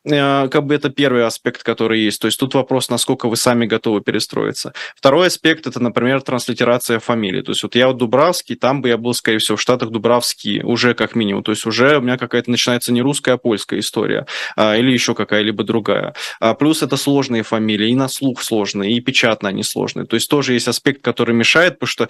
Э, 0.04 0.48
как 0.48 0.64
бы 0.64 0.74
это 0.74 0.90
первый 0.90 1.26
аспект, 1.26 1.62
который 1.62 2.00
есть. 2.00 2.20
То 2.20 2.26
есть 2.26 2.40
тут 2.40 2.54
вопрос, 2.54 2.88
насколько 2.88 3.28
вы 3.28 3.36
сами 3.36 3.66
готовы 3.66 4.00
перестроиться. 4.00 4.72
Второй 4.96 5.26
аспект– 5.26 5.66
это, 5.66 5.80
например, 5.80 6.22
транслитерация 6.22 6.98
фамилии. 6.98 7.42
То 7.42 7.52
есть 7.52 7.62
вот 7.62 7.74
я 7.74 7.88
вот 7.88 7.98
Дубравский, 7.98 8.56
там 8.56 8.80
бы 8.82 8.88
я 8.88 8.96
был, 8.96 9.14
скорее 9.14 9.38
всего, 9.38 9.56
в 9.56 9.60
Штатах 9.60 9.90
Дубравский 9.90 10.62
уже 10.62 10.94
как 10.94 11.14
минимум. 11.14 11.42
То 11.42 11.52
есть 11.52 11.66
уже 11.66 11.98
у 11.98 12.00
меня 12.00 12.16
какая-то 12.16 12.50
начинается 12.50 12.92
не 12.92 13.02
русская, 13.02 13.32
а 13.32 13.38
польская 13.38 13.78
история. 13.80 14.26
А, 14.56 14.76
или 14.76 14.90
еще 14.90 15.14
какая-либо 15.14 15.64
другая. 15.64 16.14
А, 16.40 16.54
плюс 16.54 16.82
это 16.82 16.96
сложные 16.96 17.42
фамилии, 17.42 17.90
и 17.90 17.94
на 17.94 18.08
слух 18.08 18.42
сложные, 18.42 18.92
и 18.92 19.00
печатно 19.00 19.50
они 19.50 19.62
сложные. 19.62 20.06
То 20.06 20.14
есть 20.14 20.30
тоже 20.30 20.54
есть 20.54 20.68
аспект, 20.68 21.02
который 21.02 21.34
мешает, 21.34 21.78
потому 21.78 21.88
что 21.88 22.08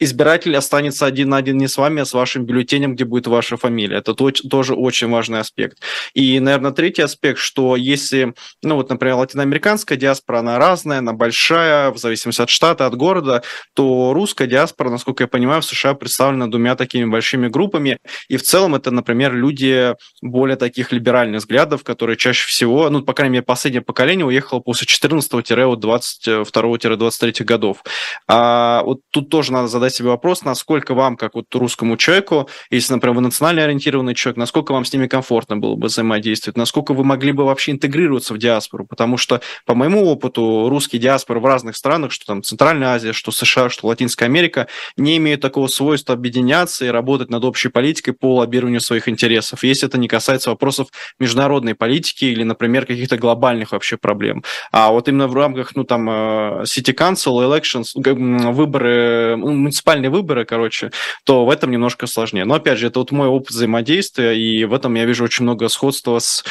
избиратель 0.00 0.56
останется 0.72 1.04
один 1.04 1.28
на 1.28 1.36
один 1.36 1.58
не 1.58 1.68
с 1.68 1.76
вами, 1.76 2.00
а 2.00 2.06
с 2.06 2.14
вашим 2.14 2.46
бюллетенем, 2.46 2.94
где 2.94 3.04
будет 3.04 3.26
ваша 3.26 3.58
фамилия. 3.58 3.98
Это 3.98 4.14
тоже 4.14 4.74
очень 4.74 5.10
важный 5.10 5.40
аспект. 5.40 5.76
И, 6.14 6.40
наверное, 6.40 6.72
третий 6.72 7.02
аспект, 7.02 7.38
что 7.38 7.76
если, 7.76 8.32
ну 8.62 8.76
вот, 8.76 8.88
например, 8.88 9.16
латиноамериканская 9.16 9.98
диаспора, 9.98 10.38
она 10.38 10.58
разная, 10.58 11.00
она 11.00 11.12
большая, 11.12 11.90
в 11.90 11.98
зависимости 11.98 12.40
от 12.40 12.48
штата, 12.48 12.86
от 12.86 12.96
города, 12.96 13.42
то 13.74 14.14
русская 14.14 14.46
диаспора, 14.46 14.88
насколько 14.88 15.24
я 15.24 15.28
понимаю, 15.28 15.60
в 15.60 15.66
США 15.66 15.92
представлена 15.92 16.46
двумя 16.46 16.74
такими 16.74 17.04
большими 17.04 17.48
группами, 17.48 17.98
и 18.28 18.38
в 18.38 18.42
целом 18.42 18.74
это, 18.74 18.90
например, 18.90 19.34
люди 19.34 19.94
более 20.22 20.56
таких 20.56 20.90
либеральных 20.92 21.40
взглядов, 21.40 21.84
которые 21.84 22.16
чаще 22.16 22.46
всего, 22.46 22.88
ну, 22.88 23.02
по 23.02 23.12
крайней 23.12 23.34
мере, 23.34 23.44
последнее 23.44 23.82
поколение 23.82 24.24
уехало 24.24 24.60
после 24.60 24.86
14-22-23 24.86 27.44
годов. 27.44 27.84
А 28.26 28.82
вот 28.84 29.00
тут 29.10 29.28
тоже 29.28 29.52
надо 29.52 29.68
задать 29.68 29.94
себе 29.94 30.08
вопрос, 30.08 30.44
насколько 30.44 30.61
насколько 30.62 30.94
вам, 30.94 31.16
как 31.16 31.34
вот 31.34 31.52
русскому 31.56 31.96
человеку, 31.96 32.48
если, 32.70 32.92
например, 32.92 33.16
вы 33.16 33.22
национально 33.22 33.64
ориентированный 33.64 34.14
человек, 34.14 34.36
насколько 34.36 34.70
вам 34.70 34.84
с 34.84 34.92
ними 34.92 35.08
комфортно 35.08 35.56
было 35.56 35.74
бы 35.74 35.88
взаимодействовать, 35.88 36.56
насколько 36.56 36.94
вы 36.94 37.02
могли 37.02 37.32
бы 37.32 37.44
вообще 37.44 37.72
интегрироваться 37.72 38.32
в 38.32 38.38
диаспору, 38.38 38.86
потому 38.86 39.16
что, 39.16 39.40
по 39.66 39.74
моему 39.74 40.06
опыту, 40.06 40.68
русские 40.68 41.02
диаспоры 41.02 41.40
в 41.40 41.46
разных 41.46 41.76
странах, 41.76 42.12
что 42.12 42.26
там 42.26 42.44
Центральная 42.44 42.90
Азия, 42.90 43.12
что 43.12 43.32
США, 43.32 43.70
что 43.70 43.88
Латинская 43.88 44.26
Америка, 44.26 44.68
не 44.96 45.16
имеют 45.16 45.40
такого 45.40 45.66
свойства 45.66 46.14
объединяться 46.14 46.84
и 46.84 46.88
работать 46.88 47.28
над 47.28 47.44
общей 47.44 47.68
политикой 47.68 48.12
по 48.12 48.36
лоббированию 48.36 48.80
своих 48.80 49.08
интересов, 49.08 49.64
если 49.64 49.88
это 49.88 49.98
не 49.98 50.06
касается 50.06 50.50
вопросов 50.50 50.88
международной 51.18 51.74
политики 51.74 52.26
или, 52.26 52.44
например, 52.44 52.86
каких-то 52.86 53.16
глобальных 53.16 53.72
вообще 53.72 53.96
проблем. 53.96 54.44
А 54.70 54.92
вот 54.92 55.08
именно 55.08 55.26
в 55.26 55.34
рамках, 55.34 55.74
ну, 55.74 55.82
там, 55.82 56.08
э, 56.08 56.12
City 56.62 56.94
Council, 56.94 57.42
elections, 57.42 58.52
выборы, 58.52 59.36
муниципальные 59.36 60.10
выборы, 60.10 60.44
короче, 60.52 60.90
то 61.24 61.46
в 61.46 61.50
этом 61.50 61.70
немножко 61.70 62.06
сложнее. 62.06 62.44
Но, 62.44 62.52
опять 62.52 62.76
же, 62.76 62.88
это 62.88 62.98
вот 62.98 63.10
мой 63.10 63.26
опыт 63.26 63.52
взаимодействия, 63.52 64.32
и 64.38 64.66
в 64.66 64.74
этом 64.74 64.92
я 64.96 65.06
вижу 65.06 65.24
очень 65.24 65.44
много 65.44 65.68
сходства 65.68 66.18
с 66.18 66.44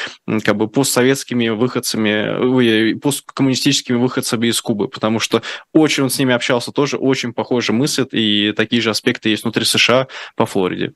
как 0.43 0.55
бы 0.55 0.67
постсоветскими 0.67 1.49
выходцами, 1.49 2.93
посткоммунистическими 2.97 3.97
выходцами 3.97 4.47
из 4.47 4.59
Кубы, 4.59 4.87
потому 4.87 5.19
что 5.19 5.43
очень 5.71 6.01
он 6.01 6.09
с 6.09 6.17
ними 6.17 6.33
общался 6.33 6.71
тоже, 6.71 6.97
очень 6.97 7.31
похоже 7.31 7.73
мыслят, 7.73 8.09
и 8.11 8.53
такие 8.53 8.81
же 8.81 8.89
аспекты 8.89 9.29
есть 9.29 9.43
внутри 9.43 9.65
США 9.65 10.07
по 10.35 10.47
Флориде. 10.47 10.93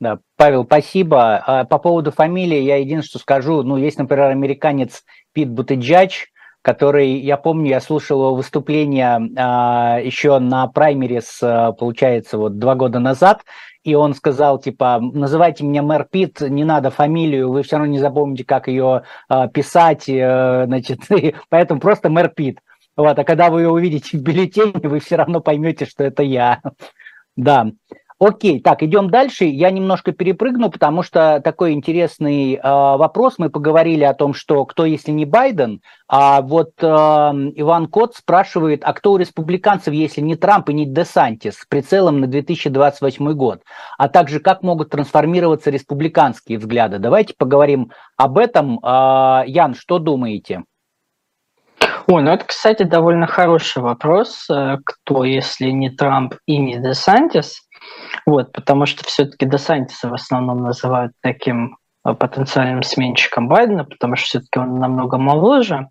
Да, 0.00 0.18
Павел, 0.38 0.64
спасибо. 0.64 1.36
А, 1.46 1.64
по 1.64 1.78
поводу 1.78 2.10
фамилии 2.10 2.58
я 2.58 2.76
единственное, 2.76 3.02
что 3.02 3.18
скажу, 3.18 3.62
ну, 3.62 3.76
есть, 3.76 3.98
например, 3.98 4.30
американец 4.30 5.04
Пит 5.34 5.50
Бутыджач, 5.50 6.31
который, 6.62 7.18
я 7.18 7.36
помню, 7.36 7.70
я 7.70 7.80
слушал 7.80 8.20
его 8.20 8.34
выступление 8.34 9.20
а, 9.36 9.98
еще 10.00 10.38
на 10.38 10.68
праймерис, 10.68 11.40
а, 11.42 11.72
получается, 11.72 12.38
вот 12.38 12.58
два 12.58 12.76
года 12.76 13.00
назад, 13.00 13.42
и 13.82 13.94
он 13.94 14.14
сказал, 14.14 14.58
типа, 14.58 15.00
называйте 15.00 15.64
меня 15.64 15.82
мэр 15.82 16.06
Пит, 16.08 16.40
не 16.40 16.64
надо 16.64 16.90
фамилию, 16.90 17.50
вы 17.50 17.62
все 17.64 17.76
равно 17.76 17.92
не 17.92 17.98
запомните, 17.98 18.44
как 18.44 18.68
ее 18.68 19.02
а, 19.28 19.48
писать, 19.48 20.08
а, 20.08 20.64
значит, 20.66 21.00
поэтому 21.48 21.80
просто 21.80 22.08
мэр 22.08 22.28
Пит. 22.28 22.60
Вот, 22.96 23.18
а 23.18 23.24
когда 23.24 23.50
вы 23.50 23.62
ее 23.62 23.70
увидите 23.70 24.18
в 24.18 24.22
бюллетене, 24.22 24.88
вы 24.88 25.00
все 25.00 25.16
равно 25.16 25.40
поймете, 25.40 25.84
что 25.84 26.04
это 26.04 26.22
я. 26.22 26.60
Да. 27.34 27.66
Окей, 28.24 28.60
так, 28.60 28.84
идем 28.84 29.10
дальше. 29.10 29.46
Я 29.46 29.72
немножко 29.72 30.12
перепрыгну, 30.12 30.70
потому 30.70 31.02
что 31.02 31.40
такой 31.42 31.72
интересный 31.72 32.54
э, 32.54 32.60
вопрос. 32.62 33.34
Мы 33.38 33.50
поговорили 33.50 34.04
о 34.04 34.14
том, 34.14 34.32
что 34.32 34.64
кто, 34.64 34.84
если 34.84 35.10
не 35.10 35.24
Байден, 35.24 35.80
а 36.06 36.40
вот 36.40 36.70
э, 36.80 36.86
Иван 36.86 37.88
Кот 37.88 38.14
спрашивает, 38.14 38.82
а 38.84 38.92
кто 38.92 39.14
у 39.14 39.16
республиканцев, 39.16 39.92
если 39.92 40.20
не 40.20 40.36
Трамп 40.36 40.68
и 40.68 40.72
не 40.72 40.86
Десантис, 40.86 41.56
с 41.56 41.66
прицелом 41.66 42.20
на 42.20 42.28
2028 42.28 43.32
год, 43.32 43.62
а 43.98 44.08
также 44.08 44.38
как 44.38 44.62
могут 44.62 44.90
трансформироваться 44.90 45.70
республиканские 45.70 46.58
взгляды. 46.58 47.00
Давайте 47.00 47.34
поговорим 47.36 47.90
об 48.16 48.38
этом. 48.38 48.78
Э, 48.84 49.42
Ян, 49.46 49.74
что 49.74 49.98
думаете? 49.98 50.62
Ой, 52.06 52.22
ну 52.22 52.30
это, 52.30 52.44
кстати, 52.44 52.84
довольно 52.84 53.26
хороший 53.26 53.82
вопрос. 53.82 54.46
Э, 54.48 54.76
кто, 54.84 55.24
если 55.24 55.70
не 55.70 55.90
Трамп 55.90 56.34
и 56.46 56.58
не 56.58 56.78
Десантис? 56.78 57.62
Вот, 58.26 58.52
потому 58.52 58.86
что 58.86 59.04
все-таки 59.04 59.46
Десантиса 59.46 60.08
в 60.08 60.14
основном 60.14 60.62
называют 60.62 61.12
таким 61.20 61.76
э, 62.06 62.14
потенциальным 62.14 62.82
сменщиком 62.82 63.48
Байдена, 63.48 63.84
потому 63.84 64.16
что 64.16 64.26
все-таки 64.26 64.58
он 64.58 64.78
намного 64.78 65.18
моложе. 65.18 65.88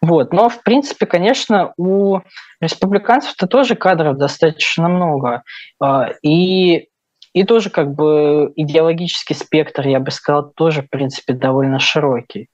Вот. 0.00 0.32
Но, 0.32 0.48
в 0.48 0.62
принципе, 0.62 1.06
конечно, 1.06 1.72
у 1.76 2.20
республиканцев-то 2.60 3.46
тоже 3.46 3.74
кадров 3.74 4.16
достаточно 4.16 4.88
много. 4.88 5.42
Э, 5.82 6.12
и, 6.22 6.88
и 7.32 7.44
тоже 7.44 7.70
как 7.70 7.94
бы 7.94 8.52
идеологический 8.56 9.34
спектр, 9.34 9.86
я 9.88 10.00
бы 10.00 10.10
сказал, 10.10 10.50
тоже, 10.50 10.82
в 10.82 10.90
принципе, 10.90 11.32
довольно 11.32 11.78
широкий. 11.78 12.48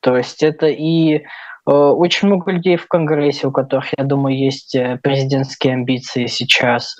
То 0.00 0.16
есть 0.16 0.42
это 0.42 0.66
и 0.66 1.24
очень 1.72 2.28
много 2.28 2.52
людей 2.52 2.76
в 2.76 2.86
Конгрессе, 2.86 3.46
у 3.46 3.52
которых, 3.52 3.86
я 3.96 4.04
думаю, 4.04 4.36
есть 4.36 4.74
э, 4.74 4.98
президентские 5.02 5.74
амбиции 5.74 6.26
сейчас. 6.26 6.94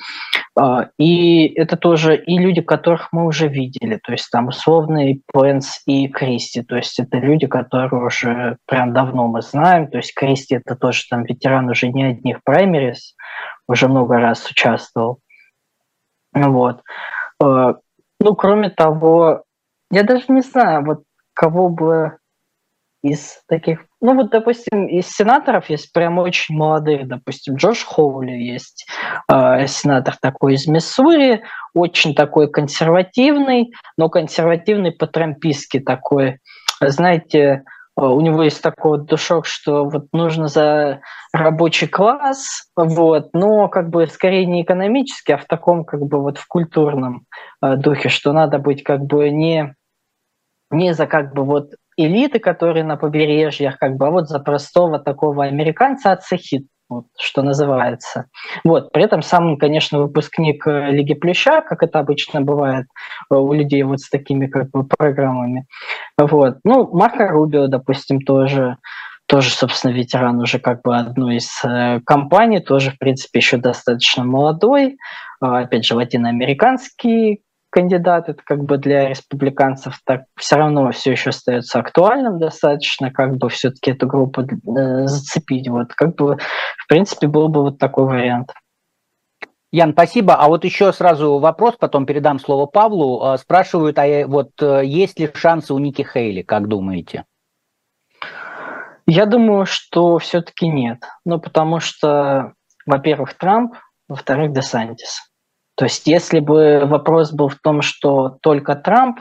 Э, 0.58 0.86
и 0.98 1.46
это 1.54 1.76
тоже 1.76 2.16
и 2.16 2.38
люди, 2.38 2.62
которых 2.62 3.08
мы 3.12 3.26
уже 3.26 3.48
видели. 3.48 4.00
То 4.02 4.12
есть 4.12 4.30
там 4.30 4.48
условные 4.48 5.20
Пенс 5.32 5.82
и 5.86 6.08
Кристи. 6.08 6.62
То 6.62 6.76
есть 6.76 6.98
это 6.98 7.18
люди, 7.18 7.46
которые 7.46 8.04
уже 8.04 8.56
прям 8.66 8.94
давно 8.94 9.28
мы 9.28 9.42
знаем. 9.42 9.88
То 9.88 9.98
есть 9.98 10.14
Кристи 10.14 10.54
это 10.54 10.76
тоже 10.76 11.02
там 11.10 11.24
ветеран 11.24 11.68
уже 11.68 11.88
не 11.88 12.04
одних 12.04 12.42
праймерис, 12.42 13.14
уже 13.68 13.88
много 13.88 14.18
раз 14.18 14.50
участвовал. 14.50 15.18
Вот. 16.32 16.80
Ну, 17.40 18.34
кроме 18.36 18.70
того, 18.70 19.42
я 19.90 20.02
даже 20.02 20.24
не 20.28 20.40
знаю, 20.40 20.84
вот 20.84 21.02
кого 21.34 21.68
бы 21.68 22.16
из 23.04 23.42
таких, 23.48 23.84
ну 24.00 24.14
вот, 24.14 24.30
допустим, 24.30 24.86
из 24.86 25.06
сенаторов 25.08 25.68
есть 25.68 25.92
прям 25.92 26.18
очень 26.18 26.56
молодых, 26.56 27.06
допустим, 27.06 27.56
Джош 27.56 27.84
Хоули 27.84 28.32
есть 28.32 28.86
э, 29.30 29.66
сенатор 29.66 30.16
такой 30.16 30.54
из 30.54 30.66
Миссури, 30.66 31.42
очень 31.74 32.14
такой 32.14 32.50
консервативный, 32.50 33.72
но 33.98 34.08
консервативный 34.08 34.90
по-трампийски 34.90 35.80
такой, 35.80 36.38
знаете, 36.80 37.38
э, 37.38 37.60
у 37.94 38.22
него 38.22 38.42
есть 38.42 38.62
такой 38.62 38.98
вот 38.98 39.06
душок, 39.06 39.44
что 39.44 39.84
вот 39.84 40.06
нужно 40.14 40.48
за 40.48 41.02
рабочий 41.34 41.88
класс, 41.88 42.70
вот, 42.74 43.34
но 43.34 43.68
как 43.68 43.90
бы 43.90 44.06
скорее 44.06 44.46
не 44.46 44.62
экономически, 44.62 45.32
а 45.32 45.36
в 45.36 45.44
таком 45.44 45.84
как 45.84 46.00
бы 46.00 46.22
вот 46.22 46.38
в 46.38 46.46
культурном 46.46 47.26
э, 47.60 47.76
духе, 47.76 48.08
что 48.08 48.32
надо 48.32 48.58
быть 48.58 48.82
как 48.82 49.02
бы 49.02 49.28
не 49.28 49.74
не 50.70 50.94
за 50.94 51.06
как 51.06 51.34
бы 51.34 51.44
вот 51.44 51.74
элиты, 51.96 52.38
которые 52.38 52.84
на 52.84 52.96
побережьях, 52.96 53.78
как 53.78 53.96
бы, 53.96 54.06
а 54.06 54.10
вот 54.10 54.28
за 54.28 54.40
простого 54.40 54.98
такого 54.98 55.44
американца 55.44 56.12
отцехит, 56.12 56.66
вот, 56.88 57.06
что 57.18 57.42
называется. 57.42 58.26
Вот. 58.64 58.92
При 58.92 59.04
этом 59.04 59.22
сам, 59.22 59.56
конечно, 59.56 59.98
выпускник 59.98 60.66
э, 60.66 60.90
Лиги 60.90 61.14
Плюща, 61.14 61.62
как 61.62 61.82
это 61.82 61.98
обычно 61.98 62.40
бывает 62.40 62.86
э, 63.30 63.34
у 63.34 63.52
людей 63.52 63.82
вот 63.82 64.00
с 64.00 64.10
такими 64.10 64.46
как 64.46 64.70
бы 64.70 64.84
программами. 64.84 65.66
Вот. 66.18 66.58
Ну, 66.64 66.88
Марко 66.92 67.28
Рубио, 67.28 67.68
допустим, 67.68 68.20
тоже 68.20 68.76
тоже, 69.26 69.48
собственно, 69.48 69.92
ветеран 69.92 70.38
уже 70.38 70.58
как 70.58 70.82
бы 70.82 70.94
одной 70.94 71.36
из 71.36 71.48
э, 71.64 72.00
компаний, 72.04 72.60
тоже, 72.60 72.90
в 72.90 72.98
принципе, 72.98 73.38
еще 73.38 73.56
достаточно 73.56 74.22
молодой, 74.22 74.98
опять 75.40 75.86
же, 75.86 75.94
латиноамериканский 75.94 77.40
кандидат, 77.74 78.28
это 78.28 78.40
как 78.44 78.62
бы 78.62 78.78
для 78.78 79.08
республиканцев 79.08 79.98
так 80.04 80.26
все 80.36 80.54
равно 80.54 80.92
все 80.92 81.10
еще 81.10 81.30
остается 81.30 81.80
актуальным 81.80 82.38
достаточно, 82.38 83.10
как 83.10 83.36
бы 83.36 83.48
все-таки 83.48 83.90
эту 83.90 84.06
группу 84.06 84.42
э, 84.42 85.06
зацепить. 85.06 85.68
Вот 85.68 85.92
как 85.92 86.14
бы, 86.14 86.36
в 86.36 86.86
принципе, 86.88 87.26
был 87.26 87.48
бы 87.48 87.62
вот 87.62 87.78
такой 87.78 88.04
вариант. 88.04 88.52
Ян, 89.72 89.90
спасибо. 89.90 90.36
А 90.36 90.46
вот 90.46 90.64
еще 90.64 90.92
сразу 90.92 91.40
вопрос, 91.40 91.74
потом 91.76 92.06
передам 92.06 92.38
слово 92.38 92.66
Павлу. 92.66 93.24
А, 93.24 93.38
спрашивают, 93.38 93.98
а 93.98 94.24
вот 94.28 94.50
э, 94.62 94.82
есть 94.84 95.18
ли 95.18 95.28
шансы 95.34 95.74
у 95.74 95.78
Ники 95.80 96.02
Хейли, 96.02 96.42
как 96.42 96.68
думаете? 96.68 97.24
Я 99.08 99.26
думаю, 99.26 99.66
что 99.66 100.18
все-таки 100.18 100.68
нет. 100.68 101.02
Ну, 101.24 101.40
потому 101.40 101.80
что, 101.80 102.52
во-первых, 102.86 103.34
Трамп, 103.34 103.74
во-вторых, 104.06 104.52
Десантис. 104.52 105.33
То 105.76 105.86
есть 105.86 106.06
если 106.06 106.40
бы 106.40 106.82
вопрос 106.84 107.32
был 107.32 107.48
в 107.48 107.56
том, 107.56 107.82
что 107.82 108.38
только 108.40 108.74
Трамп, 108.76 109.20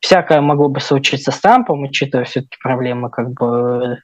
всякое 0.00 0.40
могло 0.40 0.68
бы 0.68 0.80
случиться 0.80 1.30
с 1.32 1.40
Трампом, 1.40 1.82
учитывая 1.82 2.24
все-таки 2.24 2.56
проблемы 2.62 3.10
как 3.10 3.30
бы 3.30 3.98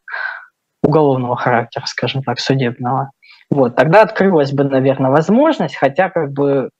уголовного 0.82 1.36
характера, 1.36 1.84
скажем 1.86 2.22
так, 2.22 2.38
судебного. 2.38 3.10
Вот, 3.50 3.76
тогда 3.76 4.02
открылась 4.02 4.52
бы, 4.52 4.64
наверное, 4.64 5.10
возможность, 5.10 5.76
хотя 5.76 6.10
как 6.10 6.32
бы 6.32 6.70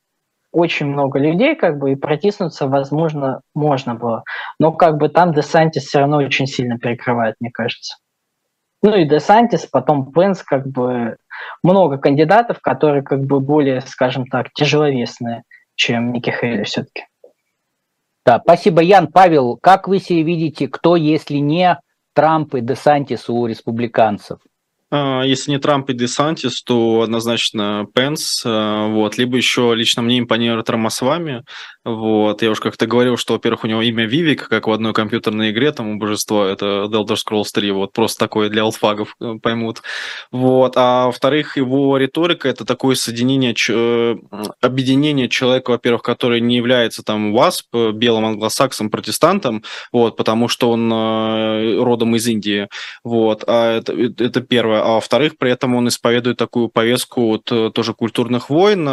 очень 0.52 0.86
много 0.86 1.18
людей, 1.18 1.54
как 1.54 1.78
бы, 1.78 1.92
и 1.92 1.96
протиснуться, 1.96 2.66
возможно, 2.66 3.40
можно 3.54 3.94
было. 3.94 4.24
Но 4.58 4.72
как 4.72 4.96
бы 4.96 5.08
там 5.08 5.32
Десантис 5.32 5.84
все 5.84 6.00
равно 6.00 6.18
очень 6.18 6.46
сильно 6.46 6.78
перекрывает, 6.78 7.36
мне 7.40 7.50
кажется. 7.50 7.96
Ну 8.82 8.94
и 8.94 9.04
Десантис, 9.04 9.66
потом 9.66 10.12
Пенс, 10.12 10.42
как 10.42 10.66
бы 10.66 11.16
много 11.62 11.98
кандидатов, 11.98 12.60
которые 12.60 13.02
как 13.02 13.24
бы 13.24 13.40
более, 13.40 13.80
скажем 13.82 14.26
так, 14.26 14.52
тяжеловесные, 14.52 15.42
чем 15.74 16.12
Ники 16.12 16.30
Хейли 16.30 16.64
все-таки. 16.64 17.04
Да, 18.24 18.40
спасибо, 18.42 18.82
Ян. 18.82 19.06
Павел, 19.06 19.56
как 19.56 19.86
вы 19.86 20.00
себе 20.00 20.22
видите, 20.22 20.66
кто, 20.66 20.96
если 20.96 21.36
не 21.36 21.78
Трамп 22.12 22.56
и 22.56 22.60
Десантис 22.60 23.28
у 23.28 23.46
республиканцев? 23.46 24.40
А, 24.96 25.22
если 25.24 25.50
не 25.50 25.58
Трамп 25.58 25.90
и 25.90 25.92
Десантис, 25.92 26.62
то 26.62 27.02
однозначно 27.02 27.86
Пенс, 27.94 28.42
а, 28.46 28.88
вот, 28.88 29.18
либо 29.18 29.36
еще 29.36 29.74
лично 29.74 30.00
мне 30.00 30.18
импонирует 30.18 30.70
Рамасвами, 30.70 31.44
вот, 31.84 32.40
я 32.40 32.50
уже 32.50 32.62
как-то 32.62 32.86
говорил, 32.86 33.18
что, 33.18 33.34
во-первых, 33.34 33.64
у 33.64 33.66
него 33.66 33.82
имя 33.82 34.06
Вивик, 34.06 34.48
как 34.48 34.66
в 34.66 34.72
одной 34.72 34.94
компьютерной 34.94 35.50
игре, 35.50 35.70
там 35.72 35.88
у 35.88 35.98
божества, 35.98 36.48
это 36.48 36.88
The 36.90 37.04
Elder 37.04 37.16
Scrolls 37.16 37.48
3, 37.52 37.70
вот, 37.72 37.92
просто 37.92 38.18
такое 38.18 38.48
для 38.48 38.62
алфагов 38.62 39.14
э, 39.20 39.34
поймут, 39.42 39.82
вот, 40.32 40.72
а 40.76 41.06
во-вторых, 41.06 41.58
его 41.58 41.98
риторика, 41.98 42.48
это 42.48 42.64
такое 42.64 42.94
соединение, 42.94 43.52
ч... 43.52 44.16
объединение 44.62 45.28
человека, 45.28 45.72
во-первых, 45.72 46.02
который 46.02 46.40
не 46.40 46.56
является 46.56 47.02
там 47.02 47.34
ВАСП, 47.34 47.92
белым 47.92 48.24
англосаксом, 48.24 48.88
протестантом, 48.88 49.62
вот, 49.92 50.16
потому 50.16 50.48
что 50.48 50.70
он 50.70 50.90
э, 50.90 51.82
родом 51.82 52.16
из 52.16 52.26
Индии, 52.26 52.68
вот, 53.04 53.44
а 53.46 53.76
это, 53.76 53.92
это 53.92 54.40
первое, 54.40 54.82
а 54.86 54.92
во-вторых, 54.92 55.36
при 55.36 55.50
этом 55.50 55.74
он 55.74 55.88
исповедует 55.88 56.36
такую 56.36 56.68
повестку 56.68 57.26
вот, 57.26 57.50
э, 57.50 57.72
тоже 57.74 57.92
культурных 57.92 58.50
войн, 58.50 58.88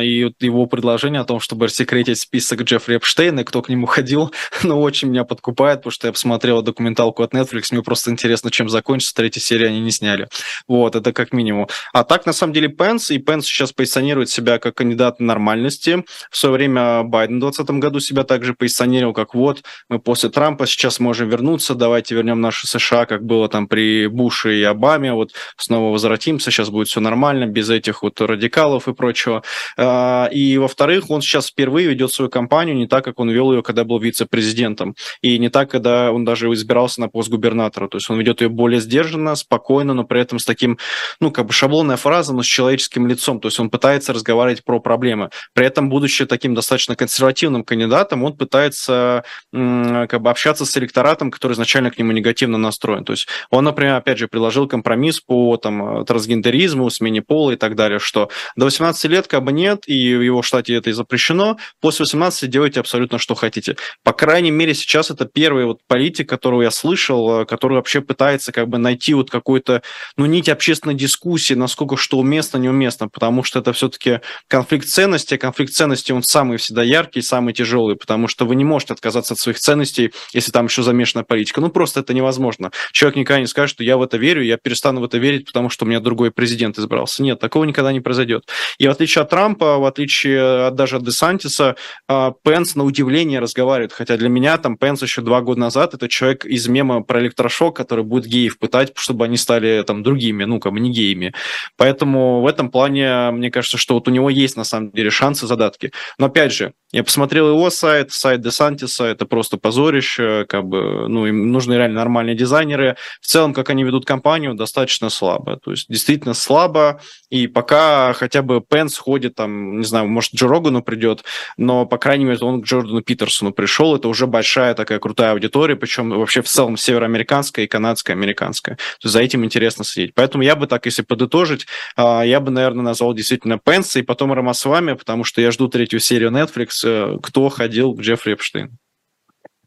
и 0.00 0.24
вот 0.24 0.34
его 0.40 0.66
предложение 0.66 1.20
о 1.20 1.24
том, 1.24 1.38
чтобы 1.38 1.66
рассекретить 1.66 2.18
список 2.18 2.62
Джеффри 2.62 2.96
Эпштейна, 2.96 3.44
кто 3.44 3.62
к 3.62 3.68
нему 3.68 3.86
ходил, 3.86 4.32
ну, 4.64 4.80
очень 4.80 5.08
меня 5.08 5.22
подкупает, 5.22 5.78
потому 5.78 5.92
что 5.92 6.08
я 6.08 6.12
посмотрел 6.12 6.60
документалку 6.62 7.22
от 7.22 7.34
Netflix, 7.34 7.66
мне 7.70 7.84
просто 7.84 8.10
интересно, 8.10 8.50
чем 8.50 8.68
закончится, 8.68 9.14
третья 9.14 9.40
серия 9.40 9.68
они 9.68 9.78
не 9.80 9.92
сняли. 9.92 10.26
Вот, 10.66 10.96
это 10.96 11.12
как 11.12 11.32
минимум. 11.32 11.68
А 11.92 12.02
так, 12.02 12.26
на 12.26 12.32
самом 12.32 12.52
деле, 12.52 12.66
Пенс, 12.66 13.12
и 13.12 13.18
Пенс 13.18 13.46
сейчас 13.46 13.72
позиционирует 13.72 14.30
себя 14.30 14.58
как 14.58 14.74
кандидат 14.74 15.20
нормальности. 15.20 16.02
В 16.32 16.36
свое 16.36 16.54
время 16.56 17.04
Байден 17.04 17.36
в 17.36 17.42
2020 17.42 17.80
году 17.80 18.00
себя 18.00 18.24
также 18.24 18.54
позиционировал, 18.54 19.14
как 19.14 19.36
вот, 19.36 19.62
мы 19.88 20.00
после 20.00 20.30
Трампа 20.30 20.66
сейчас 20.66 20.98
можем 20.98 21.28
вернуться, 21.28 21.76
давайте 21.76 22.16
вернем 22.16 22.40
наши 22.40 22.66
США, 22.66 23.06
как 23.06 23.24
было 23.24 23.48
там 23.48 23.68
при 23.68 24.08
Буше 24.08 24.58
и 24.58 24.62
Обаме, 24.64 25.12
вот 25.18 25.32
снова 25.56 25.92
возвратимся, 25.92 26.50
сейчас 26.50 26.70
будет 26.70 26.88
все 26.88 27.00
нормально, 27.00 27.46
без 27.46 27.70
этих 27.70 28.02
вот 28.02 28.20
радикалов 28.20 28.88
и 28.88 28.94
прочего. 28.94 29.42
А, 29.76 30.28
и, 30.32 30.58
во-вторых, 30.58 31.10
он 31.10 31.20
сейчас 31.20 31.48
впервые 31.48 31.88
ведет 31.88 32.12
свою 32.12 32.30
кампанию 32.30 32.76
не 32.76 32.86
так, 32.86 33.04
как 33.04 33.20
он 33.20 33.30
вел 33.30 33.52
ее, 33.52 33.62
когда 33.62 33.84
был 33.84 33.98
вице-президентом, 33.98 34.94
и 35.22 35.38
не 35.38 35.48
так, 35.48 35.70
когда 35.70 36.12
он 36.12 36.24
даже 36.24 36.52
избирался 36.52 37.00
на 37.00 37.08
пост 37.08 37.28
губернатора. 37.28 37.88
То 37.88 37.98
есть 37.98 38.10
он 38.10 38.18
ведет 38.18 38.40
ее 38.40 38.48
более 38.48 38.80
сдержанно, 38.80 39.34
спокойно, 39.34 39.94
но 39.94 40.04
при 40.04 40.20
этом 40.20 40.38
с 40.38 40.44
таким, 40.44 40.78
ну, 41.20 41.30
как 41.30 41.46
бы 41.46 41.52
шаблонная 41.52 41.96
фраза, 41.96 42.32
но 42.32 42.42
с 42.42 42.46
человеческим 42.46 43.06
лицом. 43.06 43.40
То 43.40 43.48
есть 43.48 43.60
он 43.60 43.70
пытается 43.70 44.12
разговаривать 44.12 44.64
про 44.64 44.80
проблемы. 44.80 45.30
При 45.54 45.66
этом, 45.66 45.88
будучи 45.88 46.26
таким 46.26 46.54
достаточно 46.54 46.96
консервативным 46.96 47.64
кандидатом, 47.64 48.24
он 48.24 48.36
пытается 48.36 49.24
как 49.52 50.22
бы 50.22 50.30
общаться 50.30 50.64
с 50.64 50.76
электоратом, 50.76 51.30
который 51.30 51.52
изначально 51.52 51.90
к 51.90 51.98
нему 51.98 52.12
негативно 52.12 52.58
настроен. 52.58 53.04
То 53.04 53.12
есть 53.12 53.28
он, 53.50 53.64
например, 53.64 53.94
опять 53.94 54.18
же, 54.18 54.28
приложил 54.28 54.68
компромисс 54.68 55.07
по 55.16 55.56
там, 55.56 56.04
трансгендеризму, 56.04 56.90
смене 56.90 57.22
пола 57.22 57.52
и 57.52 57.56
так 57.56 57.74
далее, 57.74 57.98
что 57.98 58.30
до 58.56 58.64
18 58.66 59.04
лет 59.10 59.26
как 59.26 59.42
бы 59.42 59.52
нет, 59.52 59.84
и 59.86 60.14
в 60.14 60.20
его 60.20 60.42
штате 60.42 60.74
это 60.74 60.90
и 60.90 60.92
запрещено, 60.92 61.58
после 61.80 62.04
18 62.04 62.48
делайте 62.50 62.80
абсолютно 62.80 63.18
что 63.18 63.34
хотите. 63.34 63.76
По 64.02 64.12
крайней 64.12 64.50
мере, 64.50 64.74
сейчас 64.74 65.10
это 65.10 65.24
первый 65.24 65.64
вот 65.64 65.80
политик, 65.86 66.28
которого 66.28 66.62
я 66.62 66.70
слышал, 66.70 67.42
э, 67.42 67.44
который 67.46 67.74
вообще 67.74 68.00
пытается 68.00 68.52
как 68.52 68.68
бы 68.68 68.78
найти 68.78 69.14
вот 69.14 69.30
какой-то, 69.30 69.82
ну, 70.16 70.26
нить 70.26 70.48
общественной 70.48 70.94
дискуссии, 70.94 71.54
насколько 71.54 71.96
что 71.96 72.18
уместно, 72.18 72.58
неуместно, 72.58 73.08
потому 73.08 73.42
что 73.42 73.58
это 73.58 73.72
все-таки 73.72 74.20
конфликт 74.48 74.86
ценностей, 74.86 75.36
а 75.36 75.38
конфликт 75.38 75.72
ценностей, 75.72 76.12
он 76.12 76.22
самый 76.22 76.58
всегда 76.58 76.82
яркий, 76.82 77.22
самый 77.22 77.54
тяжелый, 77.54 77.96
потому 77.96 78.28
что 78.28 78.46
вы 78.46 78.56
не 78.56 78.64
можете 78.64 78.94
отказаться 78.94 79.34
от 79.34 79.40
своих 79.40 79.58
ценностей, 79.58 80.12
если 80.32 80.52
там 80.52 80.66
еще 80.66 80.82
замешана 80.82 81.24
политика. 81.24 81.60
Ну, 81.60 81.68
просто 81.70 82.00
это 82.00 82.14
невозможно. 82.14 82.70
Человек 82.92 83.16
никогда 83.16 83.40
не 83.40 83.46
скажет, 83.46 83.74
что 83.74 83.84
я 83.84 83.96
в 83.96 84.02
это 84.02 84.16
верю, 84.16 84.42
я 84.42 84.56
перестану 84.56 84.97
в 84.98 85.04
это 85.04 85.18
верить, 85.18 85.46
потому 85.46 85.68
что 85.70 85.84
у 85.84 85.88
меня 85.88 86.00
другой 86.00 86.30
президент 86.30 86.78
избрался. 86.78 87.22
Нет, 87.22 87.40
такого 87.40 87.64
никогда 87.64 87.92
не 87.92 88.00
произойдет. 88.00 88.48
И 88.78 88.86
в 88.86 88.90
отличие 88.90 89.22
от 89.22 89.30
Трампа, 89.30 89.78
в 89.78 89.84
отличие 89.84 90.66
от, 90.66 90.74
даже 90.74 90.96
от 90.96 91.04
Десантиса, 91.04 91.76
а, 92.08 92.32
Пенс 92.42 92.74
на 92.76 92.84
удивление 92.84 93.40
разговаривает, 93.40 93.92
хотя 93.92 94.16
для 94.16 94.28
меня 94.28 94.56
там 94.58 94.76
Пенс 94.76 95.02
еще 95.02 95.22
два 95.22 95.40
года 95.40 95.60
назад 95.60 95.94
это 95.94 96.08
человек 96.08 96.44
из 96.44 96.68
мема 96.68 97.02
про 97.02 97.20
электрошок, 97.20 97.76
который 97.76 98.04
будет 98.04 98.26
геев 98.26 98.58
пытать, 98.58 98.92
чтобы 98.96 99.24
они 99.24 99.36
стали 99.36 99.82
там 99.86 100.02
другими, 100.02 100.44
ну, 100.44 100.60
как 100.60 100.72
бы 100.72 100.80
не 100.80 100.90
геями. 100.90 101.34
Поэтому 101.76 102.40
в 102.40 102.46
этом 102.46 102.70
плане, 102.70 103.30
мне 103.30 103.50
кажется, 103.50 103.78
что 103.78 103.94
вот 103.94 104.08
у 104.08 104.10
него 104.10 104.30
есть 104.30 104.56
на 104.56 104.64
самом 104.64 104.90
деле 104.90 105.10
шансы, 105.10 105.46
задатки. 105.46 105.92
Но 106.18 106.26
опять 106.26 106.52
же, 106.52 106.72
я 106.90 107.04
посмотрел 107.04 107.50
его 107.50 107.68
сайт, 107.68 108.12
сайт 108.12 108.40
Десантиса, 108.40 109.04
это 109.04 109.26
просто 109.26 109.58
позорище, 109.58 110.46
как 110.48 110.64
бы, 110.64 111.06
ну, 111.08 111.26
им 111.26 111.52
нужны 111.52 111.74
реально 111.74 111.96
нормальные 111.96 112.34
дизайнеры. 112.34 112.96
В 113.20 113.26
целом, 113.26 113.52
как 113.52 113.68
они 113.68 113.84
ведут 113.84 114.06
компанию, 114.06 114.54
достаточно 114.54 114.87
слабо. 114.88 115.56
То 115.56 115.70
есть, 115.70 115.86
действительно 115.88 116.34
слабо, 116.34 117.00
и 117.30 117.46
пока 117.46 118.12
хотя 118.14 118.42
бы 118.42 118.60
Пенс 118.60 118.98
ходит 118.98 119.36
там, 119.36 119.78
не 119.78 119.84
знаю, 119.84 120.08
может, 120.08 120.34
Джо 120.34 120.48
Рогану 120.48 120.82
придет, 120.82 121.24
но, 121.56 121.86
по 121.86 121.98
крайней 121.98 122.24
мере, 122.24 122.38
он 122.40 122.62
к 122.62 122.64
Джордану 122.64 123.02
Питерсону 123.02 123.52
пришел, 123.52 123.94
это 123.94 124.08
уже 124.08 124.26
большая 124.26 124.74
такая 124.74 124.98
крутая 124.98 125.32
аудитория, 125.32 125.76
причем 125.76 126.10
вообще 126.10 126.42
в 126.42 126.48
целом 126.48 126.76
североамериканская 126.76 127.64
и 127.64 127.68
канадская, 127.68 128.16
американская. 128.16 128.76
То 128.76 129.06
есть, 129.06 129.12
за 129.12 129.20
этим 129.20 129.44
интересно 129.44 129.84
следить. 129.84 130.14
Поэтому 130.14 130.42
я 130.42 130.56
бы 130.56 130.66
так, 130.66 130.86
если 130.86 131.02
подытожить, 131.02 131.66
а, 131.96 132.22
я 132.22 132.40
бы, 132.40 132.50
наверное, 132.50 132.82
назвал 132.82 133.14
действительно 133.14 133.58
Пенса 133.58 134.00
и 134.00 134.02
потом 134.02 134.32
Рамасвами, 134.32 134.94
потому 134.94 135.22
что 135.22 135.40
я 135.40 135.52
жду 135.52 135.68
третью 135.68 136.00
серию 136.00 136.30
Netflix, 136.30 136.88
Э, 136.88 137.18
кто 137.22 137.48
ходил 137.48 137.94
к 137.94 138.00
Джеффри 138.00 138.34
Эпштейну. 138.34 138.70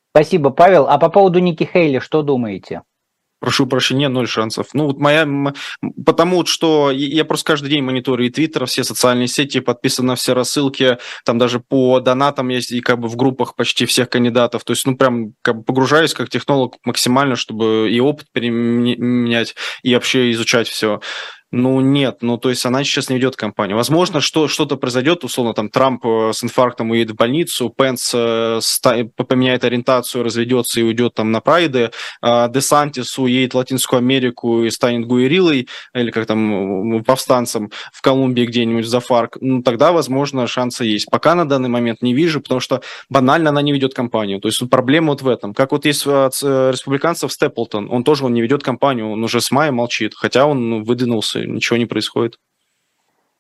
Спасибо, 0.10 0.50
Павел. 0.50 0.88
А 0.88 0.98
по 0.98 1.10
поводу 1.10 1.40
Ники 1.40 1.64
Хейли 1.72 2.00
что 2.00 2.22
думаете? 2.22 2.82
Прошу 3.42 3.66
прощения, 3.66 4.08
ноль 4.08 4.28
шансов. 4.28 4.68
Ну, 4.74 4.86
вот 4.86 5.00
моя... 5.00 5.28
Потому 6.06 6.46
что 6.46 6.92
я 6.92 7.26
просто 7.26 7.46
каждый 7.46 7.72
день 7.72 7.84
мониторю 7.84 8.28
и 8.28 8.30
Твиттер, 8.30 8.68
все 8.68 8.84
социальные 8.84 9.28
сети, 9.28 9.60
подписан 9.60 10.06
на 10.06 10.16
все 10.16 10.36
рассылки, 10.36 11.00
там 11.26 11.40
даже 11.40 11.60
по 11.60 12.00
донатам 12.00 12.50
есть 12.50 12.72
и 12.72 12.82
как 12.82 13.00
бы 13.00 13.08
в 13.08 13.16
группах 13.16 13.56
почти 13.56 13.88
всех 13.88 14.10
кандидатов. 14.10 14.64
То 14.64 14.74
есть, 14.74 14.86
ну, 14.86 14.96
прям 14.96 15.34
как 15.42 15.58
бы 15.58 15.64
погружаюсь 15.64 16.14
как 16.14 16.30
технолог 16.30 16.76
максимально, 16.86 17.36
чтобы 17.36 17.90
и 17.92 18.00
опыт 18.00 18.28
переменять, 18.32 19.56
и 19.82 19.96
вообще 19.96 20.32
изучать 20.32 20.68
все. 20.68 21.02
Ну, 21.54 21.82
нет, 21.82 22.20
ну, 22.22 22.38
то 22.38 22.50
есть 22.50 22.66
она 22.66 22.82
сейчас 22.86 23.10
не 23.10 23.18
ведет 23.18 23.36
кампанию. 23.36 23.76
Возможно, 23.76 24.22
что 24.22 24.48
что-то 24.48 24.78
произойдет, 24.78 25.26
условно, 25.26 25.54
там 25.54 25.68
Трамп 25.70 26.06
э, 26.06 26.32
с 26.34 26.46
инфарктом 26.46 26.92
уедет 26.92 27.12
в 27.12 27.16
больницу, 27.18 27.70
Пенс 27.70 28.14
э, 28.14 28.62
поменяет 29.18 29.66
ориентацию, 29.66 30.24
разведется 30.24 30.80
и 30.80 30.84
уйдет 30.84 31.16
там 31.16 31.34
на 31.34 31.42
прайды, 31.42 31.92
а 32.22 32.48
Десантис 32.48 33.20
уедет 33.20 33.54
в 33.54 33.58
Латинскую 33.58 33.98
Америку 33.98 34.64
и 34.64 34.70
станет 34.70 35.06
гуэрилой, 35.06 35.68
или 35.94 36.12
как 36.12 36.26
там, 36.26 37.04
повстанцем 37.04 37.70
в 37.92 38.02
Колумбии 38.02 38.46
где-нибудь 38.46 38.86
за 38.86 39.02
ФАРК, 39.02 39.38
ну, 39.42 39.62
тогда, 39.62 39.92
возможно, 39.92 40.48
шансы 40.48 40.86
есть. 40.86 41.08
Пока 41.12 41.36
на 41.36 41.46
данный 41.46 41.70
момент 41.70 42.02
не 42.02 42.14
вижу, 42.14 42.40
потому 42.40 42.62
что 42.62 42.82
банально 43.10 43.50
она 43.50 43.62
не 43.62 43.74
ведет 43.74 43.94
кампанию. 43.94 44.40
То 44.40 44.48
есть 44.48 44.70
проблема 44.70 45.10
вот 45.10 45.22
в 45.22 45.28
этом. 45.28 45.54
Как 45.54 45.74
вот 45.74 45.84
есть 45.84 46.08
от 46.08 46.40
э, 46.42 46.72
республиканцев 46.72 47.34
Степлтон, 47.34 47.90
он 47.92 48.06
тоже 48.06 48.24
он 48.24 48.34
не 48.34 48.42
ведет 48.42 48.64
кампанию, 48.64 49.12
он 49.12 49.22
уже 49.22 49.42
с 49.42 49.52
мая 49.52 49.74
молчит, 49.74 50.14
хотя 50.16 50.46
он 50.46 50.84
выдвинулся 50.84 51.41
ничего 51.46 51.78
не 51.78 51.86
происходит. 51.86 52.40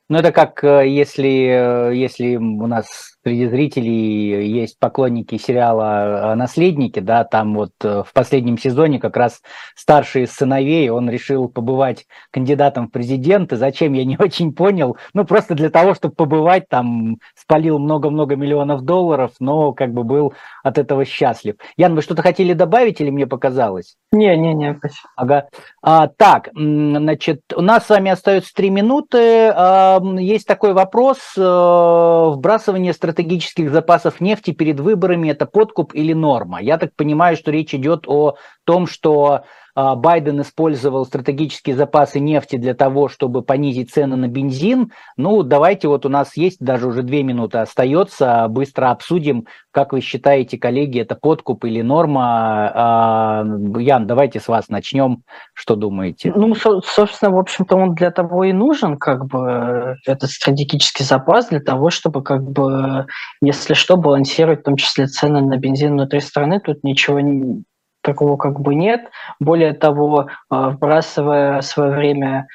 Ну, 0.10 0.18
это 0.18 0.32
как 0.32 0.64
э, 0.64 0.89
если, 0.89 1.91
э, 1.91 1.95
если 1.95 2.36
у 2.36 2.68
нас 2.68 3.18
среди 3.24 3.48
зрителей 3.48 4.52
есть 4.52 4.80
поклонники 4.80 5.38
сериала 5.38 6.34
«Наследники», 6.36 7.00
да, 7.00 7.24
там 7.24 7.56
вот 7.56 7.72
э, 7.84 8.04
в 8.06 8.14
последнем 8.14 8.58
сезоне 8.58 9.00
как 9.00 9.16
раз 9.16 9.42
старший 9.76 10.24
из 10.24 10.32
сыновей, 10.32 10.90
он 10.90 11.10
решил 11.10 11.48
побывать 11.48 12.08
кандидатом 12.32 12.88
в 12.88 12.92
президенты. 12.92 13.58
Зачем, 13.58 13.94
я 13.94 14.06
не 14.06 14.18
очень 14.20 14.54
понял. 14.54 14.98
Ну, 15.14 15.26
просто 15.26 15.54
для 15.54 15.70
того, 15.70 15.94
чтобы 15.94 16.16
побывать, 16.16 16.68
там 16.68 17.18
спалил 17.36 17.80
много-много 17.80 18.36
миллионов 18.36 18.82
долларов, 18.82 19.32
но 19.40 19.74
как 19.74 19.94
бы 19.94 20.04
был 20.04 20.34
от 20.64 20.78
этого 20.78 21.06
счастлив. 21.06 21.56
Ян, 21.78 21.96
вы 21.96 22.02
что-то 22.02 22.22
хотели 22.22 22.54
добавить 22.54 23.02
или 23.02 23.10
мне 23.10 23.28
показалось? 23.28 23.96
Не-не-не. 24.12 24.80
Ага. 25.16 25.48
А, 25.82 26.08
так, 26.08 26.50
значит, 26.54 27.42
у 27.56 27.62
нас 27.62 27.86
с 27.86 27.90
вами 27.90 28.12
остается 28.12 28.54
три 28.54 28.70
минуты. 28.70 29.52
А, 29.54 30.02
есть 30.18 30.48
такой 30.48 30.74
вопрос. 30.74 31.18
Э, 31.38 32.32
вбрасывание 32.32 32.94
стратегии 32.94 33.11
стратегических 33.12 33.72
запасов 33.72 34.20
нефти 34.22 34.51
перед 34.51 34.80
выборами– 34.80 35.30
это 35.32 35.45
подкуп 35.45 35.93
или 35.93 36.14
норма? 36.14 36.62
Я 36.62 36.78
так 36.78 36.95
понимаю, 36.95 37.38
что 37.38 37.51
речь 37.51 37.74
идет 37.74 38.05
о 38.07 38.36
том, 38.66 38.88
что 38.88 39.43
Байден 39.76 40.42
использовал 40.42 41.06
стратегические 41.06 41.76
запасы 41.76 42.20
нефти 42.20 42.58
для 42.58 42.74
того, 42.74 43.08
чтобы 43.08 43.42
понизить 43.42 43.92
цены 43.92 44.16
на 44.16 44.28
бензин. 44.28 44.92
Ну, 45.18 45.44
давайте, 45.44 45.88
вот 45.88 46.06
у 46.06 46.10
нас 46.10 46.36
есть 46.38 46.60
даже 46.60 46.88
уже 46.88 47.04
две 47.04 47.24
минуты 47.24 47.60
остается, 47.60 48.48
быстро 48.50 48.92
обсудим, 48.92 49.46
как 49.72 49.94
вы 49.94 50.02
считаете, 50.02 50.58
коллеги, 50.58 51.00
это 51.00 51.16
подкуп 51.16 51.66
или 51.66 51.82
норма. 51.82 52.72
А, 52.74 53.46
Ян, 53.78 54.06
давайте 54.06 54.40
с 54.40 54.48
вас 54.48 54.70
начнем. 54.70 55.24
Что 55.54 55.76
думаете? 55.76 56.34
Ну, 56.36 56.54
собственно, 56.56 57.32
в 57.32 57.40
общем-то, 57.40 57.76
он 57.78 57.96
для 57.96 58.12
того 58.12 58.44
и 58.44 58.52
нужен, 58.52 58.98
как 58.98 59.26
бы, 59.26 59.96
этот 60.06 60.30
стратегический 60.30 61.04
запас, 61.04 61.48
для 61.48 61.62
того, 61.62 61.90
чтобы, 61.90 62.22
как 62.22 62.44
бы, 62.44 63.06
если 63.42 63.74
что, 63.74 63.96
балансировать 63.96 64.60
в 64.60 64.64
том 64.64 64.76
числе 64.76 65.08
цены 65.08 65.42
на 65.42 65.58
бензин 65.58 65.94
внутри 65.94 66.20
страны. 66.20 66.60
Тут 66.60 66.84
ничего 66.84 67.20
не, 67.20 67.64
такого 68.02 68.38
как 68.38 68.60
бы 68.60 68.76
нет. 68.76 69.10
Более 69.39 69.74
того, 69.74 70.28
вбрасывая 70.49 71.62
в 71.62 71.66
свое 71.66 71.91
время 71.91 72.47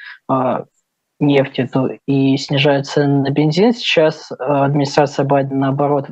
нефть 1.19 1.59
эту 1.59 1.97
и 2.05 2.37
снижают 2.37 2.85
цены 2.85 3.23
на 3.23 3.31
бензин, 3.31 3.73
сейчас 3.73 4.31
администрация 4.37 5.25
Байдена, 5.25 5.59
наоборот, 5.59 6.09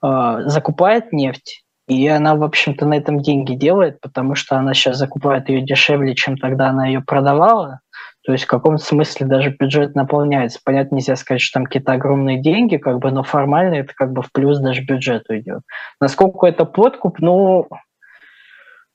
закупает 0.00 1.12
нефть, 1.12 1.64
и 1.88 2.06
она, 2.08 2.34
в 2.34 2.42
общем-то, 2.42 2.86
на 2.86 2.94
этом 2.94 3.20
деньги 3.20 3.54
делает, 3.54 4.00
потому 4.00 4.34
что 4.36 4.56
она 4.56 4.72
сейчас 4.74 4.96
закупает 4.96 5.48
ее 5.48 5.60
дешевле, 5.60 6.14
чем 6.14 6.38
тогда 6.38 6.68
она 6.68 6.86
ее 6.86 7.00
продавала. 7.00 7.80
То 8.24 8.32
есть 8.32 8.44
в 8.44 8.48
каком-то 8.48 8.82
смысле 8.82 9.26
даже 9.26 9.50
бюджет 9.50 9.94
наполняется. 9.94 10.58
Понятно, 10.64 10.94
нельзя 10.94 11.14
сказать, 11.14 11.42
что 11.42 11.58
там 11.58 11.66
какие-то 11.66 11.92
огромные 11.92 12.40
деньги, 12.40 12.78
как 12.78 13.00
бы, 13.00 13.10
но 13.10 13.22
формально 13.22 13.74
это 13.74 13.92
как 13.94 14.12
бы 14.12 14.22
в 14.22 14.32
плюс 14.32 14.60
даже 14.60 14.82
бюджету 14.82 15.36
идет. 15.36 15.60
Насколько 16.00 16.46
это 16.46 16.64
подкуп, 16.64 17.18
ну, 17.18 17.68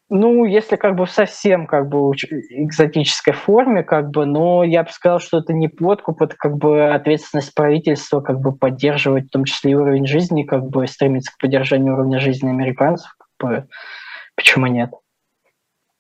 ну, 0.10 0.46
если 0.46 0.76
как 0.76 0.96
бы 0.96 1.06
в 1.06 1.12
совсем 1.12 1.68
как 1.68 1.88
бы 1.88 2.12
экзотической 2.12 3.34
форме, 3.34 3.84
как 3.84 4.10
бы, 4.10 4.26
но 4.26 4.64
я 4.64 4.84
бы 4.84 4.90
сказал, 4.90 5.20
что 5.20 5.38
это 5.38 5.54
не 5.54 5.68
подкуп, 5.68 6.22
это 6.22 6.36
как 6.36 6.58
бы 6.58 6.92
ответственность 6.92 7.54
правительства 7.54 8.20
как 8.20 8.40
бы 8.40 8.56
поддерживать 8.56 9.28
в 9.28 9.30
том 9.30 9.46
числе 9.46 9.72
и 9.72 9.76
уровень 9.76 10.08
жизни, 10.08 10.44
как 10.44 10.66
бы 10.66 10.88
стремиться 10.88 11.32
к 11.32 11.38
поддержанию 11.38 11.94
уровня 11.94 12.20
жизни 12.20 12.50
американцев. 12.50 13.12
Как 13.18 13.50
бы, 13.50 13.68
почему 14.36 14.66
нет? 14.66 14.92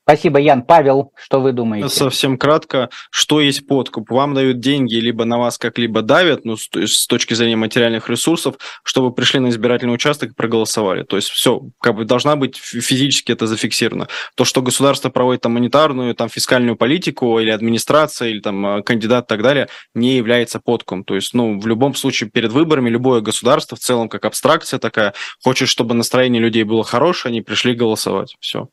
Спасибо, 0.09 0.39
Ян. 0.39 0.63
Павел, 0.63 1.13
что 1.15 1.39
вы 1.39 1.51
думаете? 1.51 1.87
Совсем 1.89 2.39
кратко, 2.39 2.89
что 3.11 3.41
есть 3.41 3.67
подкуп? 3.67 4.09
Вам 4.09 4.33
дают 4.33 4.59
деньги, 4.59 4.95
либо 4.95 5.23
на 5.23 5.37
вас 5.37 5.59
как-либо 5.59 6.01
давят, 6.01 6.45
ну, 6.45 6.57
с 6.57 7.05
точки 7.05 7.35
зрения 7.35 7.57
материальных 7.57 8.09
ресурсов, 8.09 8.55
чтобы 8.81 9.13
пришли 9.13 9.39
на 9.39 9.49
избирательный 9.49 9.93
участок 9.93 10.31
и 10.31 10.33
проголосовали. 10.33 11.03
То 11.03 11.15
есть 11.15 11.29
все, 11.29 11.61
как 11.79 11.93
бы 11.95 12.05
должна 12.05 12.35
быть 12.37 12.57
физически 12.57 13.33
это 13.33 13.45
зафиксировано. 13.45 14.07
То, 14.33 14.45
что 14.45 14.63
государство 14.63 15.11
проводит 15.11 15.41
там 15.41 15.53
монетарную, 15.53 16.15
там 16.15 16.27
фискальную 16.27 16.75
политику, 16.75 17.37
или 17.37 17.51
администрация, 17.51 18.29
или 18.29 18.39
там 18.39 18.65
э, 18.65 18.81
кандидат 18.81 19.25
и 19.25 19.27
так 19.27 19.43
далее, 19.43 19.69
не 19.93 20.17
является 20.17 20.59
подкупом. 20.59 21.03
То 21.03 21.13
есть, 21.13 21.35
ну, 21.35 21.59
в 21.59 21.67
любом 21.67 21.93
случае, 21.93 22.31
перед 22.31 22.51
выборами 22.51 22.89
любое 22.89 23.21
государство 23.21 23.77
в 23.77 23.79
целом 23.79 24.09
как 24.09 24.25
абстракция 24.25 24.79
такая, 24.79 25.13
хочет, 25.43 25.69
чтобы 25.69 25.93
настроение 25.93 26.41
людей 26.41 26.63
было 26.63 26.83
хорошее, 26.83 27.29
они 27.29 27.41
пришли 27.41 27.75
голосовать. 27.75 28.35
Все. 28.39 28.69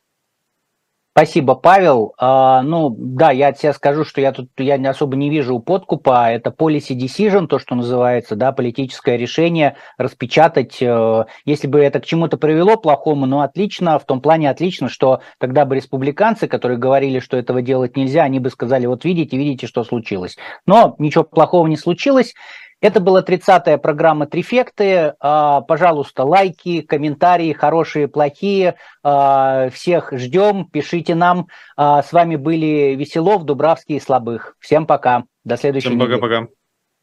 Спасибо, 1.17 1.55
Павел. 1.55 2.12
А, 2.19 2.61
ну, 2.61 2.95
да, 2.95 3.31
я 3.31 3.49
от 3.49 3.59
себя 3.59 3.73
скажу, 3.73 4.05
что 4.05 4.21
я 4.21 4.33
тут 4.33 4.51
я 4.59 4.77
не 4.77 4.87
особо 4.87 5.17
не 5.17 5.31
вижу 5.31 5.59
подкупа. 5.61 6.31
Это 6.31 6.51
policy 6.51 6.95
decision, 6.95 7.47
то, 7.47 7.59
что 7.59 7.75
называется, 7.75 8.37
да, 8.37 8.53
политическое 8.53 9.17
решение 9.17 9.77
распечатать. 9.97 10.77
Э, 10.83 11.25
если 11.47 11.69
бы 11.69 11.81
это 11.81 12.01
к 12.01 12.05
чему-то 12.05 12.37
привело 12.37 12.77
плохому, 12.77 13.25
но 13.25 13.41
отлично, 13.41 13.99
в 13.99 14.05
том 14.05 14.21
плане 14.21 14.51
отлично, 14.51 14.91
что 14.91 15.23
тогда 15.39 15.64
бы 15.64 15.77
республиканцы, 15.77 16.49
которые 16.49 16.77
говорили, 16.77 17.19
что 17.21 17.39
этого 17.39 17.62
делать 17.62 17.97
нельзя, 17.97 18.23
они 18.25 18.39
бы 18.39 18.51
сказали, 18.51 18.85
вот 18.85 19.07
видите, 19.07 19.39
видите, 19.39 19.67
что 19.67 19.85
случилось. 19.85 20.37
Но 20.67 20.97
ничего 20.99 21.25
плохого 21.25 21.67
не 21.67 21.79
случилось. 21.79 22.35
Это 22.81 23.01
была 23.01 23.22
30-я 23.22 23.79
программа 23.79 24.27
«Трифекты». 24.27 25.14
А, 25.18 25.62
пожалуйста, 25.62 26.24
лайки, 26.24 26.83
комментарии, 26.83 27.53
хорошие, 27.53 28.07
плохие. 28.07 28.77
А, 29.03 29.70
всех 29.70 30.12
ждем, 30.12 30.66
пишите 30.66 31.14
нам. 31.14 31.47
А, 31.77 32.03
с 32.03 32.12
вами 32.12 32.37
были 32.37 32.95
Веселов, 32.95 33.45
Дубравский 33.45 33.97
и 33.97 34.01
Слабых. 34.01 34.57
Всем 34.61 34.87
пока. 34.87 35.24
До 35.45 35.57
следующего. 35.57 35.91
Всем 35.91 36.01
пока-пока. 36.01 36.49